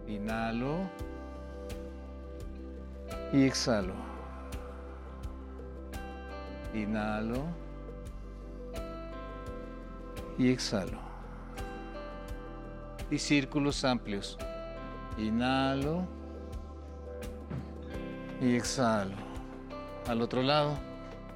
[0.07, 0.89] Inhalo
[3.31, 3.93] y exhalo.
[6.73, 7.43] Inhalo
[10.39, 11.04] y exhalo
[13.11, 14.37] y círculos amplios.
[15.17, 16.05] Inhalo
[18.41, 19.15] y exhalo.
[20.07, 20.77] Al otro lado,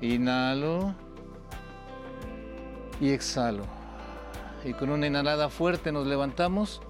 [0.01, 0.93] inhalo
[2.99, 3.63] y exhalo.
[4.63, 6.81] Y con una inhalada fuerte nos levantamos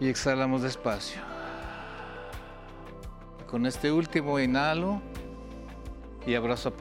[0.00, 1.20] y exhalamos despacio.
[3.50, 5.02] Con este último inhalo
[6.26, 6.72] y abrazo a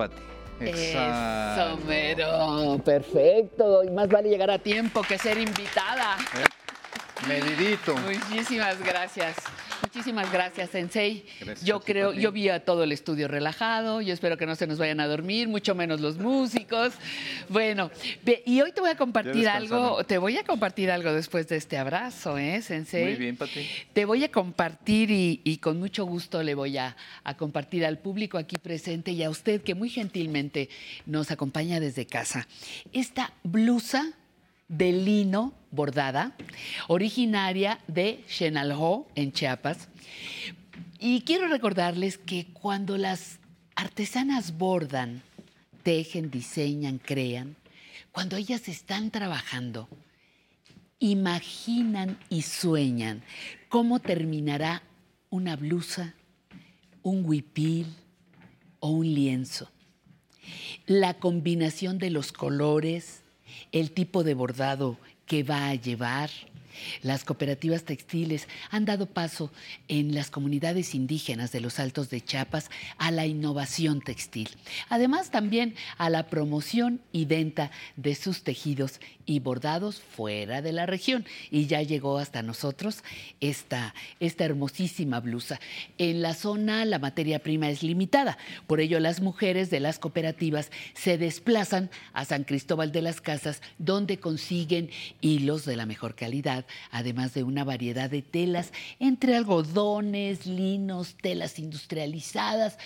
[0.65, 0.81] Pati.
[0.81, 2.81] Eso, mero.
[2.83, 3.83] Perfecto.
[3.83, 6.17] Y más vale llegar a tiempo que ser invitada.
[7.27, 7.95] Medidito.
[7.97, 9.35] Muchísimas gracias.
[9.81, 11.25] Muchísimas gracias, Sensei.
[11.39, 14.01] Gracias yo creo, yo vi a todo el estudio relajado.
[14.01, 16.93] Yo espero que no se nos vayan a dormir, mucho menos los músicos.
[17.49, 17.91] Bueno,
[18.45, 20.03] y hoy te voy a compartir algo.
[20.03, 23.03] Te voy a compartir algo después de este abrazo, ¿eh, Sensei?
[23.03, 23.67] Muy bien, Pati.
[23.93, 27.97] Te voy a compartir y, y con mucho gusto le voy a, a compartir al
[27.99, 30.69] público aquí presente y a usted que muy gentilmente
[31.05, 32.47] nos acompaña desde casa.
[32.93, 34.13] Esta blusa
[34.71, 36.35] de lino bordada,
[36.87, 39.89] originaria de Chenalho, en Chiapas.
[40.97, 43.39] Y quiero recordarles que cuando las
[43.75, 45.21] artesanas bordan,
[45.83, 47.57] tejen, diseñan, crean,
[48.11, 49.89] cuando ellas están trabajando,
[50.99, 53.23] imaginan y sueñan
[53.67, 54.83] cómo terminará
[55.29, 56.15] una blusa,
[57.01, 57.87] un huipil
[58.79, 59.69] o un lienzo.
[60.85, 63.21] La combinación de los colores,
[63.71, 66.29] el tipo de bordado que va a llevar.
[67.01, 69.51] Las cooperativas textiles han dado paso
[69.87, 74.49] en las comunidades indígenas de los Altos de Chiapas a la innovación textil.
[74.89, 80.85] Además también a la promoción y venta de sus tejidos y bordados fuera de la
[80.85, 81.25] región.
[81.49, 83.03] Y ya llegó hasta nosotros
[83.39, 85.59] esta, esta hermosísima blusa.
[85.97, 88.37] En la zona la materia prima es limitada,
[88.67, 93.61] por ello las mujeres de las cooperativas se desplazan a San Cristóbal de las Casas,
[93.77, 94.89] donde consiguen
[95.21, 96.60] hilos de la mejor calidad,
[96.91, 102.77] además de una variedad de telas entre algodones, linos, telas industrializadas,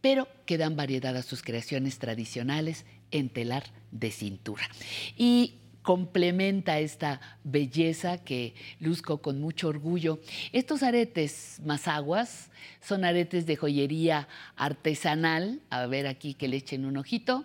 [0.00, 4.68] pero que dan variedad a sus creaciones tradicionales en telar de cintura.
[5.16, 5.54] Y
[5.84, 10.18] complementa esta belleza que luzco con mucho orgullo.
[10.52, 12.50] Estos aretes mazaguas
[12.80, 17.44] son aretes de joyería artesanal, a ver aquí que le echen un ojito,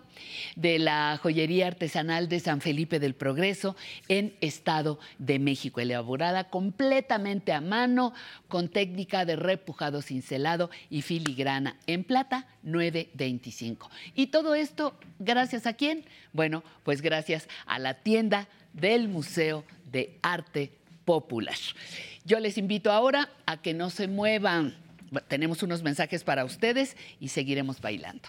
[0.56, 3.76] de la joyería artesanal de San Felipe del Progreso
[4.08, 8.14] en Estado de México, elaborada completamente a mano
[8.48, 13.90] con técnica de repujado cincelado y filigrana en plata 925.
[14.14, 16.06] Y todo esto gracias a quién?
[16.32, 18.29] Bueno, pues gracias a la tienda
[18.72, 20.72] del Museo de Arte
[21.04, 21.56] Popular.
[22.24, 24.76] Yo les invito ahora a que no se muevan.
[25.28, 28.28] Tenemos unos mensajes para ustedes y seguiremos bailando.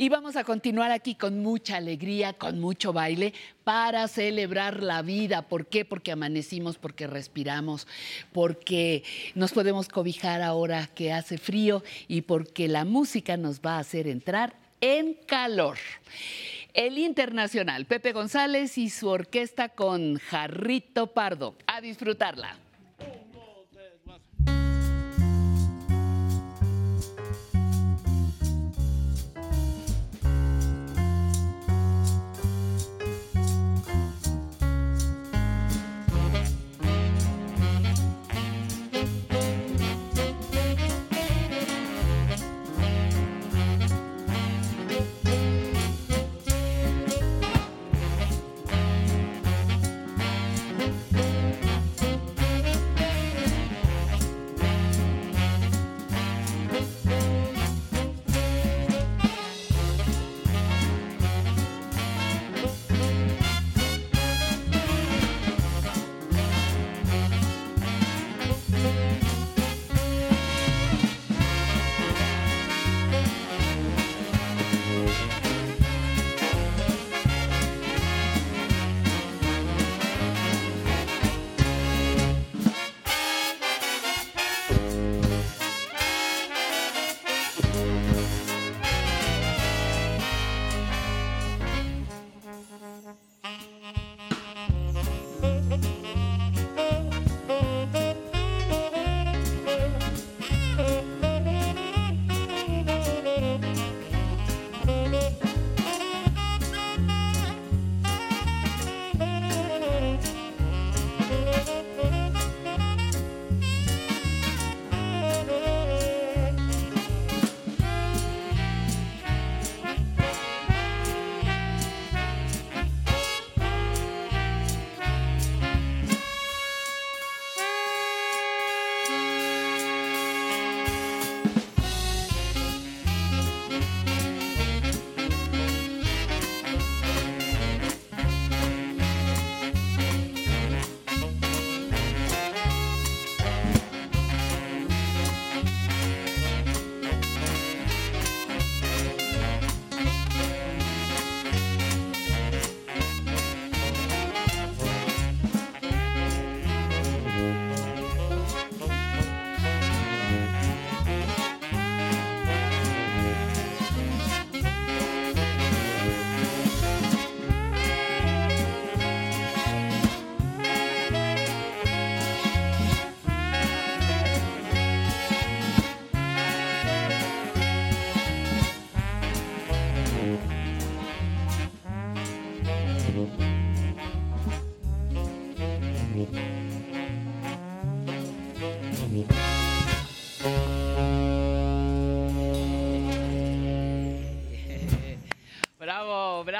[0.00, 5.42] Y vamos a continuar aquí con mucha alegría, con mucho baile, para celebrar la vida.
[5.42, 5.84] ¿Por qué?
[5.84, 7.86] Porque amanecimos, porque respiramos,
[8.32, 9.04] porque
[9.34, 14.08] nos podemos cobijar ahora que hace frío y porque la música nos va a hacer
[14.08, 15.76] entrar en calor.
[16.72, 21.56] El Internacional, Pepe González y su orquesta con Jarrito Pardo.
[21.66, 22.56] A disfrutarla.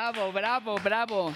[0.01, 1.35] Bravo, bravo, bravo.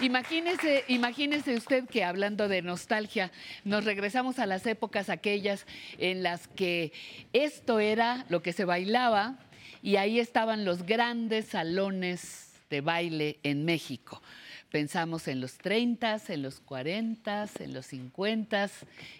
[0.00, 3.32] Imagínese, imagínese usted que hablando de nostalgia,
[3.64, 5.66] nos regresamos a las épocas aquellas
[5.98, 6.92] en las que
[7.32, 9.34] esto era lo que se bailaba
[9.82, 14.22] y ahí estaban los grandes salones de baile en México.
[14.70, 18.70] Pensamos en los 30, en los 40, en los 50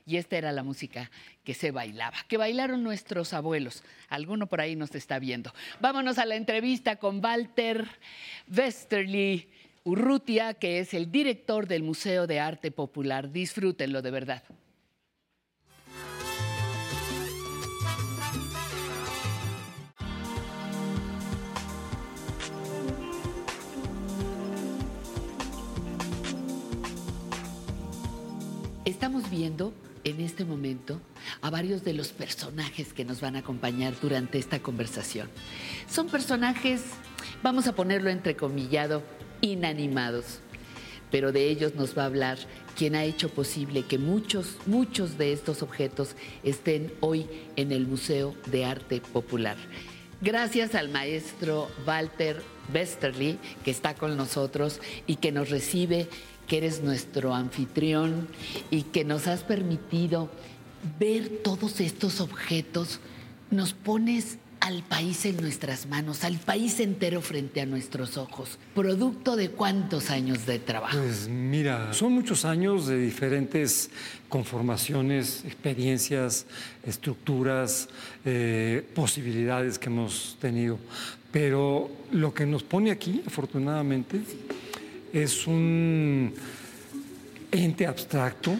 [0.06, 1.10] y esta era la música
[1.42, 3.82] que se bailaba, que bailaron nuestros abuelos.
[4.08, 5.52] Alguno por ahí nos está viendo.
[5.80, 7.88] Vámonos a la entrevista con Walter
[8.54, 9.48] Westerly
[9.82, 13.32] Urrutia, que es el director del Museo de Arte Popular.
[13.32, 14.44] Disfrútenlo de verdad.
[29.00, 29.72] Estamos viendo
[30.04, 31.00] en este momento
[31.40, 35.30] a varios de los personajes que nos van a acompañar durante esta conversación.
[35.88, 36.82] Son personajes,
[37.42, 39.02] vamos a ponerlo entrecomillado,
[39.40, 40.40] inanimados,
[41.10, 42.36] pero de ellos nos va a hablar
[42.76, 46.14] quien ha hecho posible que muchos, muchos de estos objetos
[46.44, 49.56] estén hoy en el Museo de Arte Popular.
[50.20, 52.42] Gracias al maestro Walter
[52.74, 56.06] Westerly, que está con nosotros y que nos recibe
[56.50, 58.26] que eres nuestro anfitrión
[58.72, 60.28] y que nos has permitido
[60.98, 62.98] ver todos estos objetos,
[63.52, 68.58] nos pones al país en nuestras manos, al país entero frente a nuestros ojos.
[68.74, 70.98] ¿Producto de cuántos años de trabajo?
[70.98, 73.88] Pues mira, son muchos años de diferentes
[74.28, 76.46] conformaciones, experiencias,
[76.84, 77.88] estructuras,
[78.24, 80.80] eh, posibilidades que hemos tenido.
[81.30, 84.20] Pero lo que nos pone aquí, afortunadamente,
[85.12, 86.34] es un
[87.50, 88.56] ente abstracto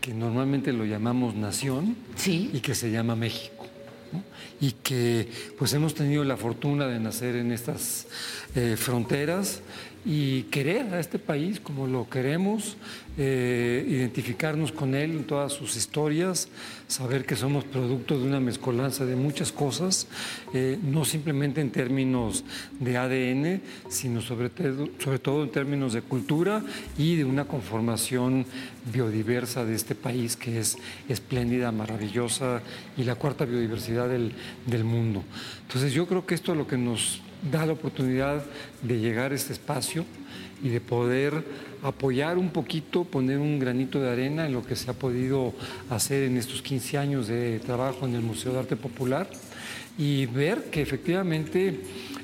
[0.00, 3.66] que normalmente lo llamamos nación y que se llama México.
[4.12, 4.22] ¿no?
[4.60, 5.28] Y que
[5.58, 8.06] pues hemos tenido la fortuna de nacer en estas
[8.54, 9.60] eh, fronteras
[10.08, 12.76] y querer a este país como lo queremos,
[13.18, 16.48] eh, identificarnos con él en todas sus historias,
[16.86, 20.06] saber que somos producto de una mezcolanza de muchas cosas,
[20.54, 22.44] eh, no simplemente en términos
[22.78, 24.52] de ADN, sino sobre,
[25.00, 26.62] sobre todo en términos de cultura
[26.96, 28.46] y de una conformación
[28.92, 30.78] biodiversa de este país que es
[31.08, 32.62] espléndida, maravillosa
[32.96, 34.30] y la cuarta biodiversidad del,
[34.66, 35.24] del mundo.
[35.62, 38.44] Entonces yo creo que esto es lo que nos da la oportunidad
[38.82, 40.04] de llegar a este espacio
[40.62, 41.44] y de poder
[41.82, 45.54] apoyar un poquito, poner un granito de arena en lo que se ha podido
[45.90, 49.28] hacer en estos 15 años de trabajo en el Museo de Arte Popular
[49.98, 51.80] y ver que efectivamente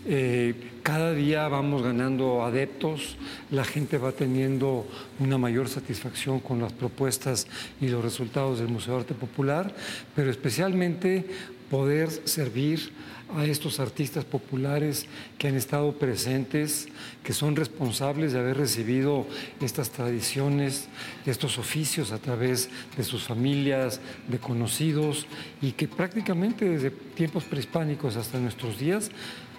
[0.07, 3.17] eh, cada día vamos ganando adeptos,
[3.51, 4.87] la gente va teniendo
[5.21, 7.47] una mayor satisfacción con las propuestas
[7.81, 9.73] y los resultados del Museo de Arte Popular,
[10.17, 11.25] pero especialmente
[11.71, 12.93] poder servir
[13.37, 15.07] a estos artistas populares
[15.39, 16.89] que han estado presentes,
[17.23, 19.27] que son responsables de haber recibido
[19.61, 20.89] estas tradiciones,
[21.27, 25.27] estos oficios a través de sus familias, de conocidos,
[25.61, 29.11] y que prácticamente desde tiempos prehispánicos hasta nuestros días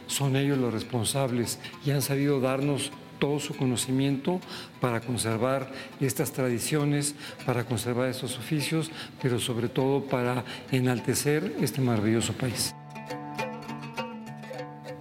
[0.07, 4.41] son ellos los responsables y han sabido darnos todo su conocimiento
[4.81, 5.71] para conservar
[6.01, 8.91] estas tradiciones, para conservar estos oficios,
[9.21, 12.75] pero sobre todo para enaltecer este maravilloso país.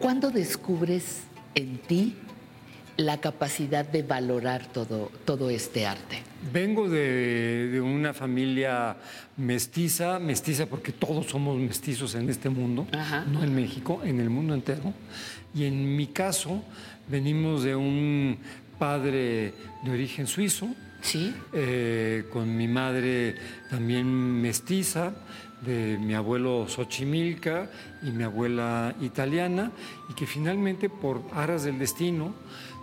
[0.02, 1.20] ¿Cuándo descubres
[1.54, 2.16] en ti
[2.96, 6.18] la capacidad de valorar todo, todo este arte?
[6.52, 8.96] Vengo de, de una familia
[9.36, 12.84] mestiza, mestiza porque todos somos mestizos en este mundo,
[13.30, 14.92] no en México, en el mundo entero.
[15.54, 16.64] Y en mi caso,
[17.08, 18.38] venimos de un
[18.80, 19.54] padre
[19.84, 20.68] de origen suizo,
[21.00, 21.34] Sí.
[21.52, 23.34] Eh, con mi madre
[23.68, 25.12] también mestiza,
[25.64, 27.70] de mi abuelo Xochimilca
[28.02, 29.70] y mi abuela italiana,
[30.10, 32.34] y que finalmente por aras del destino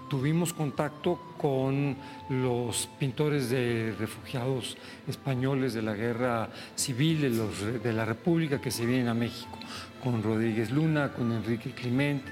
[0.10, 1.95] tuvimos contacto con
[2.30, 4.76] los pintores de refugiados
[5.07, 9.60] españoles de la guerra civil de, los- de la República que se vienen a México,
[10.03, 12.23] con Rodríguez Luna, con Enrique Clement,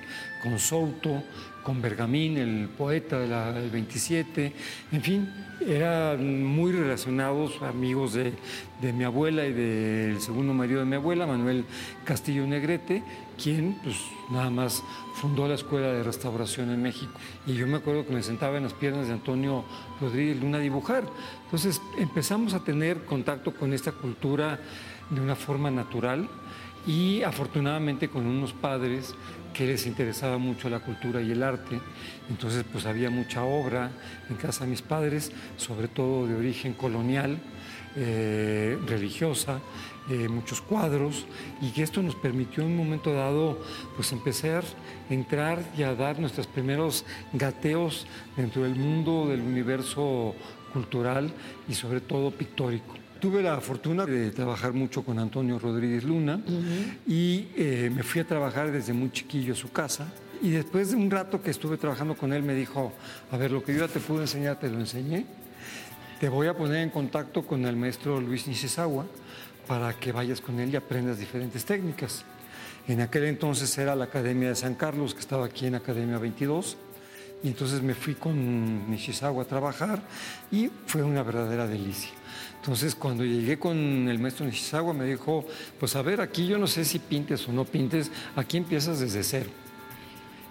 [0.42, 1.22] con Souto,
[1.68, 4.54] con Bergamín, el poeta de del 27,
[4.94, 5.30] en fin,
[5.60, 8.32] eran muy relacionados, amigos de,
[8.82, 11.66] de mi abuela y del segundo marido de mi abuela, Manuel
[12.06, 13.04] Castillo Negrete,
[13.38, 13.98] quien pues
[14.32, 14.82] nada más
[15.16, 17.12] fundó la Escuela de Restauración en México.
[17.46, 19.66] Y yo me acuerdo que me sentaba en las piernas de Antonio
[20.00, 21.04] Rodríguez Luna a dibujar.
[21.44, 24.58] Entonces empezamos a tener contacto con esta cultura
[25.10, 26.30] de una forma natural
[26.88, 29.14] y afortunadamente con unos padres
[29.58, 31.82] que les interesaba mucho la cultura y el arte.
[32.30, 33.90] Entonces pues había mucha obra
[34.30, 37.40] en casa de mis padres, sobre todo de origen colonial,
[37.96, 39.60] eh, religiosa,
[40.12, 41.26] eh, muchos cuadros,
[41.60, 43.60] y que esto nos permitió en un momento dado
[43.96, 44.64] pues empezar
[45.10, 47.04] a entrar y a dar nuestros primeros
[47.34, 48.06] gateos
[48.36, 50.36] dentro del mundo del universo
[50.72, 51.32] cultural
[51.68, 53.07] y sobre todo pictórico.
[53.20, 56.40] Tuve la fortuna de trabajar mucho con Antonio Rodríguez Luna
[57.08, 60.08] y eh, me fui a trabajar desde muy chiquillo a su casa.
[60.42, 62.94] Y después de un rato que estuve trabajando con él, me dijo,
[63.32, 65.26] a ver, lo que yo ya te pude enseñar, te lo enseñé.
[66.20, 69.06] Te voy a poner en contacto con el maestro Luis Nishizawa
[69.68, 72.24] para que vayas con él y aprendas diferentes técnicas.
[72.88, 76.78] En aquel entonces era la Academia de San Carlos, que estaba aquí en Academia 22.
[77.44, 80.02] Y entonces me fui con Nishizawa a trabajar
[80.52, 82.12] y fue una verdadera delicia.
[82.56, 83.78] Entonces cuando llegué con
[84.10, 85.46] el maestro Nishizawa me dijo,
[85.80, 89.24] pues a ver, aquí yo no sé si pintes o no pintes, aquí empiezas desde
[89.24, 89.50] cero.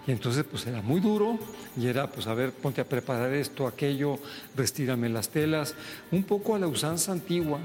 [0.07, 1.37] Y entonces pues era muy duro
[1.75, 4.17] y era pues a ver, ponte a preparar esto, aquello,
[4.55, 5.75] restírame las telas,
[6.11, 7.59] un poco a la usanza antigua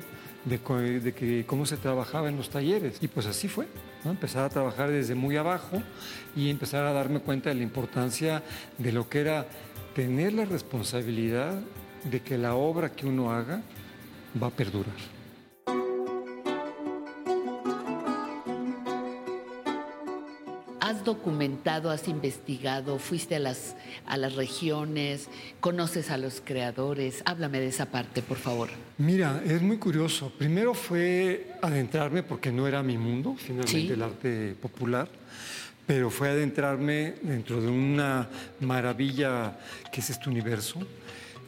[0.44, 2.98] de, que, cómo se trabajaba en los talleres.
[3.00, 3.66] Y pues así fue,
[4.04, 5.82] empezar a trabajar desde muy abajo
[6.34, 8.42] y empezar a darme cuenta de la importancia
[8.78, 9.46] de lo que era
[9.94, 11.60] tener la responsabilidad
[12.04, 13.62] de que la obra que uno haga
[14.40, 15.21] va a perdurar.
[21.02, 23.74] ¿Has documentado, has investigado, fuiste a las,
[24.06, 25.26] a las regiones,
[25.58, 27.22] conoces a los creadores?
[27.24, 28.68] Háblame de esa parte, por favor.
[28.98, 30.30] Mira, es muy curioso.
[30.38, 33.88] Primero fue adentrarme, porque no era mi mundo, finalmente Sí.
[33.90, 35.08] el arte popular,
[35.88, 38.28] pero fue adentrarme dentro de una
[38.60, 39.58] maravilla
[39.92, 40.78] que es este universo.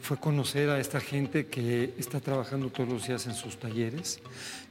[0.05, 4.19] Fue conocer a esta gente que está trabajando todos los días en sus talleres,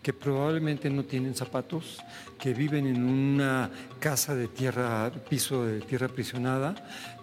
[0.00, 1.98] que probablemente no tienen zapatos,
[2.38, 6.76] que viven en una casa de tierra, piso de tierra aprisionada,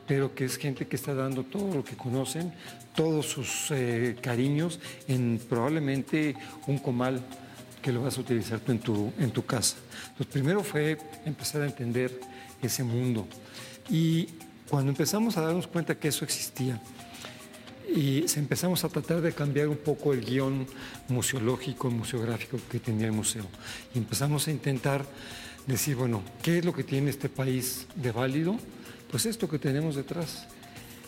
[0.05, 2.53] pero que es gente que está dando todo lo que conocen,
[2.97, 6.35] todos sus eh, cariños en probablemente
[6.67, 7.21] un comal
[7.81, 9.77] que lo vas a utilizar tú en tu, en tu casa.
[10.09, 12.19] Entonces, primero fue empezar a entender
[12.61, 13.25] ese mundo.
[13.89, 14.27] Y
[14.69, 16.77] cuando empezamos a darnos cuenta que eso existía,
[17.95, 20.65] y empezamos a tratar de cambiar un poco el guion
[21.09, 23.45] museológico, museográfico que tenía el museo.
[23.93, 25.05] Y empezamos a intentar
[25.67, 28.57] decir, bueno, ¿qué es lo que tiene este país de válido?
[29.09, 30.47] Pues esto que tenemos detrás.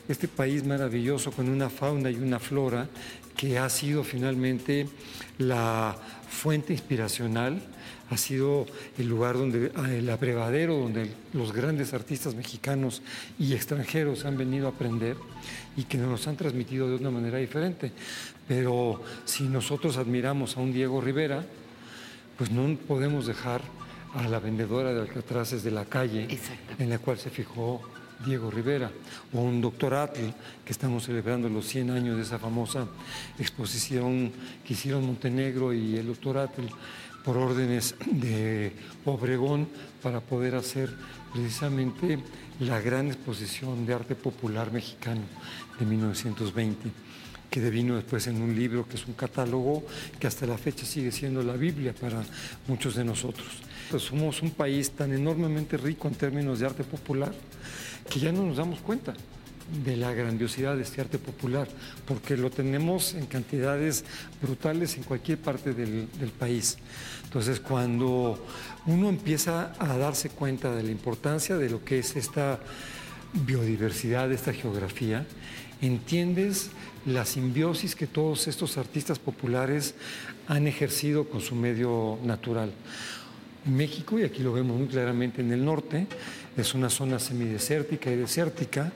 [0.10, 2.89] Este país maravilloso con una fauna y una flora
[3.38, 4.88] que ha sido finalmente
[5.38, 5.95] la
[6.30, 7.61] fuente inspiracional,
[8.10, 8.65] ha sido
[8.97, 13.01] el lugar donde, ah, el abrevadero donde los grandes artistas mexicanos
[13.39, 15.15] y extranjeros han venido a aprender
[15.75, 17.91] y que nos han transmitido de una manera diferente.
[18.47, 21.43] Pero si nosotros admiramos a un Diego Rivera,
[22.37, 23.61] pues no podemos dejar
[24.13, 26.27] a la vendedora de alcatraces de la calle
[26.77, 27.81] en la cual se fijó
[28.23, 28.91] Diego Rivera,
[29.33, 30.31] o un doctor Atl,
[30.63, 32.87] que estamos celebrando los 100 años de esa famosa
[33.37, 34.31] exposición
[34.65, 36.63] que hicieron Montenegro y el doctor Atl
[37.23, 38.73] por órdenes de
[39.05, 39.67] Obregón
[40.01, 40.93] para poder hacer
[41.33, 42.19] precisamente
[42.59, 45.21] la gran exposición de arte popular mexicano
[45.79, 46.91] de 1920
[47.53, 49.85] que devino después en un libro que es un catálogo
[50.19, 52.23] que hasta la fecha sigue siendo la Biblia para
[52.67, 53.47] muchos de nosotros.
[53.91, 57.31] Pues somos un país tan enormemente rico en términos de arte popular
[58.09, 59.13] que ya no nos damos cuenta
[59.85, 61.67] de la grandiosidad de este arte popular,
[62.07, 64.03] porque lo tenemos en cantidades
[64.41, 66.77] brutales en cualquier parte del, del país.
[67.25, 68.43] Entonces, cuando
[68.87, 72.59] uno empieza a darse cuenta de la importancia de lo que es esta
[73.33, 75.25] biodiversidad, esta geografía,
[75.88, 76.72] entiendes
[77.05, 79.95] la simbiosis que todos estos artistas populares
[80.47, 82.72] han ejercido con su medio natural.
[83.65, 86.07] México, y aquí lo vemos muy claramente en el norte,
[86.57, 88.91] es una zona semidesértica y desértica,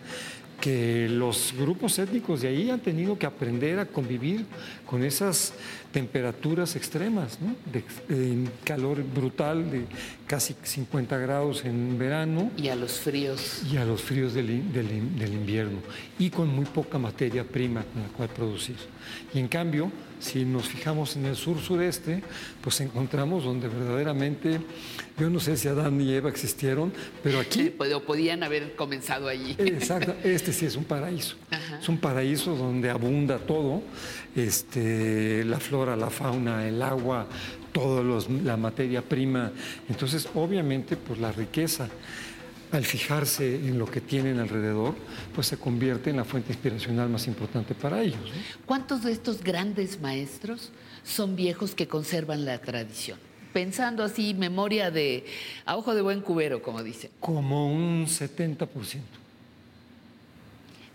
[0.61, 4.45] que los grupos étnicos de ahí han tenido que aprender a convivir
[4.85, 5.53] con esas
[6.01, 7.55] temperaturas extremas, ¿no?
[7.73, 7.83] de,
[8.15, 9.85] de calor brutal de
[10.27, 12.51] casi 50 grados en verano.
[12.55, 13.63] Y a los fríos.
[13.71, 14.87] Y a los fríos del, del
[15.17, 15.79] del invierno.
[16.19, 18.75] Y con muy poca materia prima con la cual producir.
[19.33, 22.21] Y en cambio, si nos fijamos en el sur-sureste,
[22.61, 24.59] pues encontramos donde verdaderamente,
[25.19, 26.93] yo no sé si Adán y Eva existieron,
[27.23, 29.55] pero aquí Eh, pod- podían haber comenzado allí.
[29.57, 31.35] Exacto, este sí es un paraíso.
[31.81, 33.81] Es un paraíso donde abunda todo,
[34.37, 37.27] este, la flora, la fauna, el agua,
[37.71, 38.03] toda
[38.43, 39.51] la materia prima.
[39.89, 41.89] Entonces, obviamente, pues la riqueza,
[42.71, 44.93] al fijarse en lo que tienen alrededor,
[45.33, 48.19] pues se convierte en la fuente inspiracional más importante para ellos.
[48.65, 50.71] ¿Cuántos de estos grandes maestros
[51.03, 53.19] son viejos que conservan la tradición?
[53.53, 55.25] Pensando así, memoria de
[55.65, 57.09] a ojo de buen cubero, como dicen.
[57.19, 58.67] Como un 70%.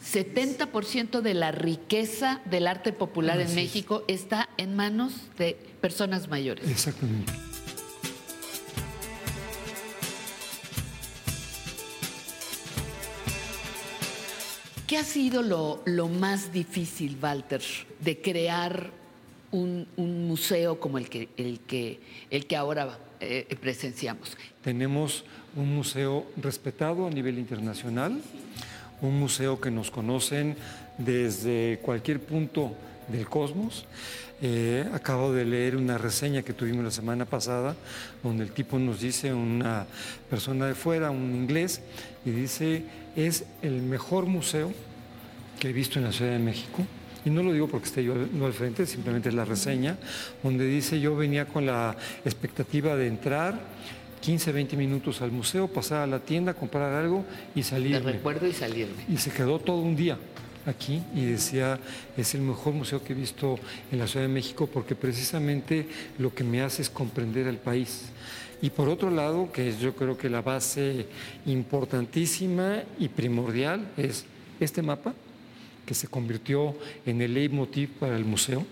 [0.03, 3.55] 70% de la riqueza del arte popular en.
[3.55, 6.69] México está en manos de personas mayores.
[6.69, 7.33] Exactamente.
[14.87, 17.63] ¿Qué ha sido lo, lo más difícil, Walter,
[18.01, 18.91] de crear
[19.51, 22.01] un, un museo como el que, el que,
[22.31, 24.37] el que ahora eh, presenciamos?
[24.63, 25.25] Tenemos
[25.57, 28.21] un museo respetado a nivel internacional,
[29.03, 30.57] un museo que nos conocen
[30.97, 32.73] desde cualquier punto
[33.09, 33.85] del cosmos.
[34.41, 37.77] Eh, acabo de leer una reseña que tuvimos la semana pasada,
[38.23, 39.87] donde el tipo nos dice, una
[40.31, 41.81] persona de fuera, un inglés,
[42.25, 42.85] y dice,
[43.15, 44.73] es el mejor museo
[45.61, 46.85] que he visto en la Ciudad de México.
[47.25, 49.97] Y no lo digo porque esté yo no al frente, simplemente es la reseña,
[50.43, 53.61] donde dice yo venía con la expectativa de entrar
[54.23, 57.25] 15, 20 minutos al museo, pasar a la tienda, comprar algo
[57.55, 58.03] y Te salir.
[58.03, 59.05] recuerdo y salirme.
[59.13, 60.17] Y se quedó todo un día
[60.65, 61.79] aquí y decía,
[62.17, 63.59] es el mejor museo que he visto
[63.91, 65.87] en la Ciudad de México porque precisamente
[66.19, 68.05] lo que me hace es comprender al país.
[68.63, 71.07] Y por otro lado, que es yo creo que la base
[71.47, 74.25] importantísima y primordial es
[74.61, 75.15] este mapa,
[75.85, 78.65] que se convirtió en el leitmotiv para el museo.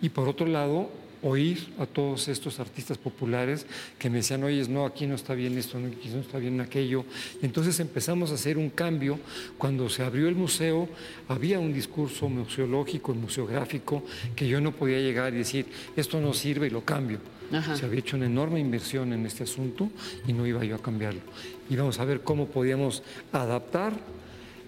[0.00, 0.90] Y por otro lado,
[1.22, 3.66] oír a todos estos artistas populares
[3.98, 7.04] que me decían, oye, no, aquí no está bien esto, aquí no está bien aquello.
[7.42, 9.18] Y entonces empezamos a hacer un cambio.
[9.58, 10.88] Cuando se abrió el museo,
[11.28, 14.02] había un discurso museológico, museográfico,
[14.34, 15.66] que yo no podía llegar y decir,
[15.96, 17.18] esto no sirve y lo cambio.
[17.52, 17.76] Ajá.
[17.76, 19.90] Se había hecho una enorme inversión en este asunto
[20.26, 21.20] y no iba yo a cambiarlo.
[21.68, 23.02] Íbamos a ver cómo podíamos
[23.32, 23.92] adaptar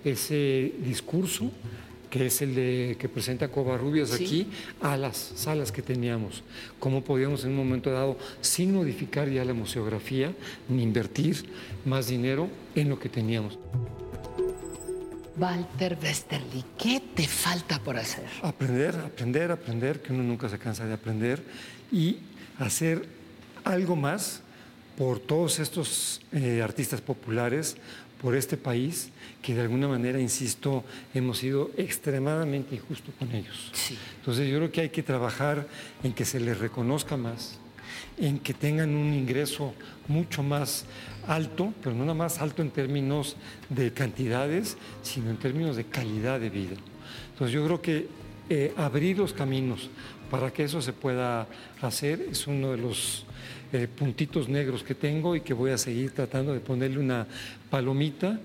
[0.04, 1.50] ese discurso
[2.12, 4.24] que es el de, que presenta Covarrubias Sí.
[4.24, 4.46] aquí,
[4.82, 6.42] a las salas que teníamos.
[6.78, 10.30] Cómo podíamos en un momento dado, sin modificar ya la museografía,
[10.68, 11.48] ni invertir
[11.86, 13.58] más dinero en lo que teníamos.
[15.38, 18.26] Walter Westerly, ¿qué te falta por hacer?
[18.42, 21.42] Aprender, aprender, aprender, que uno nunca se cansa de aprender
[21.90, 22.18] y
[22.58, 23.06] hacer
[23.64, 24.42] algo más
[24.98, 27.76] por todos estos eh, artistas populares,
[28.22, 29.10] por este país,
[29.42, 33.72] que de alguna manera, insisto, hemos sido extremadamente injustos con ellos.
[34.20, 35.66] Entonces yo creo que hay que trabajar
[36.04, 37.58] en que se les reconozca más,
[38.16, 39.74] en que tengan un ingreso
[40.06, 40.86] mucho más
[41.26, 43.36] alto, pero no nada más alto en términos
[43.68, 46.76] de cantidades, sino en términos de calidad de vida.
[47.32, 48.06] Entonces yo creo que
[48.48, 49.90] eh, abrir los caminos
[50.30, 51.48] para que eso se pueda
[51.80, 53.26] hacer es uno de los
[53.72, 57.26] eh, puntitos negros que tengo y que voy a seguir tratando de ponerle una
[57.70, 58.38] palomita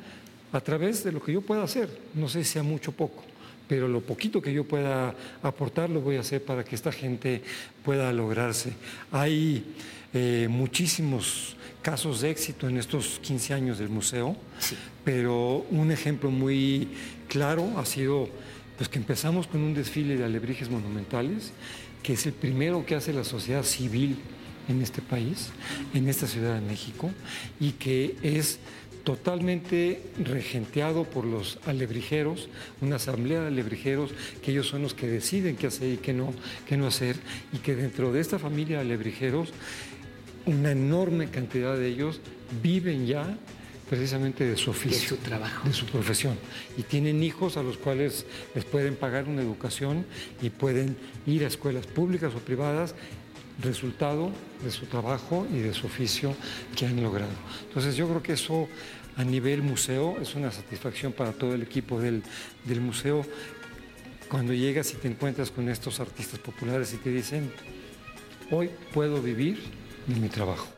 [0.53, 1.89] a través de lo que yo pueda hacer.
[2.13, 3.23] No sé si sea mucho o poco,
[3.67, 5.13] pero lo poquito que yo pueda
[5.43, 7.41] aportar lo voy a hacer para que esta gente
[7.83, 8.71] pueda lograrse.
[9.11, 9.65] Hay
[10.13, 14.35] eh, muchísimos casos de éxito en estos 15 años del museo,
[15.03, 16.87] pero un ejemplo muy
[17.27, 18.29] claro ha sido
[18.77, 21.51] pues, que empezamos con un desfile de alebrijes monumentales,
[22.01, 24.17] que es el primero que hace la sociedad civil
[24.67, 25.49] en este país,
[25.93, 27.11] en esta Ciudad de México,
[27.59, 28.59] y que es
[29.03, 32.49] totalmente regenteado por los alebrijeros,
[32.81, 34.11] una asamblea de alebrijeros,
[34.43, 36.33] que ellos son los que deciden qué hacer y qué no,
[36.67, 37.15] qué no hacer,
[37.53, 39.53] y que dentro de esta familia de alebrijeros,
[40.45, 42.19] una enorme cantidad de ellos
[42.61, 43.37] viven ya
[43.89, 45.65] precisamente de su oficio, su trabajo.
[45.65, 46.37] de su profesión.
[46.77, 48.25] Y tienen hijos a los cuales
[48.55, 50.05] les pueden pagar una educación
[50.41, 52.93] y pueden ir a escuelas públicas o privadas
[53.61, 54.31] resultado
[54.63, 56.35] de su trabajo y de su oficio
[56.75, 57.31] que han logrado.
[57.67, 58.67] Entonces yo creo que eso
[59.15, 62.23] a nivel museo es una satisfacción para todo el equipo del,
[62.65, 63.25] del museo
[64.29, 67.51] cuando llegas y te encuentras con estos artistas populares y te dicen,
[68.51, 69.59] hoy puedo vivir
[70.05, 70.76] de mi trabajo.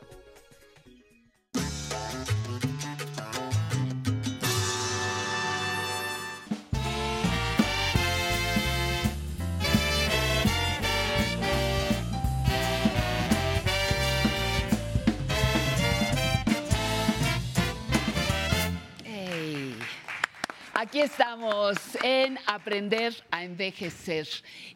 [20.90, 24.26] Aquí estamos en Aprender a Envejecer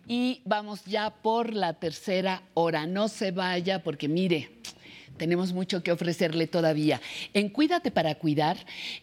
[0.07, 2.87] y vamos ya por la tercera hora.
[2.87, 4.49] No se vaya porque mire,
[5.17, 7.01] tenemos mucho que ofrecerle todavía.
[7.33, 8.57] En Cuídate para Cuidar,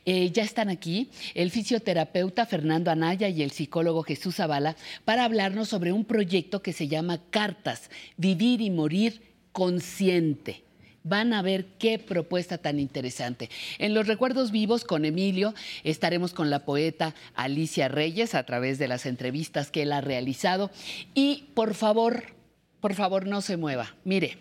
[0.06, 5.68] eh, ya están aquí el fisioterapeuta Fernando Anaya y el psicólogo Jesús Zavala para hablarnos
[5.68, 9.22] sobre un proyecto que se llama Cartas, Vivir y Morir
[9.52, 10.64] Consciente.
[11.04, 13.50] Van a ver qué propuesta tan interesante.
[13.80, 18.88] En los recuerdos vivos con Emilio estaremos con la poeta Alicia Reyes a través de
[18.88, 20.70] las entrevistas que él ha realizado.
[21.16, 22.24] Y por favor,
[22.80, 23.96] por favor no se mueva.
[24.04, 24.38] Mire,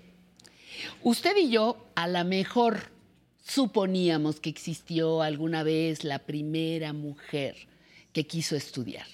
[1.02, 2.90] usted y yo a lo mejor
[3.42, 7.56] suponíamos que existió alguna vez la primera mujer
[8.12, 9.06] que quiso estudiar.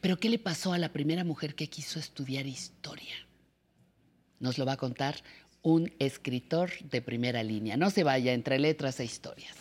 [0.00, 3.14] Pero ¿qué le pasó a la primera mujer que quiso estudiar historia?
[4.38, 5.16] Nos lo va a contar
[5.62, 7.76] un escritor de primera línea.
[7.76, 9.56] No se vaya entre letras e historias.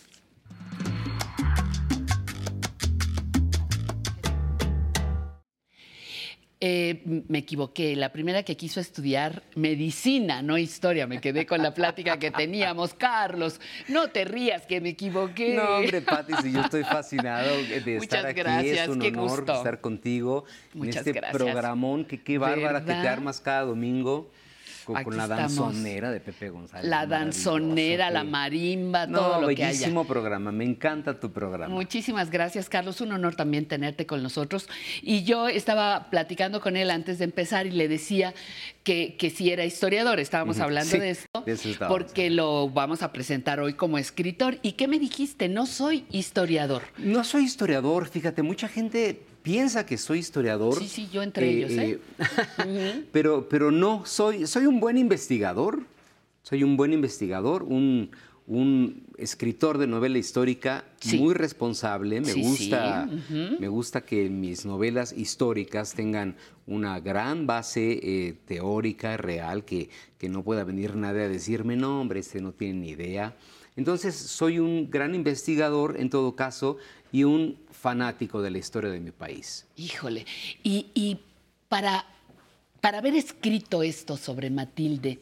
[6.64, 7.96] Eh, me equivoqué.
[7.96, 11.08] La primera que quiso estudiar medicina, no historia.
[11.08, 12.94] Me quedé con la plática que teníamos.
[12.94, 15.56] Carlos, no te rías que me equivoqué.
[15.56, 18.70] No, hombre, Pati, si yo estoy fascinado de estar aquí.
[18.70, 19.54] es un qué honor gusto.
[19.56, 20.46] estar contigo
[20.76, 21.36] Muchas en este gracias.
[21.36, 24.30] programón que qué bárbara que te armas cada domingo
[24.94, 25.56] con, Aquí la estamos.
[25.56, 26.90] danzonera de Pepe González.
[26.90, 29.68] La danzonera, la marimba, No, todo lo que haya.
[29.68, 31.74] bellísimo programa, me encanta tu programa.
[31.74, 33.02] Muchísimas gracias, Carlos.
[33.02, 34.68] Un honor también tenerte con nosotros.
[35.02, 38.34] Y yo estaba platicando con él antes de empezar y le decía
[38.84, 40.20] que, que si era historiador.
[40.20, 44.58] Estábamos hablando Sí, de esto de eso porque lo vamos a presentar hoy como escritor.
[44.62, 45.50] ¿Y qué me dijiste?
[45.50, 46.84] No soy historiador.
[46.98, 50.78] No soy historiador, fíjate, mucha gente piensa que soy historiador.
[50.80, 52.00] Sí, sí, yo entre ellos, ¿eh?
[53.12, 55.84] pero, pero no, soy, soy un buen investigador.
[56.44, 58.10] Soy un buen investigador, un,
[58.48, 60.84] un escritor de novela histórica
[61.18, 62.20] muy responsable.
[62.20, 66.36] Me Sí, gusta, sí, me gusta que mis novelas históricas tengan
[66.66, 72.02] una gran base eh, teórica, real, que, que no pueda venir nadie a decirme, no,
[72.02, 73.36] hombre, este no tiene ni idea.
[73.76, 76.78] Entonces, soy un gran investigador en todo caso
[77.12, 79.66] y un fanático de la historia de mi país.
[79.76, 80.26] Híjole.
[80.64, 81.20] Y, y
[81.68, 82.06] para,
[82.80, 85.20] para haber escrito esto sobre Matilde,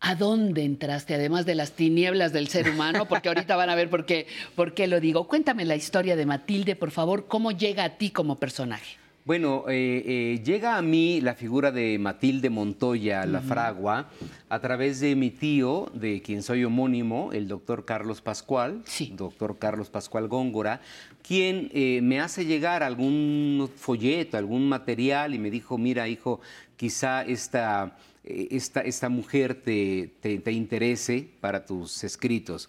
[0.00, 1.14] ¿a dónde entraste?
[1.14, 4.74] Además de las tinieblas del ser humano, porque ahorita van a ver por qué, por
[4.74, 5.26] qué lo digo.
[5.26, 8.96] Cuéntame la historia de Matilde, por favor, cómo llega a ti como personaje.
[9.30, 14.10] Bueno, eh, eh, llega a mí la figura de Matilde Montoya, la fragua,
[14.48, 18.82] a través de mi tío, de quien soy homónimo, el doctor Carlos Pascual,
[19.14, 20.80] doctor Carlos Pascual Góngora,
[21.22, 26.40] quien eh, me hace llegar algún folleto, algún material y me dijo, mira, hijo,
[26.76, 32.68] quizá esta, esta, esta mujer te, te- te interese para tus escritos.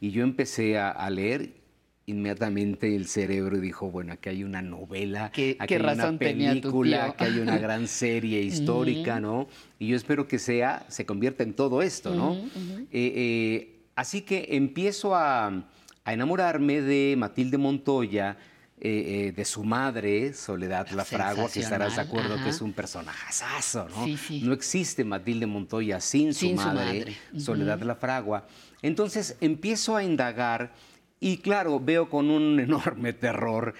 [0.00, 1.50] Y yo empecé a, a leer
[2.08, 6.18] inmediatamente el cerebro dijo, bueno, aquí hay una novela, ¿Qué- aquí qué hay razón una
[6.18, 9.20] película, aquí hay una gran serie histórica.
[9.20, 9.48] ¿no?
[9.78, 12.34] Y yo espero que sea, se convierta en todo esto, ¿no?
[12.34, 15.48] Eh, eh, así que empiezo a,
[16.04, 18.36] a enamorarme de Matilde Montoya,
[18.80, 23.88] eh, de su madre, Soledad La Fragua, que estarás de acuerdo que es un personajazo,
[23.88, 24.04] ¿no?
[24.04, 24.40] Sí, sí.
[24.44, 27.16] No existe Matilde Montoya sin su Sin su madre, madre.
[27.40, 28.46] Soledad La Fragua.
[28.80, 30.72] Entonces empiezo a indagar
[31.20, 33.74] y claro, veo con un enorme terror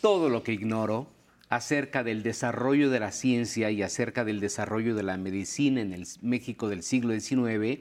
[0.00, 1.08] todo lo que ignoro
[1.48, 6.06] acerca del desarrollo de la ciencia y acerca del desarrollo de la medicina en el
[6.22, 7.80] México del siglo XIX.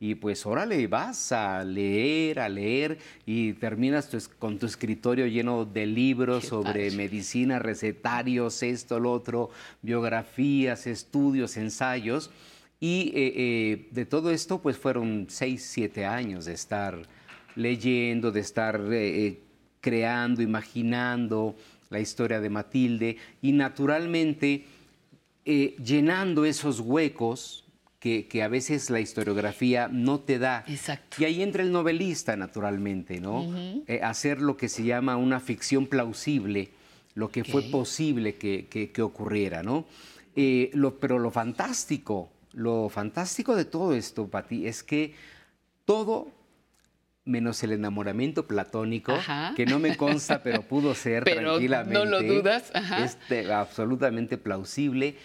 [0.00, 5.64] Y pues órale, vas a leer, a leer y terminas tu con tu escritorio lleno
[5.64, 9.50] de libros sobre medicina, recetarios, esto, lo otro,
[9.82, 12.30] biografías, estudios, ensayos.
[12.78, 17.08] Y eh, eh, de todo esto, pues fueron seis, siete años de estar
[17.54, 19.40] leyendo, de estar eh, eh,
[19.80, 21.56] creando, imaginando
[21.90, 24.64] la historia de Matilde y naturalmente
[25.44, 27.64] eh, llenando esos huecos
[27.98, 30.64] que, que a veces la historiografía no te da.
[30.68, 31.16] Exacto.
[31.20, 33.44] Y ahí entra el novelista, naturalmente, ¿no?
[33.86, 36.68] Eh, hacer lo que se llama una ficción plausible,
[37.14, 39.86] lo que fue posible que, que- que ocurriera, ¿no?
[40.36, 45.14] Eh, lo- pero lo fantástico, lo fantástico de todo esto, Pati, es que
[45.84, 46.28] todo
[47.28, 49.52] menos el enamoramiento platónico, Ajá.
[49.54, 51.94] que no me consta, pero pudo ser Pero tranquilamente.
[51.98, 53.04] no lo dudas, ajá.
[53.04, 55.16] Es de- absolutamente plausible.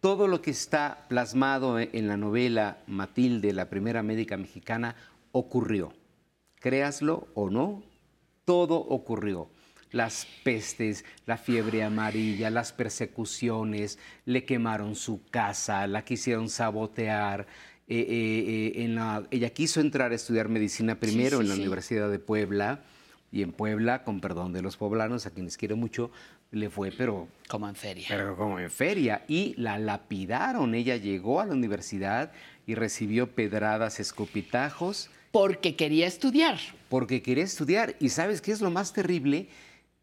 [0.00, 4.96] Todo lo que está plasmado en en la novela Matilde, la primera médica mexicana,
[5.32, 5.94] ocurrió.
[6.60, 7.82] Créaslo o no,
[8.44, 9.48] todo ocurrió.
[9.92, 17.46] Las pestes, la fiebre amarilla, las persecuciones, le quemaron su casa, la quisieron sabotear.
[17.88, 21.60] Eh, eh, eh, en la- ella quiso entrar a estudiar medicina primero en la sí.
[21.60, 22.82] Universidad de Puebla,
[23.30, 26.12] Y en Puebla, con perdón de los poblanos, a quienes quiero mucho,
[26.52, 27.26] le fue, pero...
[27.48, 28.06] Como en feria.
[28.08, 29.24] Pero como en feria.
[29.26, 30.72] Y la lapidaron.
[30.76, 32.30] Ella llegó a la universidad
[32.64, 35.10] y recibió pedradas, escopitajos.
[35.32, 36.60] Porque quería estudiar.
[36.88, 37.96] Porque quería estudiar.
[37.98, 39.48] ¿Y sabes qué es lo más terrible?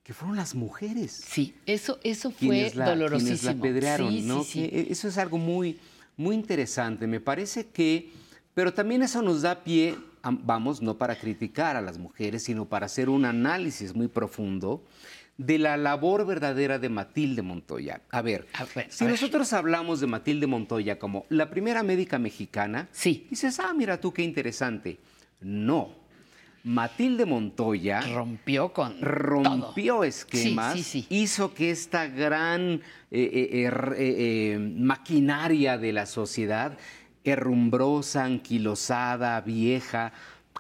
[0.03, 1.12] Que fueron las mujeres.
[1.26, 3.38] Sí, eso, eso fue la, dolorosísimo.
[3.38, 4.44] Quienes la apedrearon, Sí, ¿no?
[4.44, 4.70] sí, sí.
[4.70, 5.80] Que eso es algo muy,
[6.22, 7.07] muy interesante.
[7.07, 8.11] Me parece que,
[8.53, 12.65] pero también eso nos da pie, a- vamos, no para criticar a las mujeres, sino
[12.65, 14.84] para hacer un análisis muy profundo
[15.38, 18.02] de la labor verdadera de Matilde Montoya.
[18.11, 18.45] A ver,
[18.89, 19.14] si a ver.
[19.15, 22.88] nosotros hablamos de Matilde Montoya como la primera médica mexicana,
[23.30, 24.99] dices, ah, mira tú qué interesante.
[25.41, 26.01] No.
[26.64, 30.04] Matilde Montoya rompió con rompió todo.
[30.04, 36.06] esquemas, Sí, sí, hizo que esta gran eh, eh, eh, r- eh, maquinaria de la
[36.06, 36.78] sociedad,
[37.24, 40.14] herrumbrosa, anquilosada, vieja,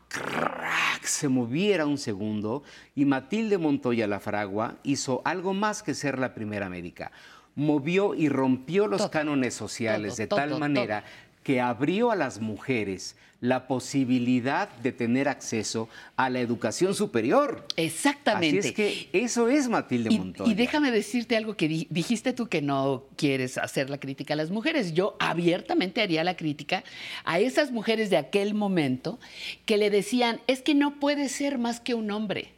[0.07, 2.63] crack, se moviera un segundo
[2.95, 7.11] y Matilde Montoya la Fragua hizo algo más que ser la primera médica.
[7.55, 11.03] Movió y rompió los cánones sociales todo, de tal manera
[11.43, 17.65] que abrió a las mujeres la posibilidad de tener acceso a la educación superior.
[17.75, 18.59] Exactamente.
[18.59, 20.49] Así es que eso es Matilde Montoya.
[20.51, 24.37] Y déjame decirte algo que di- dijiste tú que no quieres hacer la crítica a
[24.37, 24.93] las mujeres.
[24.93, 26.83] Yo abiertamente haría la crítica
[27.25, 29.19] a esas mujeres de aquel momento
[29.65, 32.53] que le decían, es que no puede ser más que un hombre.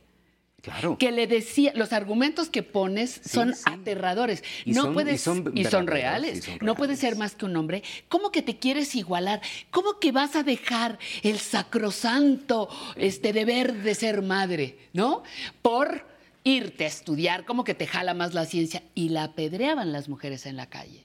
[0.63, 0.97] Claro.
[0.97, 4.43] Que le decía, los argumentos que pones son aterradores.
[4.63, 6.37] Y no son- puedes, y son y son verdaderos, reales.
[6.37, 7.83] y son No puedes ser más que un hombre.
[8.07, 9.41] ¿Cómo que te quieres igualar?
[9.71, 15.23] ¿Cómo que vas a dejar el sacrosanto este deber de ser madre, ¿no?
[15.61, 16.05] Por
[16.45, 18.83] irte a estudiar, ¿cómo que te jala más la ciencia?
[18.95, 21.03] Y la apedreaban las mujeres en la calle.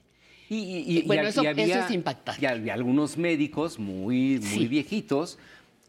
[0.51, 2.41] Y, bueno, eso, eso es impactante.
[2.41, 4.67] Y había algunos médicos muy, muy Sí.
[4.67, 5.37] viejitos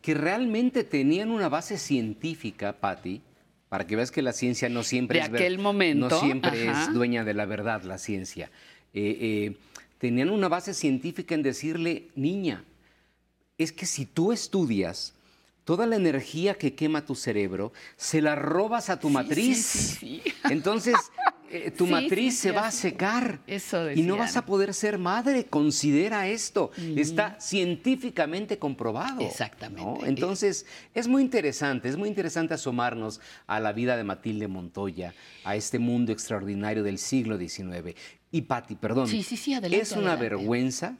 [0.03, 3.23] que realmente tenían una base científica, Patti,
[3.71, 6.83] para que veas que la ciencia no siempre De es aquel momento, no siempre ajá.
[6.89, 8.51] es dueña de la verdad, la ciencia.
[8.93, 9.57] Eh, eh,
[9.99, 12.65] tenían una base científica en decirle, niña,
[13.59, 15.15] es que si tú estudias,
[15.65, 19.65] toda la energía que quema tu cerebro, se la robas a tu matriz.
[20.01, 20.21] sí,
[20.51, 20.97] Entonces,
[21.51, 23.41] eh, tu Sí, matriz sí, se va a secar.
[23.47, 25.47] Eso Y no vas a poder ser madre.
[25.47, 26.71] Considera esto.
[26.97, 29.21] Está científicamente comprobado.
[29.21, 29.83] Exactamente.
[29.83, 30.07] ¿no?
[30.07, 31.89] Entonces, es muy interesante.
[31.89, 35.15] Es muy interesante asomarnos a la vida de Matilde Montoya,
[35.45, 37.95] a este mundo extraordinario del siglo XIX.
[38.31, 39.09] Y Patti, perdón.
[39.09, 40.37] Sí, sí, sí, adelante, Es una adelante.
[40.37, 40.97] vergüenza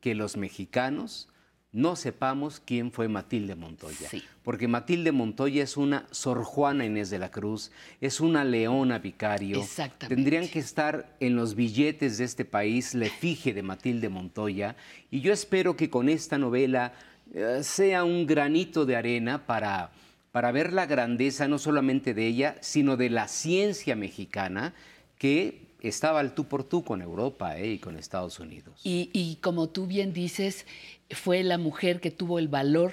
[0.00, 1.28] que los mexicanos
[1.72, 4.08] no sepamos quién fue Matilde Montoya.
[4.42, 7.70] Porque Matilde Montoya es una Sor Juana Inés de la Cruz,
[8.00, 9.60] es una Leona Vicario.
[9.60, 10.14] Exactamente.
[10.14, 14.76] Tendrían que estar en los billetes de este país la efigie de Matilde Montoya.
[15.10, 16.94] Y yo espero que con esta novela
[17.34, 19.90] eh, sea un granito de arena para,
[20.32, 24.72] para ver la grandeza no solamente de ella, sino de la ciencia mexicana
[25.18, 28.80] que estaba al tú por tú con Europa eh, y con Estados Unidos.
[28.84, 30.66] Y, y como tú bien dices,
[31.10, 32.92] fue la mujer que tuvo el valor,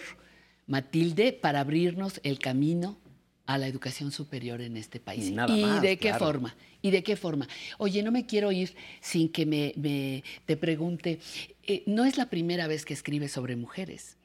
[0.68, 2.98] Matilde, para abrirnos el camino
[3.46, 5.30] a la educación superior en este país.
[5.30, 6.26] Y nada ¿Y más, de qué claro.
[6.26, 6.56] forma?
[6.82, 7.48] ¿Y de qué forma?
[7.78, 11.20] Oye, no me quiero ir sin que me, me- te pregunte,
[11.64, 14.18] eh, no es la primera vez que escribes sobre mujeres.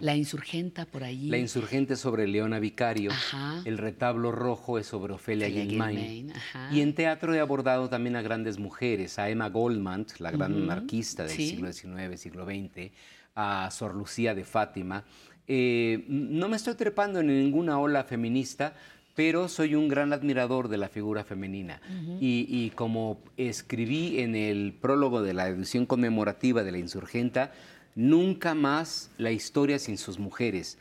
[0.00, 1.28] La insurgenta por ahí.
[1.28, 3.62] La insurgente sobre Leona Vicario, Ajá.
[3.64, 6.70] el retablo rojo es sobre Ofelia ajá.
[6.72, 10.62] Y en teatro he abordado también a grandes mujeres, a Emma Goldman, la gran Ujú,
[10.64, 11.50] anarquista del sí.
[11.50, 12.92] siglo XIX, siglo XX,
[13.34, 15.04] a Sor Lucía de Fátima.
[15.46, 18.74] Eh, no me estoy trepando en ninguna ola feminista,
[19.14, 21.80] pero soy un gran admirador de la figura femenina.
[22.20, 27.52] Y como escribí en el prólogo de la edición conmemorativa de la Insurgenta,
[27.94, 30.78] nunca más la historia sin sus mujeres.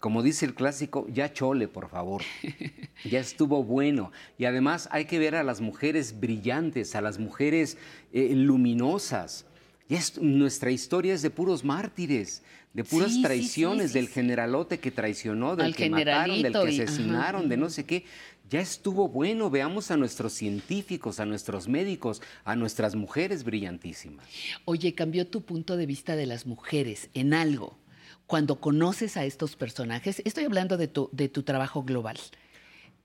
[0.00, 2.22] Como dice el clásico, ya chole, por favor.
[3.04, 4.10] Ya estuvo bueno.
[4.38, 7.78] Y además hay que ver a las mujeres brillantes, a las mujeres
[8.12, 9.46] eh, luminosas.
[9.88, 12.42] Ya es- nuestra historia es de puros mártires,
[12.78, 16.52] de puras Sí, traiciones, sí, sí, del generalote que traicionó, del Al que mataron, del
[16.52, 18.04] que y- asesinaron, de no sé qué.
[18.48, 24.24] Ya estuvo bueno, veamos a nuestros científicos, a nuestros médicos, a nuestras mujeres brillantísimas.
[24.64, 27.76] Oye, cambió tu punto de vista de las mujeres en algo
[28.26, 30.22] cuando conoces a estos personajes.
[30.24, 32.16] Estoy hablando de tu, de tu trabajo global.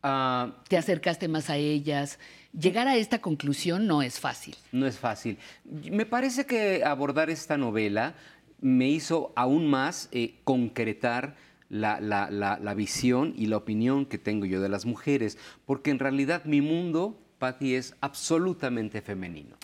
[0.03, 2.19] Ah, Te acercaste más a ellas.
[2.57, 4.55] Llegar a esta conclusión no es fácil.
[4.71, 5.37] No es fácil.
[5.65, 8.13] Me parece que abordar esta novela
[8.64, 11.35] me hizo aún más eh, concretar
[11.69, 15.91] la, la- la- la visión y la opinión que tengo yo de las mujeres, porque
[15.91, 19.57] en realidad mi mundo Patti, es absolutamente femenino.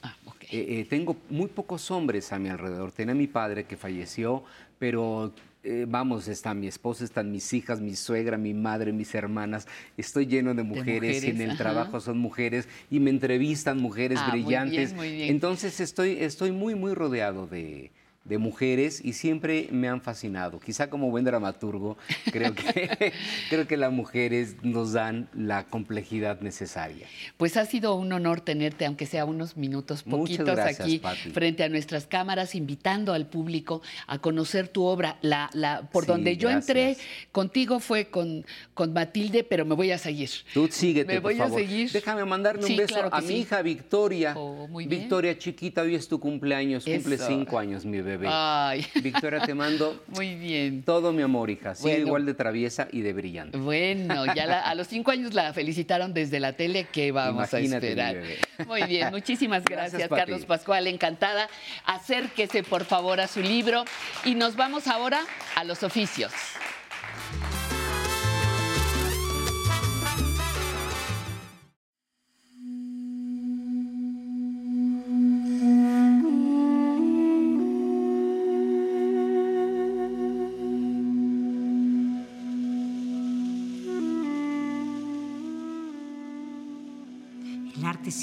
[0.52, 2.92] Eh, eh, tengo muy pocos hombres a mi alrededor.
[2.92, 4.44] Tenía mi padre que falleció,
[4.80, 5.32] pero
[5.64, 9.66] eh, vamos, está mi esposa, están mis hijas, mi suegra, mi madre, mis hermanas.
[9.96, 11.58] Estoy lleno de mujeres, y en el ajá.
[11.58, 14.90] trabajo son mujeres y me entrevistan mujeres Ah, muy brillantes.
[14.90, 15.30] bien, muy bien.
[15.30, 17.92] Entonces estoy, estoy muy, muy rodeado de,
[18.26, 20.60] de mujeres y siempre me han fascinado.
[20.60, 21.98] Quizá como buen dramaturgo,
[22.32, 23.14] creo que,
[23.50, 27.08] creo que las mujeres nos dan la complejidad necesaria.
[27.38, 31.32] Pues ha sido un honor tenerte, aunque sea unos minutos poquitos gracias, aquí Pati.
[31.32, 35.18] frente a nuestras cámaras, invitando al público a conocer tu obra.
[35.22, 36.70] La, la, por Sí, donde yo gracias.
[36.70, 36.98] entré
[37.32, 40.30] contigo fue con, con Matilde, pero me voy a seguir.
[40.54, 41.62] Tú síguete, Me voy por a favor.
[41.62, 41.90] seguir.
[41.91, 44.36] Déjame mandarle Sí, un beso claro a mi hija Victoria.
[44.70, 45.02] muy bien.
[45.02, 47.26] Victoria chiquita, hoy es tu cumpleaños, cumple Eso.
[47.28, 48.09] cinco años mi bebé.
[48.27, 48.86] Ay.
[49.03, 50.84] Victoria, te mando Muy bien.
[50.84, 51.76] todo mi amor, hija.
[51.76, 52.07] Sigue Bueno.
[52.07, 53.57] igual de traviesa y de brillante.
[53.57, 57.88] Bueno, ya la- a los cinco años la felicitaron desde la tele, que vamos Imagínate,
[57.88, 58.15] a esperar.
[58.15, 58.40] mi bebé.
[58.68, 60.10] Muy bien, muchísimas Gracias, gracias.
[60.10, 61.48] Carlos Pascual, encantada.
[61.86, 63.86] Acérquese por favor a su libro
[64.26, 65.22] y nos vamos ahora
[65.56, 66.31] a los oficios.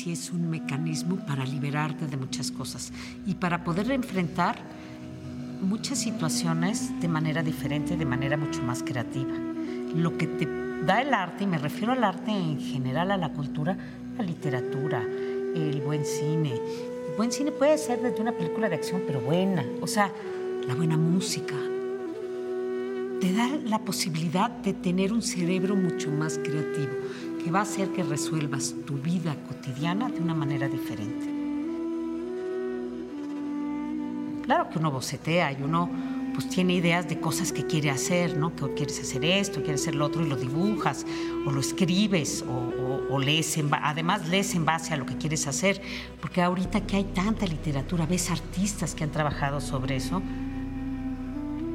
[0.06, 2.92] Sí es un mecanismo para liberarte de muchas cosas
[3.26, 4.56] y para poder enfrentar
[5.60, 9.32] muchas situaciones de manera diferente, de manera mucho más creativa.
[9.96, 10.46] Lo que te
[10.86, 13.76] da el arte, y me refiero al arte en general, a la cultura,
[14.16, 16.52] la literatura, el buen cine.
[16.54, 19.64] El buen cine puede ser desde una película de acción, pero buena.
[19.80, 20.12] O sea,
[20.68, 21.56] la buena música.
[23.20, 26.92] Te da la posibilidad de tener un cerebro mucho más creativo,
[27.46, 31.26] que va a hacer que resuelvas tu vida cotidiana de una manera diferente.
[34.42, 35.88] Claro que uno bocetea y uno
[36.34, 38.52] pues tiene ideas de cosas que quiere hacer, ¿no?
[38.56, 41.06] Que quieres hacer esto, quieres hacer lo otro y lo dibujas
[41.46, 45.16] o lo escribes o, o- o lees, en además lees en base a lo que
[45.16, 45.80] quieres hacer,
[46.20, 50.20] porque ahorita que hay tanta literatura, ves artistas que han trabajado sobre eso,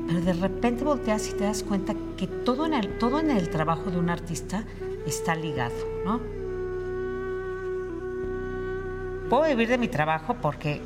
[0.05, 3.49] pero de repente volteas y te das cuenta que todo en el, todo en el
[3.49, 4.65] trabajo de un artista
[5.05, 5.75] está ligado,
[6.05, 6.19] ¿no?
[9.29, 10.81] Puedo vivir de mi trabajo porque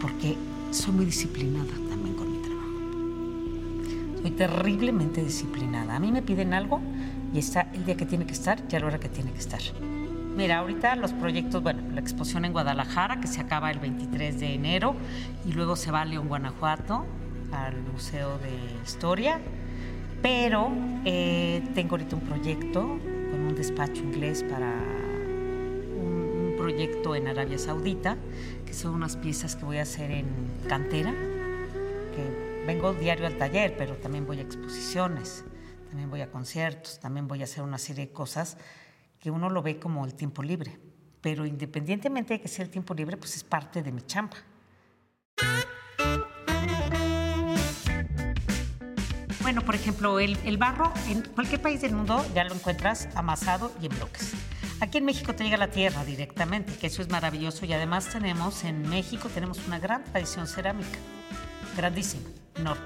[0.00, 0.36] porque
[0.70, 4.22] soy muy disciplinada también con mi trabajo.
[4.22, 5.96] Soy terriblemente disciplinada.
[5.96, 6.80] A mí me piden algo
[7.32, 9.38] y está el día que tiene que estar y a la hora que tiene que
[9.38, 9.60] estar.
[10.36, 14.54] Mira, ahorita los proyectos, bueno, la exposición en Guadalajara, que se acaba el 23 de
[14.54, 14.96] enero,
[15.46, 17.04] y luego se va a León, Guanajuato,
[17.52, 18.50] al Museo de
[18.84, 19.40] Historia.
[20.24, 20.72] Pero
[21.04, 28.16] eh, tengo ahorita un proyecto con un despacho inglés para un, proyecto en Arabia Saudita,
[28.64, 30.26] que son unas piezas que voy a hacer en
[30.66, 31.12] cantera,
[32.66, 35.44] vengo diario al taller, pero también voy a exposiciones,
[35.90, 38.56] también voy a conciertos, también voy a hacer una serie de cosas
[39.20, 40.78] que uno lo ve como el tiempo libre.
[41.20, 44.38] Pero independientemente de que sea el tiempo libre, pues es parte de mi chamba.
[49.44, 53.70] Bueno, por ejemplo, el, el barro en cualquier país del mundo ya lo encuentras amasado
[53.80, 54.32] y en bloques.
[54.80, 58.64] Aquí en México te llega la tierra directamente, que eso es maravilloso y además tenemos
[58.64, 60.98] en México tenemos una gran tradición cerámica,
[61.76, 62.26] grandísima,
[62.56, 62.82] enorme.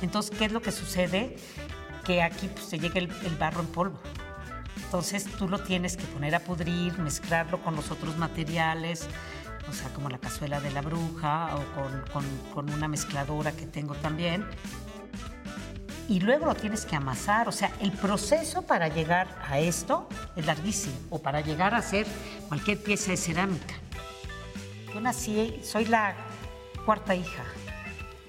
[0.00, 1.36] Entonces, ¿qué es lo que sucede?
[2.04, 4.00] Que aquí pues, te llega el, el barro en polvo.
[4.84, 9.06] Entonces tú lo tienes que poner a pudrir, mezclarlo con los otros materiales,
[9.68, 13.66] o sea, como la cazuela de la bruja o con, con- con una mezcladora que
[13.66, 14.46] tengo también.
[16.08, 20.46] Y luego lo tienes que amasar, o sea, el proceso para llegar a esto es
[20.46, 22.06] larguísimo, o para llegar a hacer
[22.48, 23.74] cualquier pieza de cerámica.
[24.94, 26.14] Yo nací, soy la
[26.86, 27.44] cuarta hija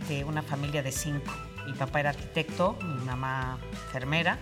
[0.09, 1.31] de una familia de cinco.
[1.65, 4.37] Mi papá era arquitecto, mi mamá enfermera,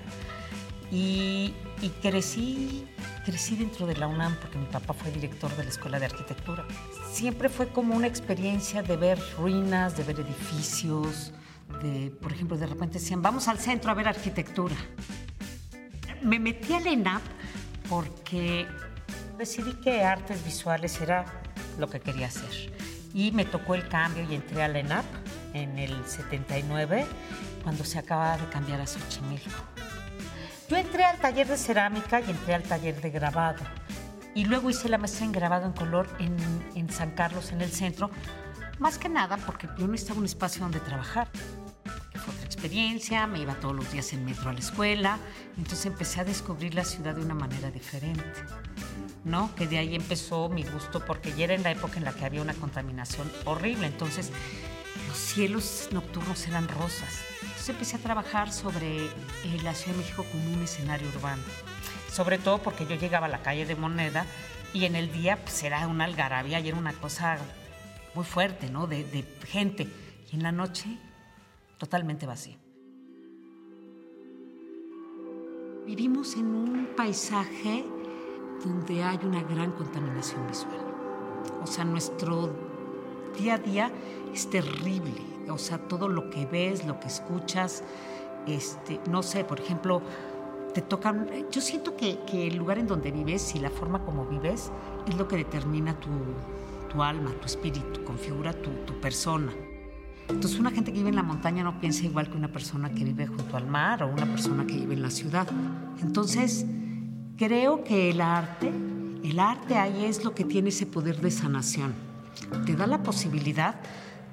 [0.90, 2.88] y, y crecí,
[3.24, 6.66] crecí dentro de la UNAM porque mi papá fue director de la Escuela de Arquitectura.
[7.12, 11.34] Siempre fue como una experiencia de ver ruinas, de ver edificios,
[11.82, 14.76] de, por ejemplo, de repente decían, vamos al centro a ver arquitectura.
[16.22, 17.22] Me metí al ENAP
[17.90, 18.68] porque
[19.38, 21.26] decidí que artes visuales era
[21.78, 22.74] lo que quería hacer.
[23.14, 25.06] Y me tocó el cambio y entré al ENAP
[25.54, 27.06] en el 79,
[27.64, 29.50] cuando se acababa de cambiar a Xochimilco.
[30.70, 33.64] Yo entré al taller de cerámica y entré al taller de grabado.
[34.36, 36.36] Y luego hice la maestra en grabado en color en,
[36.76, 38.12] en San Carlos, en el centro.
[38.80, 41.30] Más que nada porque yo necesitaba un espacio donde trabajar.
[42.14, 45.18] Fue otra experiencia, me iba todos los días en metro a la escuela.
[45.58, 48.24] Entonces empecé a descubrir la ciudad de una manera diferente.
[49.24, 49.54] ¿no?
[49.56, 52.26] Que de ahí empezó mi gusto, porque ya era en la época en la que
[52.26, 53.88] había una contaminación horrible.
[53.88, 54.32] Entonces,
[55.08, 57.22] los cielos nocturnos eran rosas.
[57.42, 59.12] Entonces empecé a trabajar sobre eh,
[59.64, 61.44] la Ciudad de México como un escenario urbano.
[62.12, 64.26] Sobre todo porque yo llegaba a la calle de Moneda
[64.74, 67.38] y en el día pues era una algarabía y era una cosa
[68.18, 68.88] muy fuerte, ¿no?
[68.88, 69.88] De, de gente.
[70.32, 70.98] Y en la noche,
[71.78, 72.58] totalmente vacío.
[75.86, 77.86] Vivimos en un paisaje
[78.66, 80.80] donde hay una gran contaminación visual.
[81.62, 82.56] O sea, nuestro
[83.38, 83.92] día a día
[84.34, 85.22] es terrible.
[85.48, 87.84] O sea, todo lo que ves, lo que escuchas,
[88.48, 90.02] este, no sé, por ejemplo,
[90.74, 91.30] te tocan.
[91.52, 94.72] Yo siento que, que el lugar en donde vives y la forma como vives
[95.08, 96.10] es lo que determina tu,
[96.98, 99.52] tu alma, tu espíritu, configura tu, tu persona.
[100.30, 103.04] Entonces, una gente que vive en la montaña no piensa igual que una persona que
[103.04, 105.48] vive junto al mar o una persona que vive en la ciudad.
[106.02, 106.66] Entonces,
[107.38, 108.74] creo que el arte,
[109.24, 111.94] el arte ahí es lo que tiene ese poder de sanación.
[112.66, 113.76] Te da la posibilidad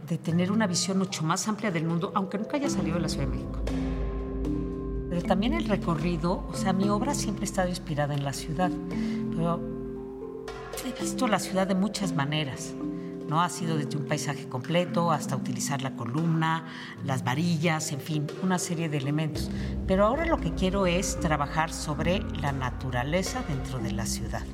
[0.09, 3.09] de tener una visión mucho más amplia del mundo, aunque nunca haya salido de la
[3.11, 3.61] Ciudad de México.
[5.29, 8.71] También el recorrido, o sea, mi obra siempre ha estado inspirada en la ciudad,
[10.85, 12.75] he visto la ciudad de muchas maneras.
[13.29, 13.43] ¿no?
[13.43, 16.65] Ha sido desde un paisaje completo hasta utilizar la columna,
[17.05, 19.51] las varillas, en fin, una serie de elementos.
[19.87, 24.45] Pero ahora lo que quiero es trabajar sobre la naturaleza dentro de la ciudad.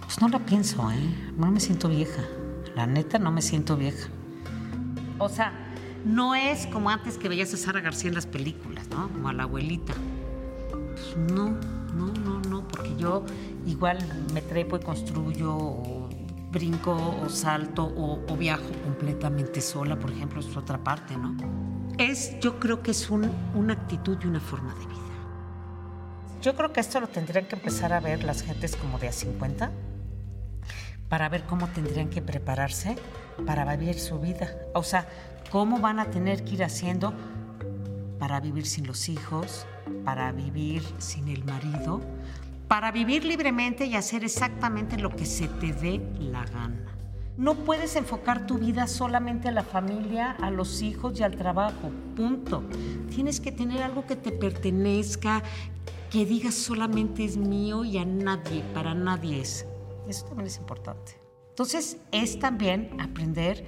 [0.00, 1.32] Pues no la pienso, ¿eh?
[1.36, 2.22] No me siento vieja.
[2.74, 4.08] La neta, no me siento vieja.
[5.18, 5.52] O sea,
[6.04, 9.08] no es como antes que veías a Sara García en las películas, ¿no?
[9.08, 9.92] Como a la abuelita.
[10.70, 11.50] Pues no,
[11.94, 13.24] no, no, no, porque yo
[13.66, 13.98] igual
[14.32, 16.08] me trepo y construyo, o
[16.50, 16.92] brinco,
[17.24, 21.36] o salto, o, o viajo completamente sola, por ejemplo, es otra parte, ¿no?
[21.98, 24.96] Es, yo creo que es un- una actitud y una forma de vida.
[26.42, 29.12] Yo creo que esto lo tendrían que empezar a ver las gentes como de a
[29.12, 29.70] 50
[31.08, 32.96] para ver cómo tendrían que prepararse
[33.46, 34.48] para vivir su vida.
[34.74, 35.06] O sea,
[35.50, 37.12] cómo van a tener que ir haciendo
[38.18, 39.66] para vivir sin los hijos,
[40.04, 42.00] para vivir sin el marido,
[42.70, 46.86] para vivir libremente y hacer exactamente lo que se te dé la gana.
[47.36, 51.90] No puedes enfocar tu vida solamente a la familia, a los hijos y al trabajo,
[52.14, 52.62] punto.
[53.12, 55.42] Tienes que tener algo que te pertenezca,
[56.12, 59.66] que digas solamente es mío y a nadie, para nadie es.
[60.08, 61.20] Eso también es importante.
[61.48, 63.66] Entonces es también aprender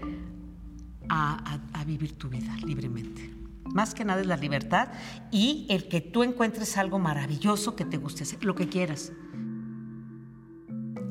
[1.09, 3.35] a, a- vivir tu vida libremente.
[3.73, 4.89] Más que nada es la libertad
[5.31, 9.13] y el que tú encuentres algo maravilloso que te guste hacer, lo que quieras.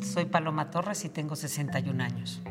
[0.01, 2.41] Soy Paloma Torres y tengo 61 años.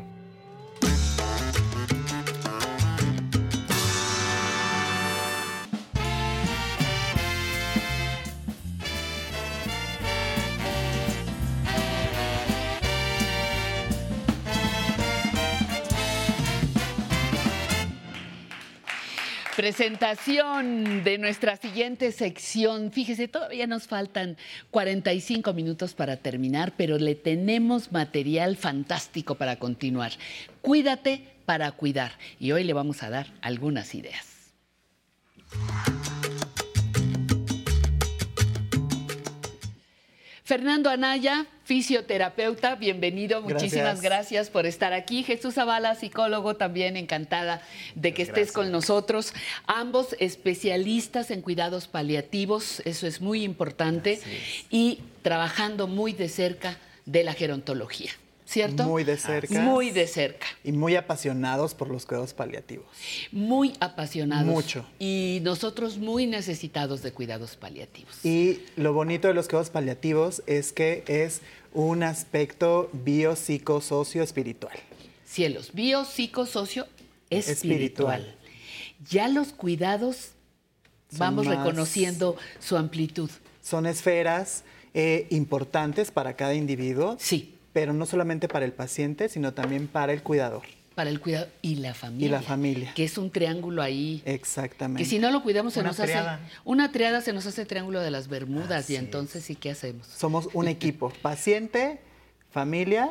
[19.61, 22.91] Presentación de nuestra siguiente sección.
[22.91, 24.35] Fíjese, todavía nos faltan
[24.71, 30.13] 45 minutos para terminar, pero le tenemos material fantástico para continuar.
[30.63, 32.13] Cuídate para cuidar.
[32.39, 34.25] Y hoy le vamos a dar algunas ideas.
[40.51, 43.41] Fernando Anaya, fisioterapeuta, bienvenido.
[43.41, 44.01] Muchísimas Gracias.
[44.01, 45.23] gracias por estar aquí.
[45.23, 47.61] Jesús Zavala, psicólogo, también encantada
[47.95, 49.33] de que estés con nosotros.
[49.65, 54.19] Ambos especialistas en cuidados paliativos, eso es muy importante,
[54.69, 58.11] y trabajando muy de cerca de la gerontología,
[58.51, 58.83] ¿cierto?
[58.83, 59.61] Muy de cerca.
[59.61, 60.45] Muy de cerca.
[60.63, 62.85] Y muy apasionados por los cuidados paliativos.
[63.31, 64.45] Muy apasionados.
[64.45, 64.85] Mucho.
[64.99, 68.25] Y nosotros muy necesitados de cuidados paliativos.
[68.25, 71.41] Y lo bonito de los cuidados paliativos es que es
[71.73, 74.77] un aspecto bio, psico, socio, espiritual.
[75.25, 76.87] Cielos, bio, psico, socio,
[77.29, 78.19] Espiritual.
[78.19, 78.35] espiritual.
[79.09, 80.31] Ya los cuidados
[81.09, 83.29] Son vamos más- reconociendo su amplitud.
[83.61, 84.63] Son esferas
[84.93, 87.15] eh, importantes para cada individuo.
[87.17, 87.55] Sí.
[87.73, 90.63] Pero no solamente para el paciente, sino también para el cuidador.
[90.95, 92.27] Para el cuidado y la familia.
[92.27, 92.93] Y la familia.
[92.93, 94.21] Que es un triángulo ahí.
[94.25, 95.01] Exactamente.
[95.03, 96.33] Que si no lo cuidamos se Una nos triada.
[96.35, 96.43] hace.
[96.65, 98.89] Una triada se nos hace triángulo de las Bermudas.
[98.89, 100.05] y entonces sí, ¿qué hacemos?
[100.07, 102.01] Somos un equipo, paciente,
[102.51, 103.09] familia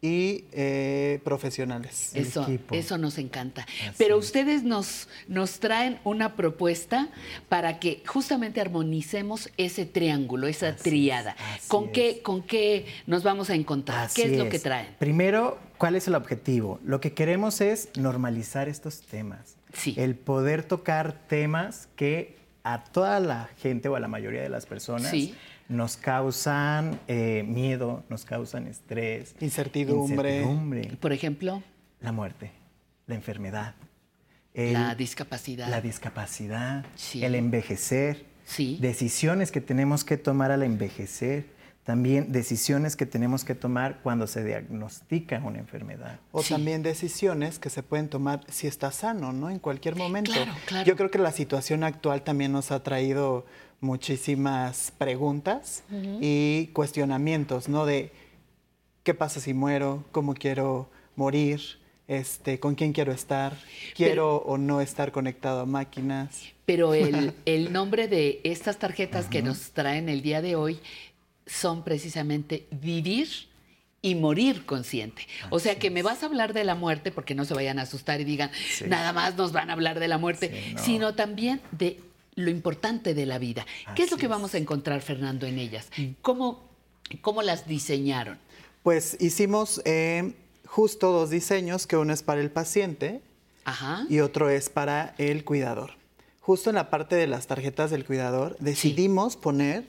[0.00, 2.10] y eh, profesionales.
[2.14, 3.66] Eso, eso nos encanta.
[3.96, 7.08] Pero ustedes nos, nos traen una propuesta
[7.48, 11.36] para que justamente armonicemos ese triángulo, esa triada.
[11.68, 14.10] ¿Con, qué, ¿Con qué nos vamos a encontrar?
[14.14, 14.88] ¿Qué es lo que traen?
[14.98, 16.80] Primero, ¿cuál es el objetivo?
[16.84, 19.56] Lo que queremos es normalizar estos temas.
[19.96, 24.66] El poder tocar temas que a toda la gente o a la mayoría de las
[24.66, 25.34] personas Sí.
[25.68, 30.36] Nos causan eh, miedo, nos causan estrés, incertidumbre.
[30.38, 30.96] incertidumbre.
[31.00, 31.62] Por ejemplo,
[32.00, 32.50] la muerte,
[33.06, 33.74] la enfermedad,
[34.54, 37.24] la discapacidad, la discapacidad, Sí.
[37.24, 38.78] el envejecer, Sí.
[38.80, 41.46] decisiones que tenemos que tomar al envejecer,
[41.82, 46.18] también decisiones que tenemos que tomar cuando se diagnostica una enfermedad.
[46.32, 49.50] O también decisiones que se pueden tomar si está sano, ¿no?
[49.50, 50.32] En cualquier momento.
[50.32, 50.86] Claro, claro.
[50.86, 53.44] Yo creo que la situación actual también nos ha traído
[53.80, 55.84] muchísimas preguntas
[56.20, 57.86] y cuestionamientos, ¿no?
[57.86, 58.10] De
[59.02, 61.60] qué pasa si muero, cómo quiero morir,
[62.08, 63.56] este, con quién quiero estar,
[63.94, 66.42] quiero o no estar conectado a máquinas.
[66.66, 70.80] Pero el, el nombre de estas tarjetas que nos traen el día de hoy
[71.46, 73.28] son precisamente vivir
[74.02, 75.26] y morir consciente.
[75.48, 77.82] O sea que me vas a hablar de la muerte, porque no se vayan a
[77.82, 78.84] asustar y digan, Sí.
[78.86, 80.82] nada más nos van a hablar de la muerte, Sí, no.
[80.82, 82.00] sino también de
[82.36, 83.66] lo importante de la vida.
[83.94, 85.88] ¿Qué es lo que vamos a encontrar, Fernando, en ellas?
[86.22, 86.62] ¿Cómo,
[87.20, 88.38] cómo las diseñaron?
[88.82, 90.34] Pues hicimos eh,
[90.66, 93.22] justo dos diseños, que uno es para el paciente
[93.64, 94.06] Ajá.
[94.08, 95.92] y otro es para el cuidador.
[96.40, 99.84] Justo en la parte de las tarjetas del cuidador decidimos poner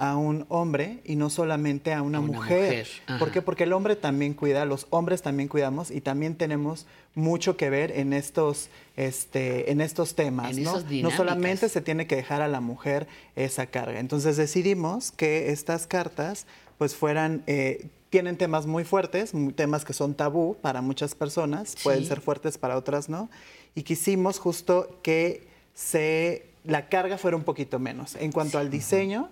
[0.00, 2.86] a un hombre y no solamente a una, A una mujer.
[3.06, 3.18] mujer.
[3.18, 3.42] ¿Por qué?
[3.42, 7.92] Porque el hombre también cuida, los hombres también cuidamos y también tenemos mucho que ver
[7.92, 10.56] en estos, este, en estos temas.
[10.56, 10.80] En ¿no?
[10.80, 14.00] no solamente se tiene que dejar a la mujer esa carga.
[14.00, 16.46] Entonces decidimos que estas cartas
[16.78, 22.06] pues fueran, eh, tienen temas muy fuertes, temas que son tabú para muchas personas, pueden
[22.06, 23.28] ser fuertes para otras no,
[23.74, 28.16] y quisimos justo que se, la carga fuera un poquito menos.
[28.16, 29.28] En cuanto al diseño,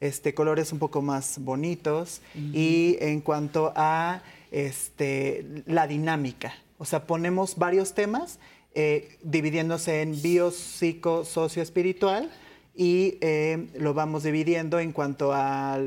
[0.00, 7.06] este, colores un poco más bonitos y en cuanto a este, la dinámica, o sea,
[7.06, 8.38] ponemos varios temas
[8.74, 12.30] eh, dividiéndose en bio, psico, socio, espiritual
[12.74, 15.78] y eh, lo vamos dividiendo en cuanto a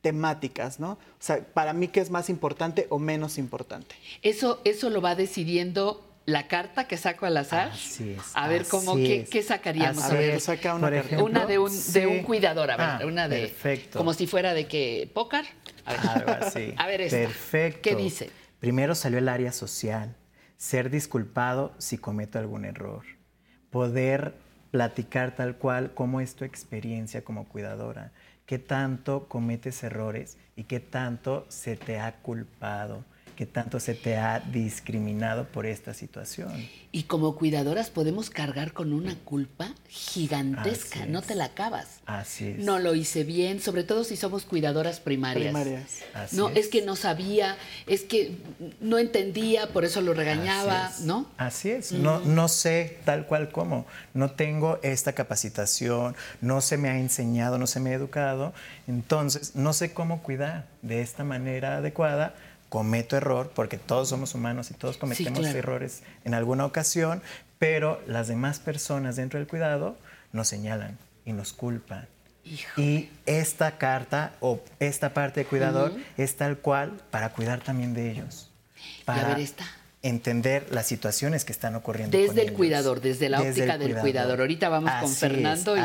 [0.00, 0.92] temáticas, ¿no?
[0.92, 3.94] O sea, para mí, ¿qué es más importante o menos importante?
[4.22, 7.70] Eso, eso lo va decidiendo la carta que saco al azar.
[7.72, 9.30] Así es, A ver, ¿cómo, así qué, es.
[9.30, 10.04] qué sacaríamos?
[10.04, 10.42] Así a ver, es.
[10.44, 13.40] Saca una ejemplo, una de un, de un cuidador, a ver, Ah, una de.
[13.48, 13.96] perfecto.
[13.98, 15.10] Como si fuera de que.
[15.86, 16.74] A ver, Algo así.
[16.76, 17.16] A ver esta.
[17.16, 17.80] Perfecto.
[17.82, 18.30] ¿Qué dice?
[18.60, 20.16] Primero salió el área social.
[20.58, 23.04] Ser disculpado si cometo algún error.
[23.70, 24.34] Poder
[24.70, 28.12] platicar tal cual cómo es tu experiencia como cuidadora.
[28.44, 33.04] ¿Qué tanto cometes errores y qué tanto se te ha culpado?
[33.38, 36.68] ¿Qué tanto se te ha discriminado por esta situación?
[36.90, 42.00] Y como cuidadoras podemos cargar con una culpa gigantesca, no te la acabas.
[42.04, 42.58] Así es.
[42.58, 45.52] No lo hice bien, sobre todo si somos cuidadoras primarias.
[45.52, 46.00] Primarias.
[46.14, 46.56] Así no, es.
[46.56, 46.68] es.
[46.68, 47.56] que no sabía,
[47.86, 48.38] es que
[48.80, 51.06] no entendía, por eso lo regañaba, Así es.
[51.06, 51.26] ¿no?
[51.36, 51.92] Así es.
[51.92, 53.86] No, no sé tal cual como.
[54.14, 58.52] No tengo esta capacitación, no se me ha enseñado, no se me ha educado.
[58.88, 62.34] Entonces, no sé cómo cuidar de esta manera adecuada.
[62.68, 65.58] Cometo error, porque todos somos humanos y todos cometemos claro.
[65.58, 67.22] errores en alguna ocasión,
[67.58, 69.96] pero las demás personas dentro del cuidado
[70.32, 72.06] nos señalan y nos culpan.
[72.76, 78.10] Y esta carta o esta parte de cuidador es tal cual para cuidar también de
[78.10, 78.50] ellos.
[79.04, 79.64] Para ver esta.
[80.02, 82.16] Entender las situaciones que están ocurriendo.
[82.16, 82.56] con Desde el ellos.
[82.56, 84.40] cuidador, desde la Desde óptica el del cuidador.
[84.40, 85.80] Ahorita vamos con es, Fernando y-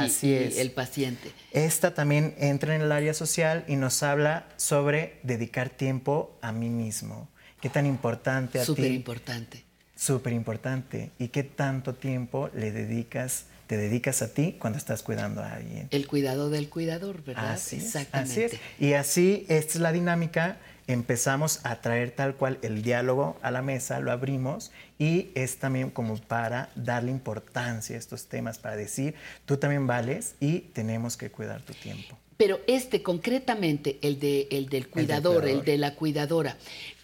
[0.58, 1.32] el paciente.
[1.52, 6.70] Esta también entra en el área social y nos habla sobre dedicar tiempo a mí
[6.70, 7.28] mismo.
[7.62, 8.66] Qué tan importante a ti.
[8.68, 9.64] Súper importante.
[9.96, 11.12] Súper importante.
[11.18, 15.88] ¿Y qué tanto tiempo le dedicas, te dedicas a ti cuando estás cuidando a alguien?
[15.92, 17.52] El cuidado del cuidador, ¿verdad?
[17.54, 18.46] Así es, Exactamente.
[18.46, 18.62] así es.
[18.80, 20.58] Y así, esta es la dinámica.
[20.88, 25.90] Empezamos a traer tal cual el diálogo a la mesa, lo abrimos y es también
[25.90, 29.16] como para darle importancia a estos temas, para decir,
[29.46, 32.18] tú también vales y tenemos que cuidar tu tiempo.
[32.38, 35.66] Pero este concretamente, el, de, el del cuidador, el, cuidador.
[35.66, 36.58] de la cuidadora,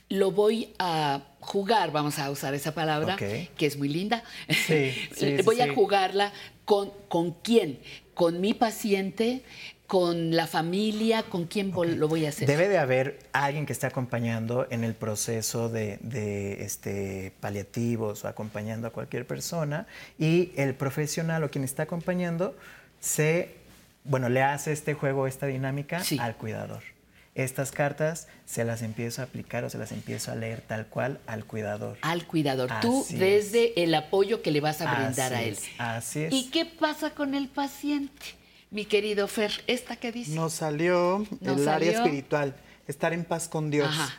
[0.09, 3.55] lo voy a jugar, vamos a usar esa palabra, Ok.
[3.55, 4.23] que es muy linda.
[4.49, 6.33] Sí, sí, voy sí, a jugarla
[6.65, 7.79] con, con quién,
[8.13, 9.43] con mi paciente,
[9.89, 12.47] con la familia, con quién lo voy a hacer.
[12.47, 18.27] Debe de haber alguien que esté acompañando en el proceso de, de, este, paliativos o
[18.27, 19.87] acompañando a cualquier persona
[20.19, 22.55] y el profesional o quien está acompañando
[22.99, 23.55] se,
[24.03, 26.83] bueno, le hace este juego, esta dinámica al cuidador.
[27.33, 31.19] Estas cartas se las empiezo a aplicar o se las empiezo a leer tal cual
[31.25, 31.97] al cuidador.
[32.03, 33.17] Al cuidador, tú es.
[33.17, 35.53] desde el apoyo que le vas a brindar Así a él.
[35.53, 36.33] es, Así es.
[36.33, 38.38] ¿Y qué pasa con el paciente?
[38.71, 40.31] Mi querido Fer, ¿esta qué dice?
[40.31, 42.55] Nos salió Nos el área espiritual,
[42.87, 43.87] estar en paz con Dios.
[43.89, 44.13] Ajá.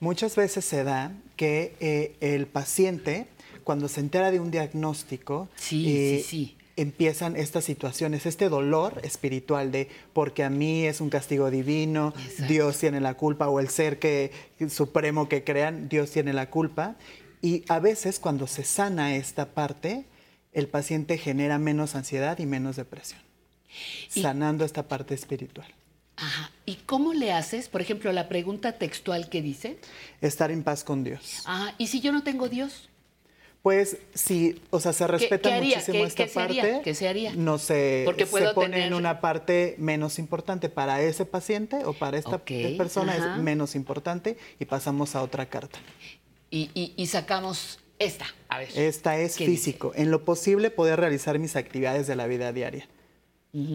[0.00, 3.26] Muchas veces se da que eh, el paciente,
[3.64, 6.56] cuando se entera de un diagnóstico, Sí, eh, sí, sí.
[6.76, 12.12] empiezan estas situaciones, este dolor espiritual de porque a mí es un castigo divino,
[12.48, 14.30] Dios tiene la culpa o el ser que
[14.68, 16.96] supremo que crean, Dios tiene la culpa.
[17.40, 20.04] Y a veces cuando se sana esta parte,
[20.52, 23.20] el paciente genera menos ansiedad y menos depresión,
[24.08, 25.66] sanando esta parte espiritual.
[26.16, 26.50] Ajá.
[26.64, 27.68] ¿Y cómo le haces?
[27.68, 29.78] Por ejemplo, la pregunta textual que dice.
[30.22, 31.42] Estar en paz con Dios.
[31.44, 32.88] Ah, ¿y si yo no tengo Dios?
[33.62, 35.76] Pues sí, o sea, se respeta qué haría?
[35.76, 36.80] muchísimo ¿Qué- esta qué se parte.
[36.84, 37.32] ¿Qué se haría?
[37.34, 41.84] No se, Porque se puedo pone tener- en una parte menos importante para ese paciente
[41.84, 43.36] o para esta Ok, persona ajá.
[43.36, 45.80] es menos importante y pasamos a otra carta.
[46.48, 48.26] Y, y- y sacamos esta.
[48.48, 48.68] A ver.
[48.76, 49.90] Esta es ¿Qué físico.
[49.96, 52.86] En lo posible poder realizar mis actividades de la vida diaria.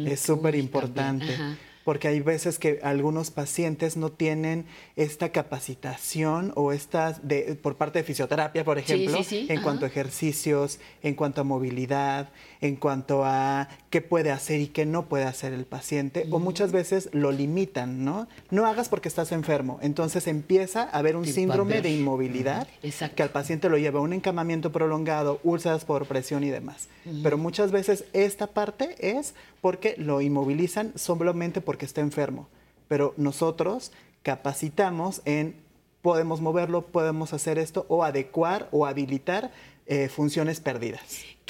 [0.05, 1.25] Es súper importante.
[1.83, 7.97] Porque hay veces que algunos pacientes no tienen esta capacitación o esta de, por parte
[7.99, 9.63] de fisioterapia, por Sí, ejemplo, sí, sí, en ajá.
[9.63, 12.29] cuanto a ejercicios, en cuanto a movilidad,
[12.61, 16.71] en cuanto a qué puede hacer y qué no puede hacer el paciente, o muchas
[16.71, 18.27] veces lo limitan, ¿no?
[18.51, 19.79] No hagas porque estás enfermo.
[19.81, 22.67] Entonces empieza a haber un Sí, síndrome de inmovilidad
[23.15, 26.87] que al paciente lo lleva a un encamamiento prolongado, úlceras por presión y demás.
[27.23, 32.47] Pero muchas veces esta parte es porque lo inmovilizan solamente porque está enfermo.
[32.87, 35.55] Pero nosotros capacitamos en
[36.01, 39.51] podemos moverlo, podemos hacer esto o adecuar o habilitar
[39.87, 41.01] eh, funciones perdidas.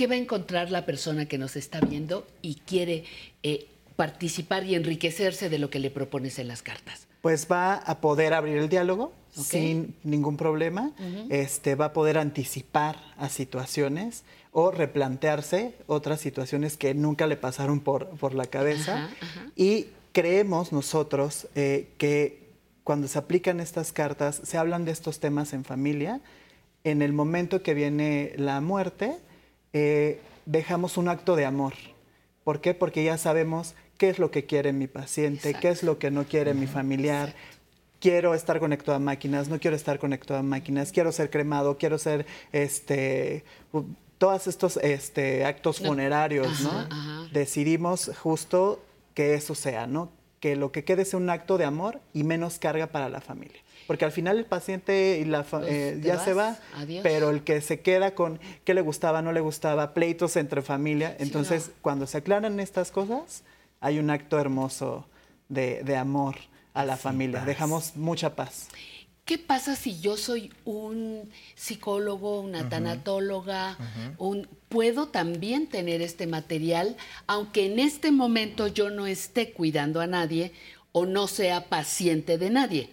[0.02, 3.04] ¿Qué va a encontrar la persona que nos está viendo y quiere
[3.44, 7.06] eh, participar y enriquecerse de lo que le propones en las cartas?
[7.22, 9.44] Pues va a poder abrir el diálogo Ok.
[9.44, 11.28] sin ningún problema, Ujú.
[11.30, 17.80] este, va a poder anticipar a situaciones o replantearse otras situaciones que nunca le pasaron
[17.80, 19.06] por, por la cabeza.
[19.06, 19.52] Ajá, ajá.
[19.56, 22.50] Y creemos nosotros eh, que
[22.84, 26.22] cuando se aplican estas cartas, se hablan de estos temas en familia,
[26.84, 29.16] en el momento que viene la muerte,
[29.74, 31.74] eh, dejamos un acto de amor.
[32.44, 32.74] ¿Por qué?
[32.74, 36.24] Porque ya sabemos qué es lo que quiere mi paciente, qué es lo que no
[36.26, 37.34] quiere mi familiar.
[38.00, 42.00] Quiero estar conectado a máquinas, no quiero estar conectado a máquinas, quiero ser cremado, quiero
[42.00, 43.44] ser este
[44.18, 45.90] todos estos este, actos No.
[45.90, 46.70] funerarios, ¿no?
[46.70, 47.28] Ajá, ajá.
[47.32, 48.84] Decidimos justo
[49.14, 50.10] que eso sea, ¿no?
[50.42, 53.62] Que lo que quede sea un acto de amor y menos carga para la familia.
[53.88, 57.02] Porque al final el paciente y la Pues, eh, ya se va, adiós.
[57.04, 61.16] pero el que se queda con qué le gustaba, no le gustaba, pleitos entre familia.
[61.20, 63.44] Entonces, cuando se aclaran estas cosas,
[63.80, 65.06] hay un acto hermoso
[65.50, 66.36] de, de amor
[66.74, 67.40] a la familia.
[67.40, 67.48] paz.
[67.48, 68.68] Dejamos mucha paz.
[69.26, 73.78] ¿Qué pasa si yo soy un psicólogo, una tanatóloga,
[74.18, 80.08] un, puedo también tener este material, aunque en este momento yo no esté cuidando a
[80.08, 80.52] nadie
[80.92, 82.90] o no sea paciente de nadie?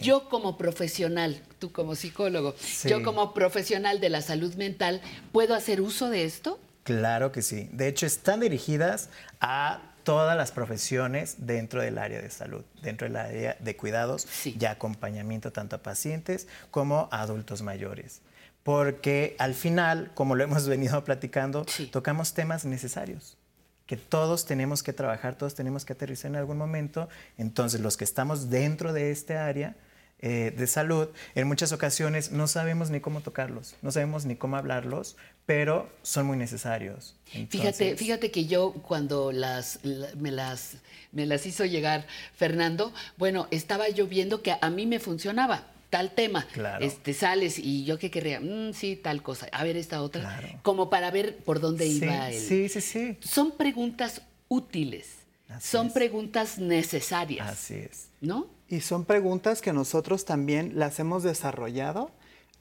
[0.00, 2.88] Yo como profesional, tú como psicólogo, Sí.
[2.88, 5.00] yo como profesional de la salud mental,
[5.30, 6.58] ¿puedo hacer uso de esto?
[6.82, 7.68] Claro que sí.
[7.72, 13.16] De hecho, están dirigidas a todas las profesiones dentro del área de salud, dentro del
[13.16, 18.22] área de cuidados y acompañamiento tanto a pacientes como a adultos mayores.
[18.62, 23.36] Porque al final, como lo hemos venido platicando, tocamos temas necesarios
[23.84, 27.10] que todos tenemos que trabajar, todos tenemos que aterrizar en algún momento.
[27.36, 29.76] Entonces, los que estamos dentro de este área
[30.20, 34.56] eh, de salud, en muchas ocasiones no sabemos ni cómo tocarlos, no sabemos ni cómo
[34.56, 35.16] hablarlos,
[35.46, 37.14] pero son muy necesarios.
[37.26, 40.78] Fíjate, Entonces, fíjate que yo cuando las, la- me, las,
[41.12, 46.10] me las hizo llegar Fernando, bueno, estaba yo viendo que a mí me funcionaba tal
[46.10, 46.46] tema.
[46.52, 46.84] Claro.
[46.84, 49.46] Este, sales y yo qué querría, "Mm, sí, tal cosa.
[49.52, 50.58] A ver esta otra.
[50.62, 52.38] Como para ver por dónde Sí, iba el.
[52.38, 53.16] sí, sí, sí.
[53.20, 55.14] Son preguntas útiles.
[55.60, 57.48] son preguntas necesarias.
[57.48, 58.08] Así es.
[58.20, 58.48] ¿No?
[58.68, 62.10] Y son preguntas que nosotros también las hemos desarrollado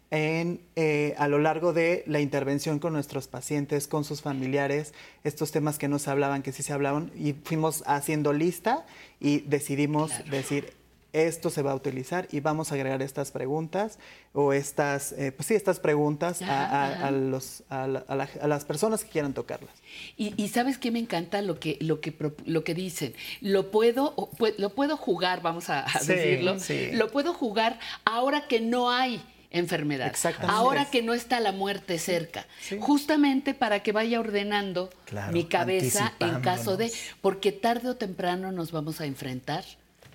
[0.09, 4.93] en, eh, a lo largo de la intervención con nuestros pacientes, con sus familiares,
[5.25, 8.85] estos temas que no se hablaban, que sí se hablaban, y fuimos haciendo lista
[9.19, 10.76] y decidimos decir,
[11.25, 13.97] esto se va a utilizar y vamos a agregar estas preguntas
[14.33, 17.07] o estas, eh, pues sí, estas preguntas a- Ajá, a, ajá.
[17.07, 19.73] a los, a, la- a la- a las personas que quieran tocarlas.
[20.17, 23.13] Y, y sabes qué me encanta lo que, lo que, pro- lo que dicen.
[23.41, 24.13] Lo puedo,
[24.57, 26.59] lo puedo jugar, vamos a, Sí, decirlo.
[26.59, 26.89] sí.
[26.93, 30.07] Lo puedo jugar ahora que no hay enfermedad.
[30.07, 30.53] Exactamente.
[30.59, 30.89] Ahora es.
[30.89, 32.45] que no está la muerte cerca.
[32.81, 36.91] Justamente para que vaya ordenando Claro, mi cabeza en caso de.
[37.21, 39.63] Porque tarde o temprano nos vamos a enfrentar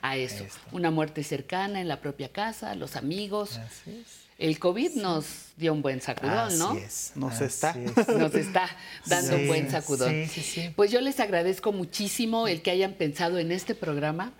[0.02, 0.44] a eso.
[0.72, 3.58] Una muerte cercana en la propia casa, los amigos.
[4.38, 5.26] El COVID nos
[5.56, 6.74] dio un buen sacudón, Así ¿no?
[6.74, 7.70] es, Nos así está.
[7.78, 8.08] es.
[8.18, 8.68] Nos está
[9.06, 10.10] dando un buen sacudón.
[10.10, 10.72] sí, sí, sí.
[10.74, 14.32] Pues yo les agradezco muchísimo el que hayan pensado en este programa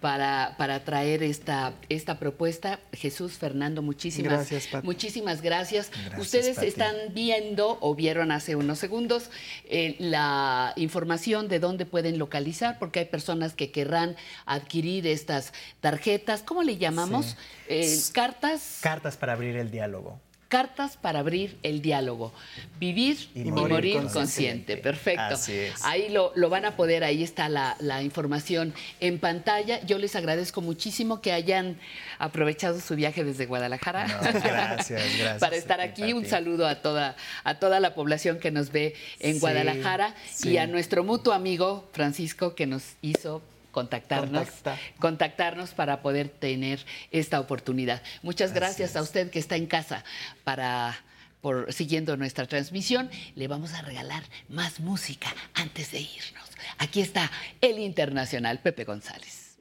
[0.00, 2.80] para, para traer esta, esta propuesta.
[2.92, 4.86] Jesús, Fernando, muchísimas, Gracias, Pati.
[4.86, 5.90] muchísimas gracias.
[5.90, 6.66] Gracias, Ustedes Pati.
[6.66, 9.30] están viendo o vieron hace unos segundos
[9.68, 14.16] eh, la información de dónde pueden localizar, porque hay personas que querrán
[14.46, 16.42] adquirir estas tarjetas.
[16.42, 17.26] ¿Cómo le llamamos?
[17.26, 17.34] Sí.
[17.68, 18.78] Eh, cartas.
[18.80, 20.20] Cartas para abrir el diálogo.
[20.50, 22.34] Cartas para abrir el diálogo.
[22.78, 24.18] Vivir y, Y morir, morir consciente.
[24.20, 24.76] consciente.
[24.76, 25.22] Perfecto.
[25.22, 25.82] Así es.
[25.84, 29.80] Ahí lo, lo van a poder, ahí está la, la información en pantalla.
[29.86, 31.78] Yo les agradezco muchísimo que hayan
[32.18, 34.06] aprovechado su viaje desde Guadalajara.
[34.08, 36.12] No, gracias, gracias para estar aquí.
[36.12, 40.56] Un saludo a toda, a toda la población que nos ve en Sí, Guadalajara y
[40.56, 43.40] a nuestro mutuo amigo Francisco que nos hizo
[43.70, 44.78] contactarnos, Contacta.
[44.98, 48.02] contactarnos para poder tener esta oportunidad.
[48.22, 50.04] Muchas gracias a usted que está en casa
[50.44, 50.96] para
[51.40, 53.10] por siguiendo nuestra transmisión.
[53.34, 56.50] Le vamos a regalar más música antes de irnos.
[56.78, 59.56] Aquí está el internacional Pepe González.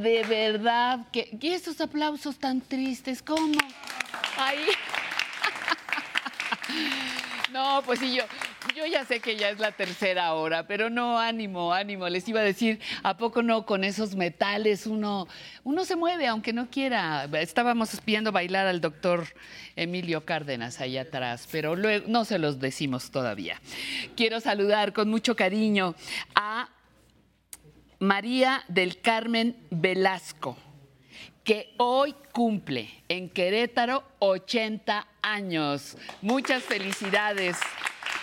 [0.00, 3.58] De verdad, que, y esos aplausos tan tristes, ¿cómo?
[4.36, 4.64] Ahí.
[7.52, 8.22] No, pues sí, yo,
[8.76, 12.08] yo ya sé que ya es la tercera hora, pero no, ánimo, ánimo.
[12.08, 15.26] Les iba a decir, ¿a poco no con esos metales uno,
[15.64, 17.28] uno se mueve aunque no quiera?
[17.32, 19.26] Estábamos viendo bailar al doctor
[19.74, 23.60] Emilio Cárdenas allá atrás, pero luego no se los decimos todavía.
[24.16, 25.96] Quiero saludar con mucho cariño
[26.36, 26.68] a
[28.00, 30.56] María del Carmen Velasco,
[31.44, 35.98] que hoy cumple en Querétaro 80 años.
[36.22, 37.58] Muchas felicidades.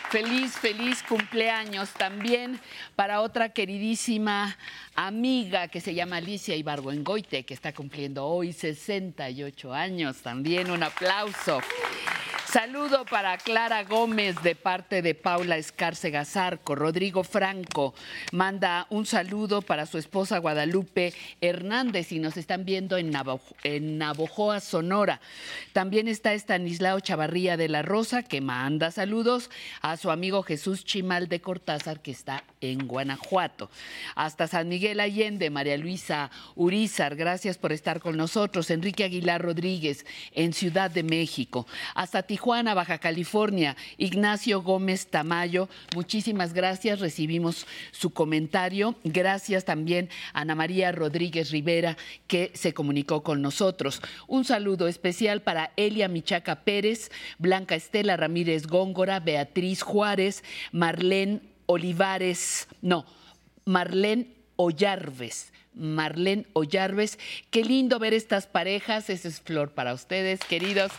[0.10, 2.61] Feliz, feliz cumpleaños también
[2.95, 4.56] para otra queridísima
[4.95, 10.18] amiga que se llama Alicia Ibargüengoite, que está cumpliendo hoy 68 años.
[10.18, 11.60] También un aplauso.
[12.50, 16.76] Saludo para Clara Gómez de parte de Paula Escárcega Zarco.
[16.76, 17.94] Rodrigo Franco
[18.32, 23.11] manda un saludo para su esposa Guadalupe Hernández y nos están viendo en,
[23.64, 25.19] en Navojoa, Sonora.
[25.74, 29.50] También está Estanislao Chavarría de la Rosa que manda saludos
[29.82, 33.69] a su amigo Jesús Chimal de Cortázar que está en Guanajuato.
[34.16, 38.72] Hasta San Miguel Allende, María Luisa Urizar, gracias por estar con nosotros.
[38.72, 41.67] Enrique Aguilar Rodríguez en Ciudad de México.
[41.95, 47.00] Hasta Tijuana, Baja California, Ignacio Gómez Tamayo, muchísimas gracias.
[47.00, 48.95] Recibimos su comentario.
[49.03, 54.01] Gracias también a Ana María Rodríguez Rivera que se comunicó con nosotros.
[54.27, 62.67] Un saludo especial para Elia Michaca Pérez, Blanca Estela Ramírez Góngora, Beatriz Juárez, Marlene Olivares,
[62.82, 63.06] no,
[63.66, 65.53] Marlene Ollarves.
[65.74, 67.19] Marlene Ollarves.
[67.51, 69.09] Qué lindo ver estas parejas.
[69.09, 70.91] Esa es flor para ustedes, queridos.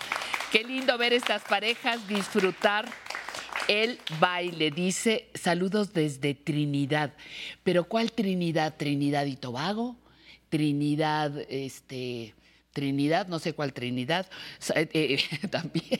[0.53, 2.89] Qué lindo ver estas parejas disfrutar
[3.67, 4.71] el baile.
[4.71, 7.13] Dice saludos desde Trinidad.
[7.65, 8.77] Pero ¿cuál Trinidad?
[8.77, 9.97] ¿Trinidad y Tobago?
[10.49, 12.35] Trinidad, este.
[12.79, 14.27] Trinidad, no sé cuál Trinidad,
[14.77, 15.99] eh, eh, también.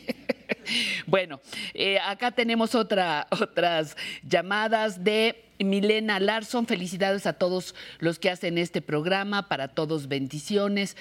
[1.07, 1.41] Bueno,
[1.75, 6.69] eh, acá tenemos otra, otras llamadas de Milena Larson.
[6.69, 10.97] Felicidades a todos los que hacen este programa, para todos bendiciones.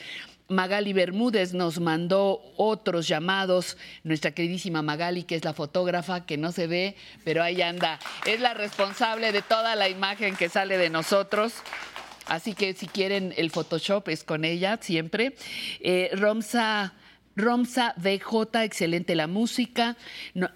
[0.48, 3.78] Magali Bermúdez nos mandó otros llamados.
[4.04, 8.00] Nuestra queridísima Magali, que es la fotógrafa, que no se ve, pero ahí anda.
[8.26, 11.54] Es la responsable de toda la imagen que sale de nosotros.
[12.28, 15.36] Así que si quieren el Photoshop es con ella siempre.
[15.80, 16.94] Eh, Romsa.
[17.40, 19.96] Romsa DJ, excelente la música.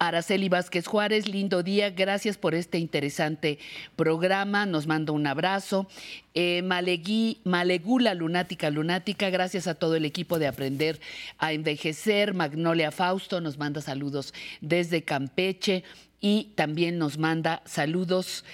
[0.00, 1.90] Araceli Vázquez Juárez, lindo día.
[1.90, 3.60] Gracias por este interesante
[3.94, 4.66] programa.
[4.66, 5.86] Nos manda un abrazo.
[6.34, 10.98] Eh, Malegui- Malegula Lunática Lunática, gracias a todo el equipo de Aprender
[11.38, 12.34] a Envejecer.
[12.34, 15.84] Magnolia Fausto nos manda saludos desde Campeche
[16.20, 18.44] y también nos manda saludos.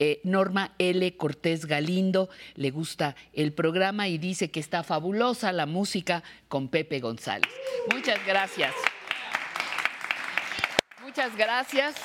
[0.00, 1.16] Eh, Norma L.
[1.16, 7.00] Cortés Galindo le gusta el programa y dice que está fabulosa la música con Pepe
[7.00, 7.50] González.
[7.92, 8.74] Muchas gracias.
[11.02, 11.96] Muchas gracias.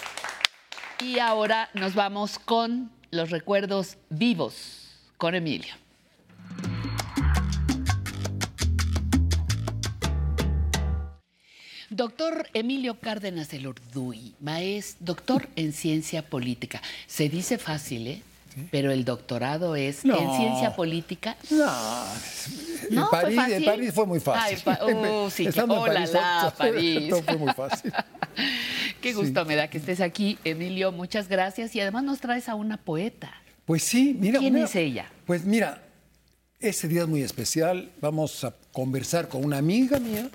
[1.00, 5.83] Y ahora nos vamos con los recuerdos vivos con Emilio.
[11.96, 16.82] Doctor Emilio Cárdenas el Urduy, maestro, doctor en ciencia política.
[17.06, 18.22] Se dice fácil, ¿eh?
[18.72, 20.16] Pero el doctorado es No.
[20.18, 21.36] en ciencia política.
[21.52, 21.66] No,
[22.90, 23.66] No, en fue París, en fácil.
[23.66, 24.58] París fue muy fácil.
[24.58, 27.10] Ay, pa- uh, sí, que- oh, París, la, París.
[27.10, 27.94] todo fue muy fácil.
[29.02, 30.92] Qué gusto me da que estés aquí, Emilio.
[30.92, 31.76] Muchas gracias.
[31.76, 33.32] Y además nos traes a una poeta.
[33.66, 34.40] Pues sí, mira.
[34.40, 35.12] ¿Quién una- es ella?
[35.26, 35.82] Pues mira,
[36.60, 37.92] ese día es muy especial.
[38.02, 40.30] Vamos a conversar con una amiga mía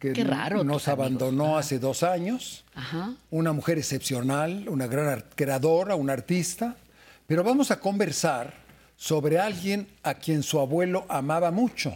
[0.00, 0.88] que Qué raro, nos amigos.
[0.88, 2.64] abandonó hace dos años.
[2.74, 3.14] Ajá.
[3.30, 6.76] Una mujer excepcional, una gran creadora, una artista.
[7.28, 8.54] Pero vamos a conversar
[8.96, 11.94] sobre alguien a quien su abuelo amaba mucho.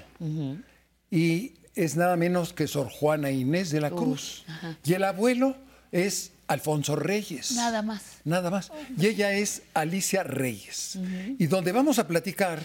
[1.10, 4.44] Y es nada menos que Sor Juana Inés de la Cruz.
[4.84, 5.56] Y el abuelo
[5.90, 7.52] es Alfonso Reyes.
[7.52, 8.02] Nada más.
[8.24, 8.70] Nada más.
[8.98, 10.98] Y ella es Alicia Reyes.
[11.38, 12.60] Y donde vamos a platicar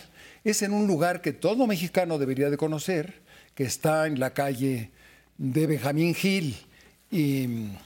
[0.46, 3.22] es en un lugar que todo mexicano debería de conocer,
[3.56, 4.92] que está en la calle
[5.38, 6.56] de Benjamín Gil.
[7.12, 7.78] Y mm,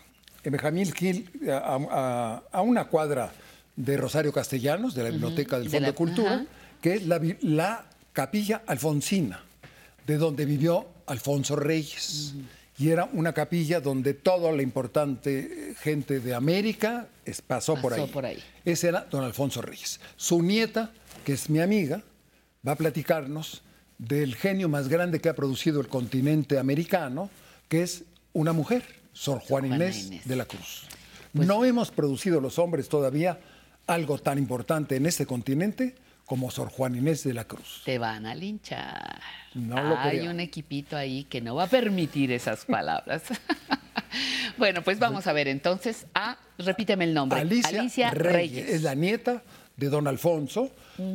[0.44, 3.32] en Benjamín Gil, a, a- a una cuadra
[3.76, 6.46] de Rosario Castellanos, de la Biblioteca del de Fondo la- de Cultura,
[6.82, 9.42] que es la, capilla alfonsina,
[10.06, 12.34] de donde vivió Alfonso Reyes.
[12.78, 18.08] Y era una capilla donde toda la importante gente de América es- pasó, por, ahí.
[18.08, 18.42] por ahí.
[18.66, 20.00] Ese era don Alfonso Reyes.
[20.18, 20.92] Su nieta,
[21.26, 22.02] que es mi amiga,
[22.68, 23.62] va a platicarnos
[23.98, 27.30] del genio más grande que ha producido el continente americano,
[27.68, 30.28] que es una mujer, Sor Juana Juana Inés, Inés.
[30.28, 30.86] de la Cruz.
[31.34, 33.40] Pues no hemos producido los hombres todavía
[33.88, 37.82] algo tan importante en este continente como Sor Juana Inés de la Cruz.
[37.86, 39.20] Te van a linchar.
[39.56, 43.24] No lo Hay un equipito ahí que no va a permitir esas palabras.
[44.58, 47.40] bueno, pues vamos a ver entonces a, repíteme el nombre.
[47.40, 48.70] Alicia, Reyes.
[48.70, 49.44] Es la nieta
[49.80, 50.70] de don Alfonso,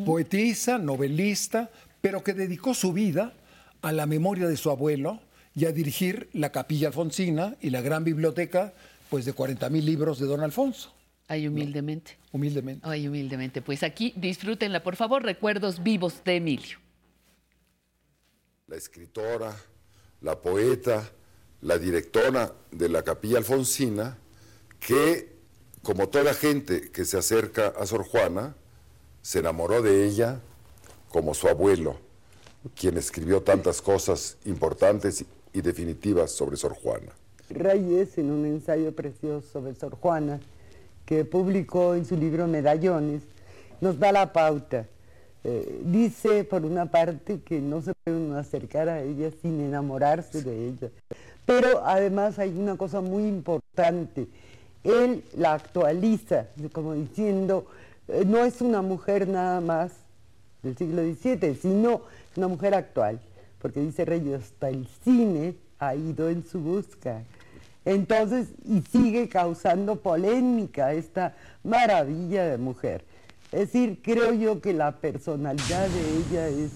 [0.05, 1.70] poetisa, novelista,
[2.01, 3.34] pero que dedicó su vida
[3.83, 5.20] a la memoria de su abuelo
[5.55, 8.73] y a dirigir la capilla alfonsina y la gran biblioteca
[9.10, 10.93] pues de 40 mil libros de don Alfonso.
[11.28, 12.17] Ay, humildemente.
[12.33, 12.86] Humildemente.
[12.86, 13.62] Ay, humildemente.
[13.62, 16.78] Pues aquí disfrútenla, por favor, recuerdos vivos de Emilio.
[18.67, 19.55] la escritora,
[20.23, 21.09] la poeta,
[21.60, 24.17] la directora de la Capilla Alfonsina,
[24.81, 25.33] que
[25.84, 28.54] como toda gente que se acerca a Sor Juana,
[29.22, 30.40] se enamoró de ella
[31.10, 31.96] como su abuelo,
[32.74, 37.12] quien escribió tantas cosas importantes y definitivas sobre Sor Juana.
[37.50, 40.40] Reyes, en un ensayo precioso sobre Sor Juana,
[41.04, 43.22] que publicó en su libro Medallones,
[43.82, 44.88] nos da la pauta.
[45.44, 50.68] Eh, dice, por una parte, que no se puede acercar a ella sin enamorarse de
[50.68, 50.88] ella.
[51.44, 54.28] Pero además hay una cosa muy importante.
[54.84, 57.66] Él la actualiza, como diciendo,
[58.08, 59.92] eh, no es una mujer nada más
[60.62, 62.02] del siglo XVII, sino
[62.36, 63.18] una mujer actual.
[63.60, 67.22] Porque dice Reyes, hasta el cine ha ido en su busca.
[67.86, 73.04] Entonces, y sigue causando polémica esta maravilla de mujer.
[73.52, 76.72] Es decir, creo yo que la personalidad de ella es,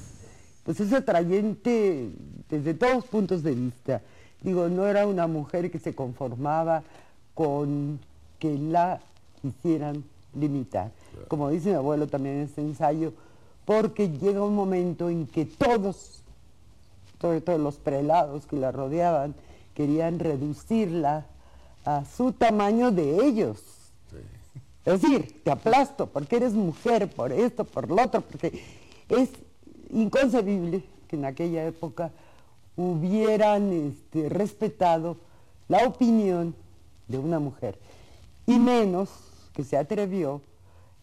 [0.64, 2.10] pues es atrayente
[2.48, 4.02] desde todos puntos de vista.
[4.42, 6.84] Digo, no era una mujer que se conformaba
[7.38, 8.00] con
[8.40, 8.98] que la
[9.40, 10.02] quisieran
[10.34, 10.90] limitar.
[11.28, 13.12] Como dice mi abuelo también en ese ensayo,
[13.64, 16.24] porque llega un momento en que todos,
[17.20, 19.36] sobre todo los prelados que la rodeaban,
[19.74, 21.26] querían reducirla
[21.84, 23.62] a su tamaño de ellos.
[24.84, 28.64] Es decir, te aplasto porque eres mujer, por esto, por lo otro, porque
[29.08, 29.30] es
[29.92, 32.10] inconcebible que en aquella época
[32.76, 35.18] hubieran este, respetado
[35.68, 36.56] la opinión
[37.08, 37.78] de una mujer,
[38.46, 39.08] y menos
[39.52, 40.40] que se atrevió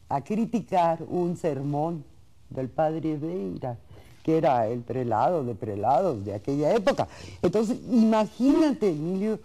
[0.07, 2.03] a criticar un sermón
[2.49, 3.77] del padre Veira,
[4.23, 7.07] que era el prelado de prelados de aquella época.
[7.41, 9.39] Entonces, imagínate, Emilio,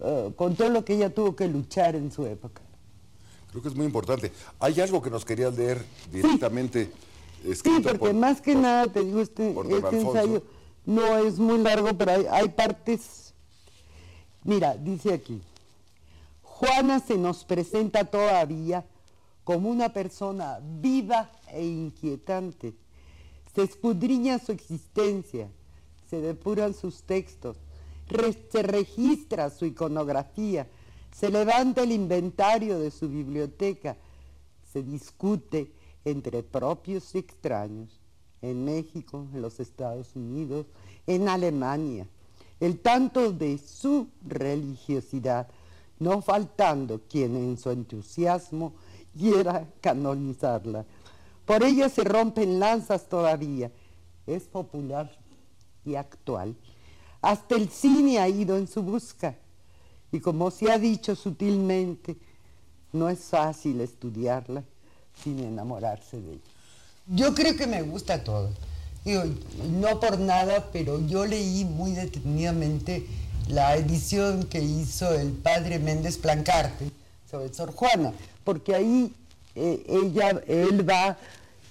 [0.00, 2.62] eh, con todo lo que ella tuvo que luchar en su época.
[3.50, 4.32] Creo que es muy importante.
[4.58, 6.90] Hay algo que nos querías leer directamente.
[7.42, 10.42] Sí, porque más que nada, te digo, este, este ensayo
[10.84, 13.32] no es muy largo, pero hay, hay partes.
[14.44, 15.40] Mira, dice aquí,
[16.58, 18.86] Juana se nos presenta todavía
[19.44, 22.72] como una persona viva e inquietante.
[23.54, 25.50] Se escudriña su existencia,
[26.08, 27.58] se depuran sus textos,
[28.50, 30.66] se registra su iconografía,
[31.12, 33.98] se levanta el inventario de su biblioteca,
[34.72, 35.70] se discute
[36.06, 38.00] entre propios y extraños,
[38.40, 40.64] en México, en los Estados Unidos,
[41.06, 42.08] en Alemania,
[42.60, 45.48] el tanto de su religiosidad,
[45.98, 48.74] no faltando quien en su entusiasmo
[49.16, 50.84] quiera canonizarla.
[51.44, 53.70] Por ella se rompen lanzas todavía.
[54.26, 55.16] Es popular
[55.84, 56.56] y actual.
[57.22, 59.36] Hasta el cine ha ido en su busca.
[60.12, 62.16] Y como se ha dicho sutilmente,
[62.92, 64.64] no es fácil estudiarla
[65.22, 66.42] sin enamorarse de ella.
[67.06, 68.50] Yo creo que me gusta todo.
[69.04, 73.06] no por nada, pero yo leí muy detenidamente
[73.48, 76.90] la edición que hizo el padre Méndez Plancarte
[77.30, 78.12] sobre Sor Juana,
[78.44, 79.12] porque ahí
[79.54, 81.16] eh, ella, él va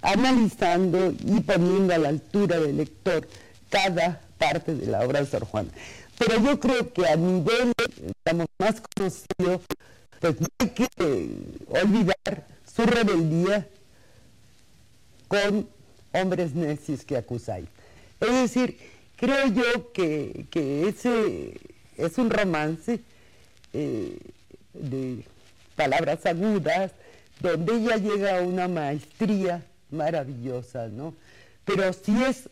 [0.01, 3.27] analizando y poniendo a la altura del lector
[3.69, 5.69] cada parte de la obra de Sor Juana.
[6.17, 7.73] Pero yo creo que a nivel,
[8.23, 9.61] digamos, más conocido,
[10.19, 10.87] pues no hay que
[11.67, 13.67] olvidar su rebeldía
[15.27, 15.67] con
[16.13, 17.67] hombres necios que acusáis.
[18.19, 18.77] Es decir,
[19.15, 20.45] creo yo que,
[20.87, 21.53] ese
[21.97, 22.99] es un romance
[23.73, 24.17] eh,
[24.73, 25.23] de
[25.75, 26.91] palabras agudas,
[27.39, 31.13] donde ella llega a una maestría maravillosa, ¿no?
[31.65, 32.49] Pero si es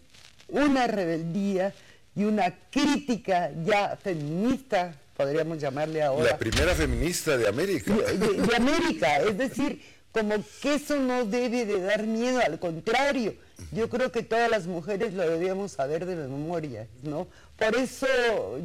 [0.50, 1.74] una rebeldía
[2.16, 6.32] y una crítica ya feminista, podríamos llamarle ahora.
[6.32, 7.93] La primera feminista de América.
[7.93, 9.82] De, América, es decir,
[10.14, 13.33] como que eso no debe de dar miedo, al contrario,
[13.72, 17.27] yo creo que todas las mujeres lo debíamos saber de memoria, ¿no?
[17.58, 18.06] Por eso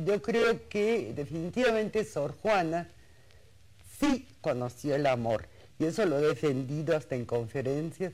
[0.05, 2.91] yo creo que definitivamente Sor Juana
[3.99, 8.13] sí conoció el amor, y eso lo he defendido hasta en conferencias,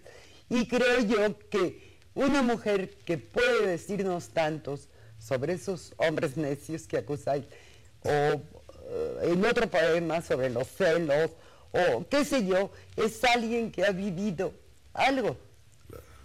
[0.49, 4.89] y creo yo que una mujer que puede decirnos tantos
[5.19, 7.47] sobre esos hombres necios que acusáis,
[8.05, 8.41] o eh,
[9.25, 11.33] en otro poema sobre los celos,
[11.75, 14.53] o qué sé yo, es alguien que ha vivido
[14.93, 15.37] algo.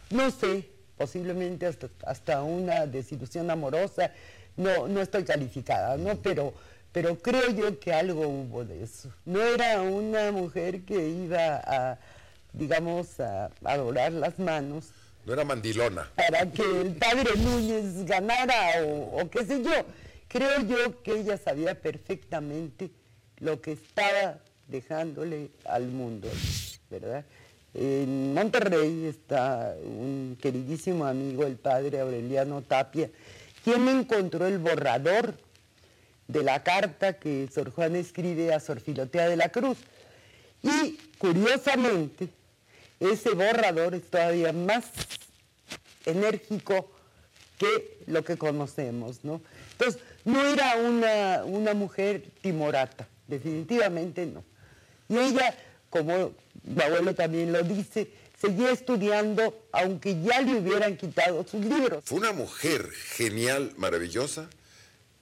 [0.09, 4.11] No sé, posiblemente hasta, hasta una desilusión amorosa,
[4.57, 6.15] no, no estoy calificada, ¿no?
[6.17, 6.53] Pero,
[6.91, 9.09] pero creo yo que algo hubo de eso.
[9.25, 11.99] No era una mujer que iba a
[12.53, 14.89] digamos, a, adorar las manos.
[15.25, 16.09] No era mandilona.
[16.15, 19.71] Para que el padre Núñez ganara o, qué sé yo.
[20.27, 22.91] Creo yo que ella sabía perfectamente
[23.37, 24.37] lo que estaba
[24.69, 26.29] dejándole al mundo,
[26.89, 27.25] ¿verdad?
[27.73, 33.09] En Monterrey está un queridísimo amigo, el padre Aureliano Tapia,
[33.63, 35.35] quien encontró el borrador
[36.27, 39.77] de la carta que Sor Juan escribe a Sor Filotea de la Cruz
[40.61, 42.29] Y curiosamente,
[42.99, 44.85] ese borrador es todavía más
[46.05, 46.91] enérgico
[47.57, 49.41] que lo que conocemos, ¿no?
[49.73, 54.43] Entonces, no era una, una mujer timorata, definitivamente no.
[55.09, 55.57] Y ella,
[55.89, 58.07] como mi abuelo también lo dice,
[58.39, 62.03] seguía estudiando aunque ya le hubieran quitado sus libros.
[62.05, 64.49] Fue una mujer genial, maravillosa,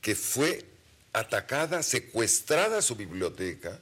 [0.01, 0.65] que fue
[1.13, 3.79] atacada, secuestrada su biblioteca,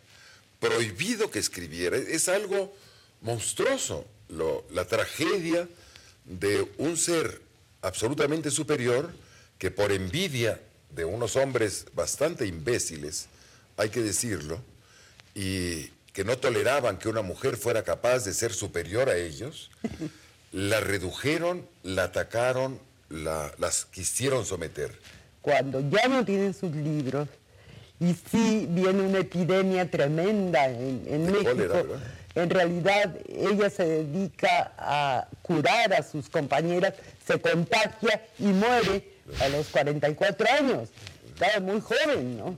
[0.60, 1.98] prohibido que escribiera.
[1.98, 2.74] Es algo
[3.22, 4.06] monstruoso
[4.72, 5.68] la tragedia
[6.24, 7.42] de un ser
[7.82, 9.14] absolutamente superior
[9.58, 13.28] que por envidia de unos hombres bastante imbéciles,
[13.78, 14.60] hay que decirlo,
[15.36, 19.70] y que no toleraban que una mujer fuera capaz de ser superior a ellos,
[20.54, 22.80] la redujeron, la atacaron,
[23.10, 24.98] la, las quisieron someter.
[25.42, 27.28] Cuando ya no tienen sus libros,
[28.00, 31.86] y sí viene una epidemia tremenda en, México,
[32.34, 36.94] en realidad ella se dedica a curar a sus compañeras,
[37.28, 39.04] se contagia y muere
[39.42, 40.90] a los 44 años.
[41.28, 42.58] Estaba muy joven, ¿no?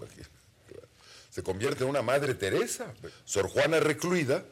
[1.38, 2.92] Se convierte en una madre Teresa.
[3.24, 4.44] Sor Juana recluida,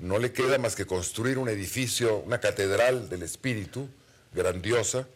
[0.00, 3.88] no le queda más que construir un edificio, una catedral del espíritu
[4.34, 5.06] grandiosa,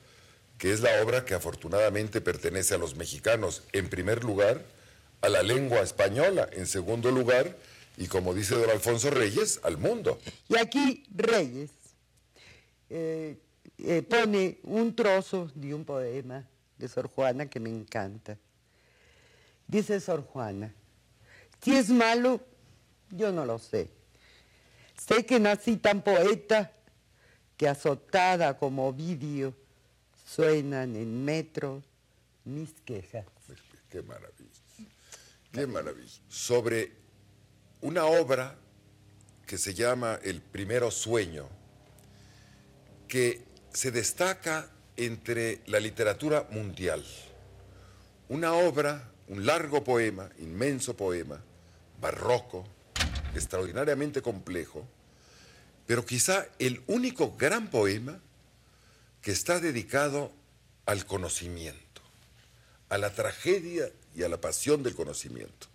[0.57, 4.63] que es la obra que afortunadamente pertenece a los mexicanos, en primer lugar,
[5.21, 7.57] a la lengua española, en segundo lugar,
[7.97, 10.21] y como dice don Alfonso Reyes, al mundo.
[10.49, 11.73] Y aquí Reyes
[12.89, 13.37] eh,
[13.79, 16.47] eh, pone un trozo de un poema
[16.79, 18.39] de Sor Juana que me encanta.
[19.67, 20.73] Dice Sor Juana,
[21.67, 22.41] si es malo,
[23.11, 23.91] yo no lo sé.
[24.97, 26.71] Sé que nací tan poeta
[27.57, 29.53] que azotada como Ovidio
[30.25, 31.83] suenan en metro
[32.45, 33.27] mis quejas.
[33.91, 34.61] Qué maravilla.
[35.51, 36.21] Qué maravilla.
[36.29, 36.93] Sobre
[37.81, 38.57] una obra
[39.45, 41.49] que se llama El primero sueño,
[43.09, 47.05] que se destaca entre la literatura mundial.
[48.29, 51.43] Una obra, un largo poema, inmenso poema,
[52.01, 52.65] barroco,
[53.35, 54.87] extraordinariamente complejo,
[55.87, 58.21] pero quizá el único gran poema
[59.23, 60.33] que está dedicado
[60.85, 62.03] al conocimiento,
[62.89, 65.67] a la tragedia y a la pasión del conocimiento.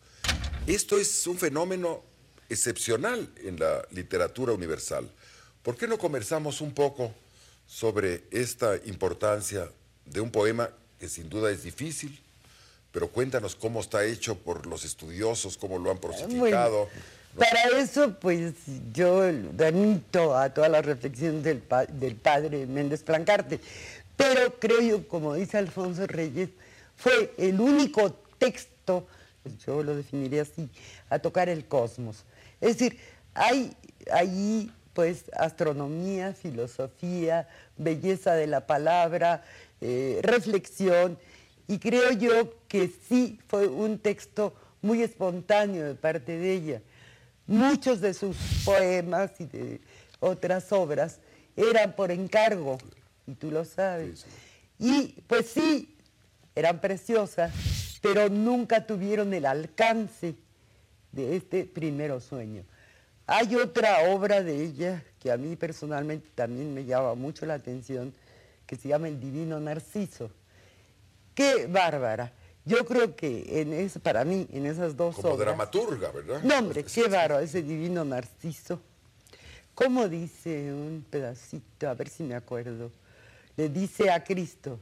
[0.68, 2.04] Esto es un fenómeno
[2.50, 5.10] excepcional en la literatura universal.
[5.64, 7.14] ¿Por qué no conversamos un poco
[7.68, 9.70] sobre esta importancia
[10.06, 10.70] de un poema
[11.00, 12.20] que sin duda es difícil,
[12.92, 16.90] pero cuéntanos cómo está hecho por los estudiosos, cómo lo han prosificado.
[17.38, 18.54] para eso, pues
[18.94, 19.24] yo
[19.58, 21.64] remito a todas las reflexiones del,
[21.94, 23.60] del padre Méndez Plancarte,
[24.18, 26.50] pero creo yo, como dice Alfonso Reyes,
[26.98, 29.08] fue el único texto,
[29.66, 30.70] yo lo definiría así,
[31.10, 32.26] a tocar el cosmos.
[32.60, 33.00] Es decir,
[33.34, 33.76] hay
[34.12, 37.48] ahí pues astronomía, filosofía,
[37.78, 39.44] belleza de la palabra,
[39.80, 41.18] eh, reflexión,
[41.72, 46.82] y creo yo que sí fue un texto muy espontáneo de parte de ella.
[47.48, 48.36] Muchos de sus
[48.66, 49.80] poemas y de
[50.20, 51.20] otras obras
[51.56, 52.78] eran por encargo,
[53.26, 54.26] y tú lo sabes.
[54.80, 55.96] Y pues sí,
[56.56, 57.54] eran preciosas,
[58.02, 60.36] pero nunca tuvieron el alcance
[61.14, 62.66] de este primero sueño.
[63.28, 68.14] Hay otra obra de ella que a mí personalmente también me llama mucho la atención,
[68.66, 70.32] que se llama El Divino Narciso.
[71.42, 72.32] Qué bárbara.
[72.66, 75.48] Yo creo que en es, para mí, en esas dos Como obras...
[75.48, 76.44] dramaturga, ¿verdad?
[76.44, 78.80] No, hombre, qué bárbaro, ese Divino Narciso.
[79.74, 81.90] ¿Cómo dice un pedacito?
[81.90, 82.92] A ver si me acuerdo.
[83.58, 84.80] Le dice a Cristo,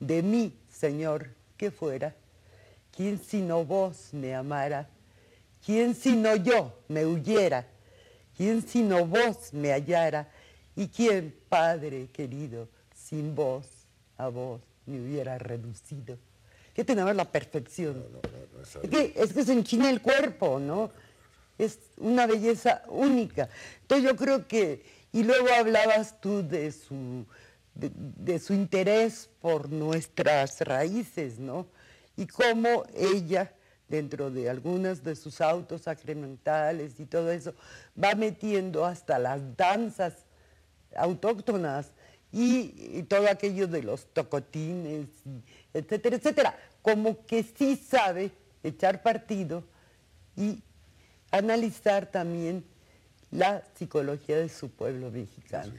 [0.00, 1.28] de mí, Señor,
[1.58, 2.14] que fuera,
[2.96, 4.88] ¿quién sino vos me amara?
[5.62, 7.66] ¿Quién sino yo me huyera?
[8.34, 10.26] ¿Quién sino vos me hallara?
[10.74, 13.66] ¿Y quién, Padre querido, sin vos,
[14.16, 16.18] a vos me hubiera reducido?
[16.74, 18.04] ¿Qué tenemos la perfección?
[18.82, 20.90] es, que, es que se enchina el cuerpo, ¿no?
[21.58, 23.48] Es una belleza única.
[23.82, 27.26] Entonces yo creo que, y luego hablabas tú de su
[27.78, 31.66] de, su interés por nuestras raíces, ¿no?
[32.16, 33.52] Y cómo ella,
[33.88, 37.54] dentro de algunos de sus autos sacramentales y todo eso,
[38.02, 40.14] va metiendo hasta las danzas
[40.96, 41.92] autóctonas
[42.32, 45.08] y, todo aquello de los tocotines,
[45.72, 46.58] etcétera, etcétera.
[46.82, 48.30] Como que sí sabe
[48.62, 49.64] echar partido
[50.36, 50.62] y
[51.30, 52.64] analizar también
[53.30, 55.72] la psicología de su pueblo mexicano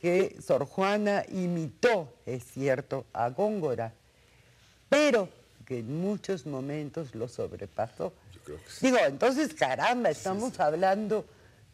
[0.00, 3.92] que Sor Juana imitó, es cierto, a Góngora,
[4.88, 5.28] pero
[5.66, 8.14] que en muchos momentos lo sobrepasó.
[8.80, 11.26] Digo, entonces, caramba, estamos hablando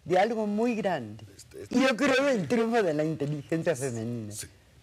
[0.06, 1.26] de algo muy grande.
[1.36, 1.80] Este, este.
[1.80, 4.32] Yo creo en el triunfo de la inteligencia femenina.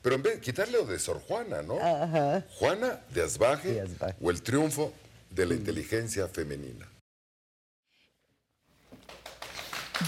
[0.02, 1.80] Pero en vez de quitarle lo de Sor Juana, ¿no?
[1.80, 2.44] Ajá.
[2.60, 3.84] Juana de Asbaje,
[4.22, 4.94] o el triunfo
[5.30, 6.86] de la inteligencia femenina.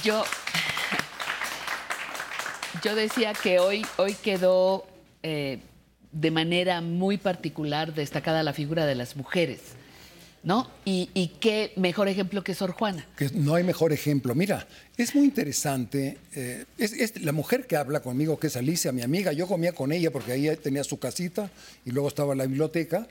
[0.04, 0.26] Yo,
[2.84, 4.86] yo decía que hoy, hoy quedó
[5.24, 5.60] eh,
[6.12, 9.62] de manera muy particular destacada la figura de las mujeres.
[10.46, 10.70] ¿No?
[10.86, 13.08] Y, qué mejor ejemplo que Sor Juana.
[13.18, 14.36] Que no hay mejor ejemplo.
[14.36, 16.20] Mira, es muy interesante.
[16.36, 19.34] Eh, es, la mujer que habla conmigo, que es Alicia, mi amiga.
[19.34, 21.50] Yo comía con ella porque ahí tenía su casita
[21.84, 23.08] y luego estaba la biblioteca.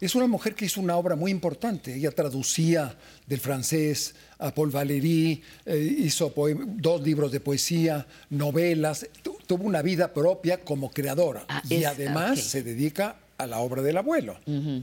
[0.00, 1.94] Es una mujer que hizo una obra muy importante.
[1.94, 2.94] Ella traducía
[3.26, 6.32] del francés a Paul Valéry, eh, hizo
[6.76, 9.06] dos libros de poesía, novelas.
[9.46, 11.46] tuvo una vida propia como creadora.
[11.48, 14.38] Ah, y además se dedica a la obra del abuelo,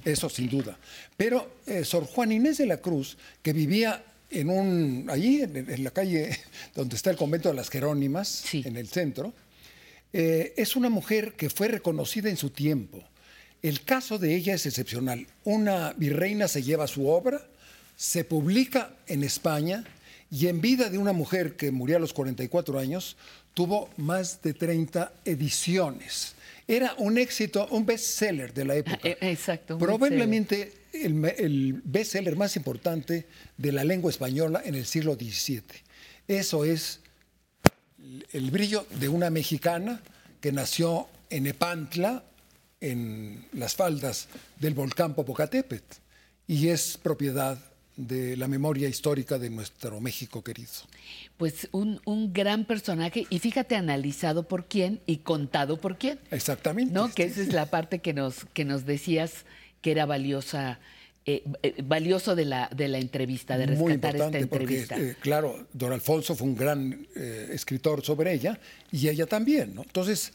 [0.06, 0.77] eso sin duda.
[1.17, 5.91] Pero eh, Sor Juan Inés de la Cruz, que vivía en un, allí en, la
[5.91, 6.38] calle
[6.75, 9.33] donde está el convento de las Jerónimas, en el centro,
[10.11, 13.03] eh, es una mujer que fue reconocida en su tiempo.
[13.61, 15.25] El caso de ella es excepcional.
[15.43, 17.41] Una virreina se lleva su obra,
[17.95, 19.83] se publica en España
[20.30, 23.15] y en vida de una mujer que murió a los 44 años,
[23.53, 26.33] tuvo más de 30 ediciones.
[26.67, 29.00] Era un éxito, un bestseller de la época.
[29.03, 29.77] E, exacto.
[29.77, 33.27] Probablemente el, el bestseller más importante
[33.58, 35.64] de la lengua española en el siglo XVII.
[36.27, 37.00] Eso es
[38.32, 40.01] el brillo de una mexicana
[40.40, 42.24] que nació en Epantla,
[42.80, 44.27] en las faldas
[44.59, 45.98] del volcán Popocatépetl,
[46.48, 47.58] y es propiedad
[47.96, 50.72] de la memoria histórica de nuestro México querido.
[51.38, 52.00] Pues un,
[52.34, 56.20] gran personaje y fíjate analizado por quién y contado por quién.
[56.32, 56.94] Exactamente.
[56.94, 57.12] ¿No?
[57.14, 59.46] Que esa es la parte que nos, que nos decías
[59.82, 60.80] que era valiosa.
[61.26, 64.96] Eh, eh, valioso de la, de la entrevista, de rescatar esta entrevista.
[64.96, 68.60] Porque, eh, claro, don Alfonso fue un gran escritor sobre ella
[68.92, 69.84] y ella también, ¿no?
[69.84, 70.34] Entonces,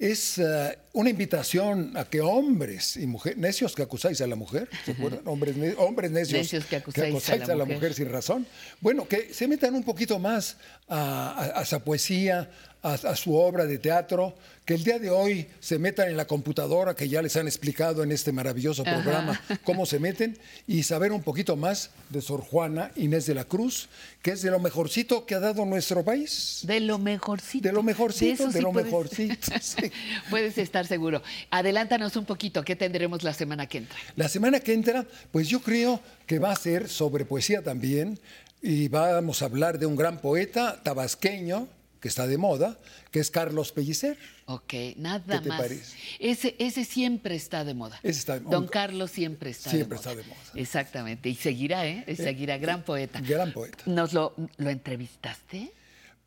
[0.00, 4.66] es eh, una invitación a que hombres y mujeres, necios que acusáis a la mujer,
[4.86, 5.20] ¿se acuerdan?
[5.26, 7.92] Hombres, hombres necios, que acusáis, a, la, mujer.
[7.92, 8.46] sin razón.
[8.80, 10.56] Bueno, que se metan un poquito más
[10.88, 12.50] a, a esa poesía,
[12.82, 14.34] a, su obra de teatro,
[14.64, 18.02] que el día de hoy se metan en la computadora, que ya les han explicado
[18.02, 22.90] en este maravilloso programa cómo se meten, y saber un poquito más de Sor Juana
[22.96, 23.88] Inés de la Cruz,
[24.22, 26.60] que es de lo mejorcito que ha dado nuestro país.
[26.62, 27.68] De lo mejorcito.
[27.68, 29.52] De lo mejorcito, de, lo mejorcito.
[30.30, 31.22] Puedes estar seguro.
[31.50, 33.98] Adelántanos un poquito, ¿qué tendremos la semana que entra?
[34.16, 38.18] La semana que entra, pues yo creo que va a ser sobre poesía también,
[38.62, 41.66] y vamos a hablar de un gran poeta tabasqueño,
[42.00, 42.78] que está de moda,
[43.10, 44.16] que es Carlos Pellicer.
[44.46, 45.70] Ok, nada más.
[46.18, 48.00] Ese, ese siempre está de moda.
[48.02, 48.56] Ese está de moda.
[48.56, 49.78] Don Carlos siempre está de moda.
[49.78, 50.40] Siempre está de moda.
[50.54, 51.28] Exactamente.
[51.28, 52.04] Y seguirá, ¿eh?
[52.06, 53.20] eh seguirá, gran poeta.
[53.20, 53.84] Gran poeta.
[53.86, 55.72] ¿Nos lo, lo entrevistaste?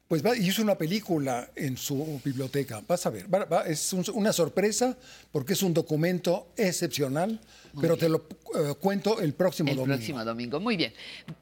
[0.08, 2.84] Pues va, hizo una película en su biblioteca.
[2.88, 3.27] Vas a ver,
[3.66, 4.95] es una sorpresa
[5.32, 7.40] porque es un documento excepcional
[7.80, 8.18] pero te lo
[8.56, 9.85] eh, cuento el próximo domingo.
[9.85, 10.93] El próximo domingo, muy bien.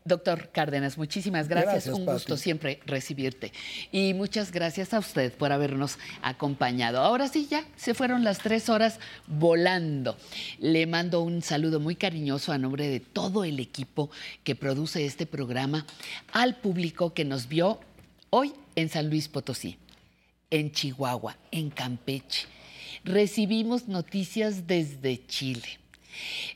[0.06, 1.88] Doctor Cárdenas, muchísimas gracias.
[1.88, 3.52] Un gusto siempre recibirte.
[3.92, 7.00] Y muchas gracias a usted por habernos acompañado.
[7.00, 10.18] Ahora sí, ya se fueron las tres horas volando.
[10.60, 14.10] Le mando un saludo muy cariñoso a nombre de todo el equipo
[14.44, 15.86] que produce este programa,
[16.32, 17.80] al público que nos vio
[18.30, 19.78] hoy en San Luis Potosí,
[20.50, 22.48] en Chihuahua, en Campeche.
[23.04, 25.82] Recibimos noticias desde Chile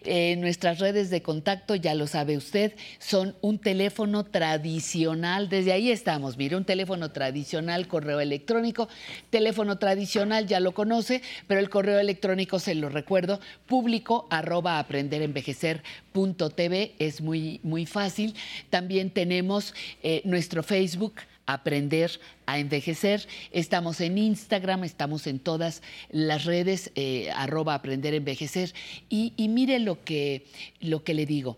[0.04, 5.50] eh, nuestras redes de contacto, ya lo sabe usted, son un teléfono tradicional.
[5.50, 8.88] Desde ahí estamos, mire, un teléfono tradicional, correo electrónico.
[9.30, 16.96] Teléfono tradicional ya lo conoce, pero el correo electrónico se lo recuerdo, público arroba aprenderenvejecer.tv,
[17.00, 18.36] es muy, muy fácil.
[18.70, 23.28] También tenemos eh, nuestro Facebook aprender a envejecer.
[23.52, 28.74] Estamos en Instagram, estamos en todas las redes, eh, arroba aprender a envejecer.
[29.10, 30.46] Y, mire lo que,
[30.80, 31.58] lo que le digo.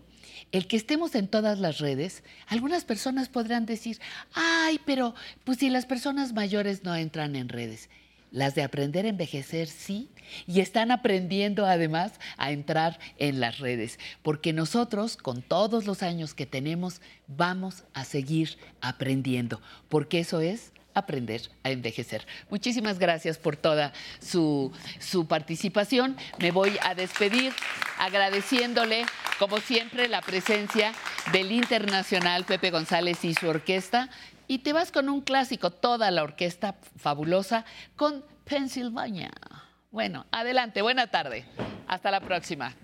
[0.50, 3.98] El que estemos en todas las redes, algunas personas podrán decir,
[4.32, 7.90] ay, pero pues si las personas mayores no entran en redes.
[8.30, 10.10] Las de aprender a envejecer sí,
[10.46, 16.34] y están aprendiendo además a entrar en las redes, porque nosotros con todos los años
[16.34, 22.26] que tenemos vamos a seguir aprendiendo, porque eso es aprender a envejecer.
[22.50, 26.16] Muchísimas gracias por toda su, su, participación.
[26.38, 27.52] Me voy a despedir
[27.98, 29.06] agradeciéndole,
[29.38, 30.92] como siempre, la presencia
[31.32, 34.10] del internacional Pepe González y su orquesta
[34.48, 39.30] y te vas con un clásico, toda la orquesta fabulosa con Pennsylvania.
[39.90, 41.44] Bueno, adelante, buena tarde.
[41.86, 42.74] Hasta la próxima.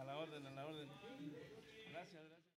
[0.00, 1.09] A la orden, a la orden.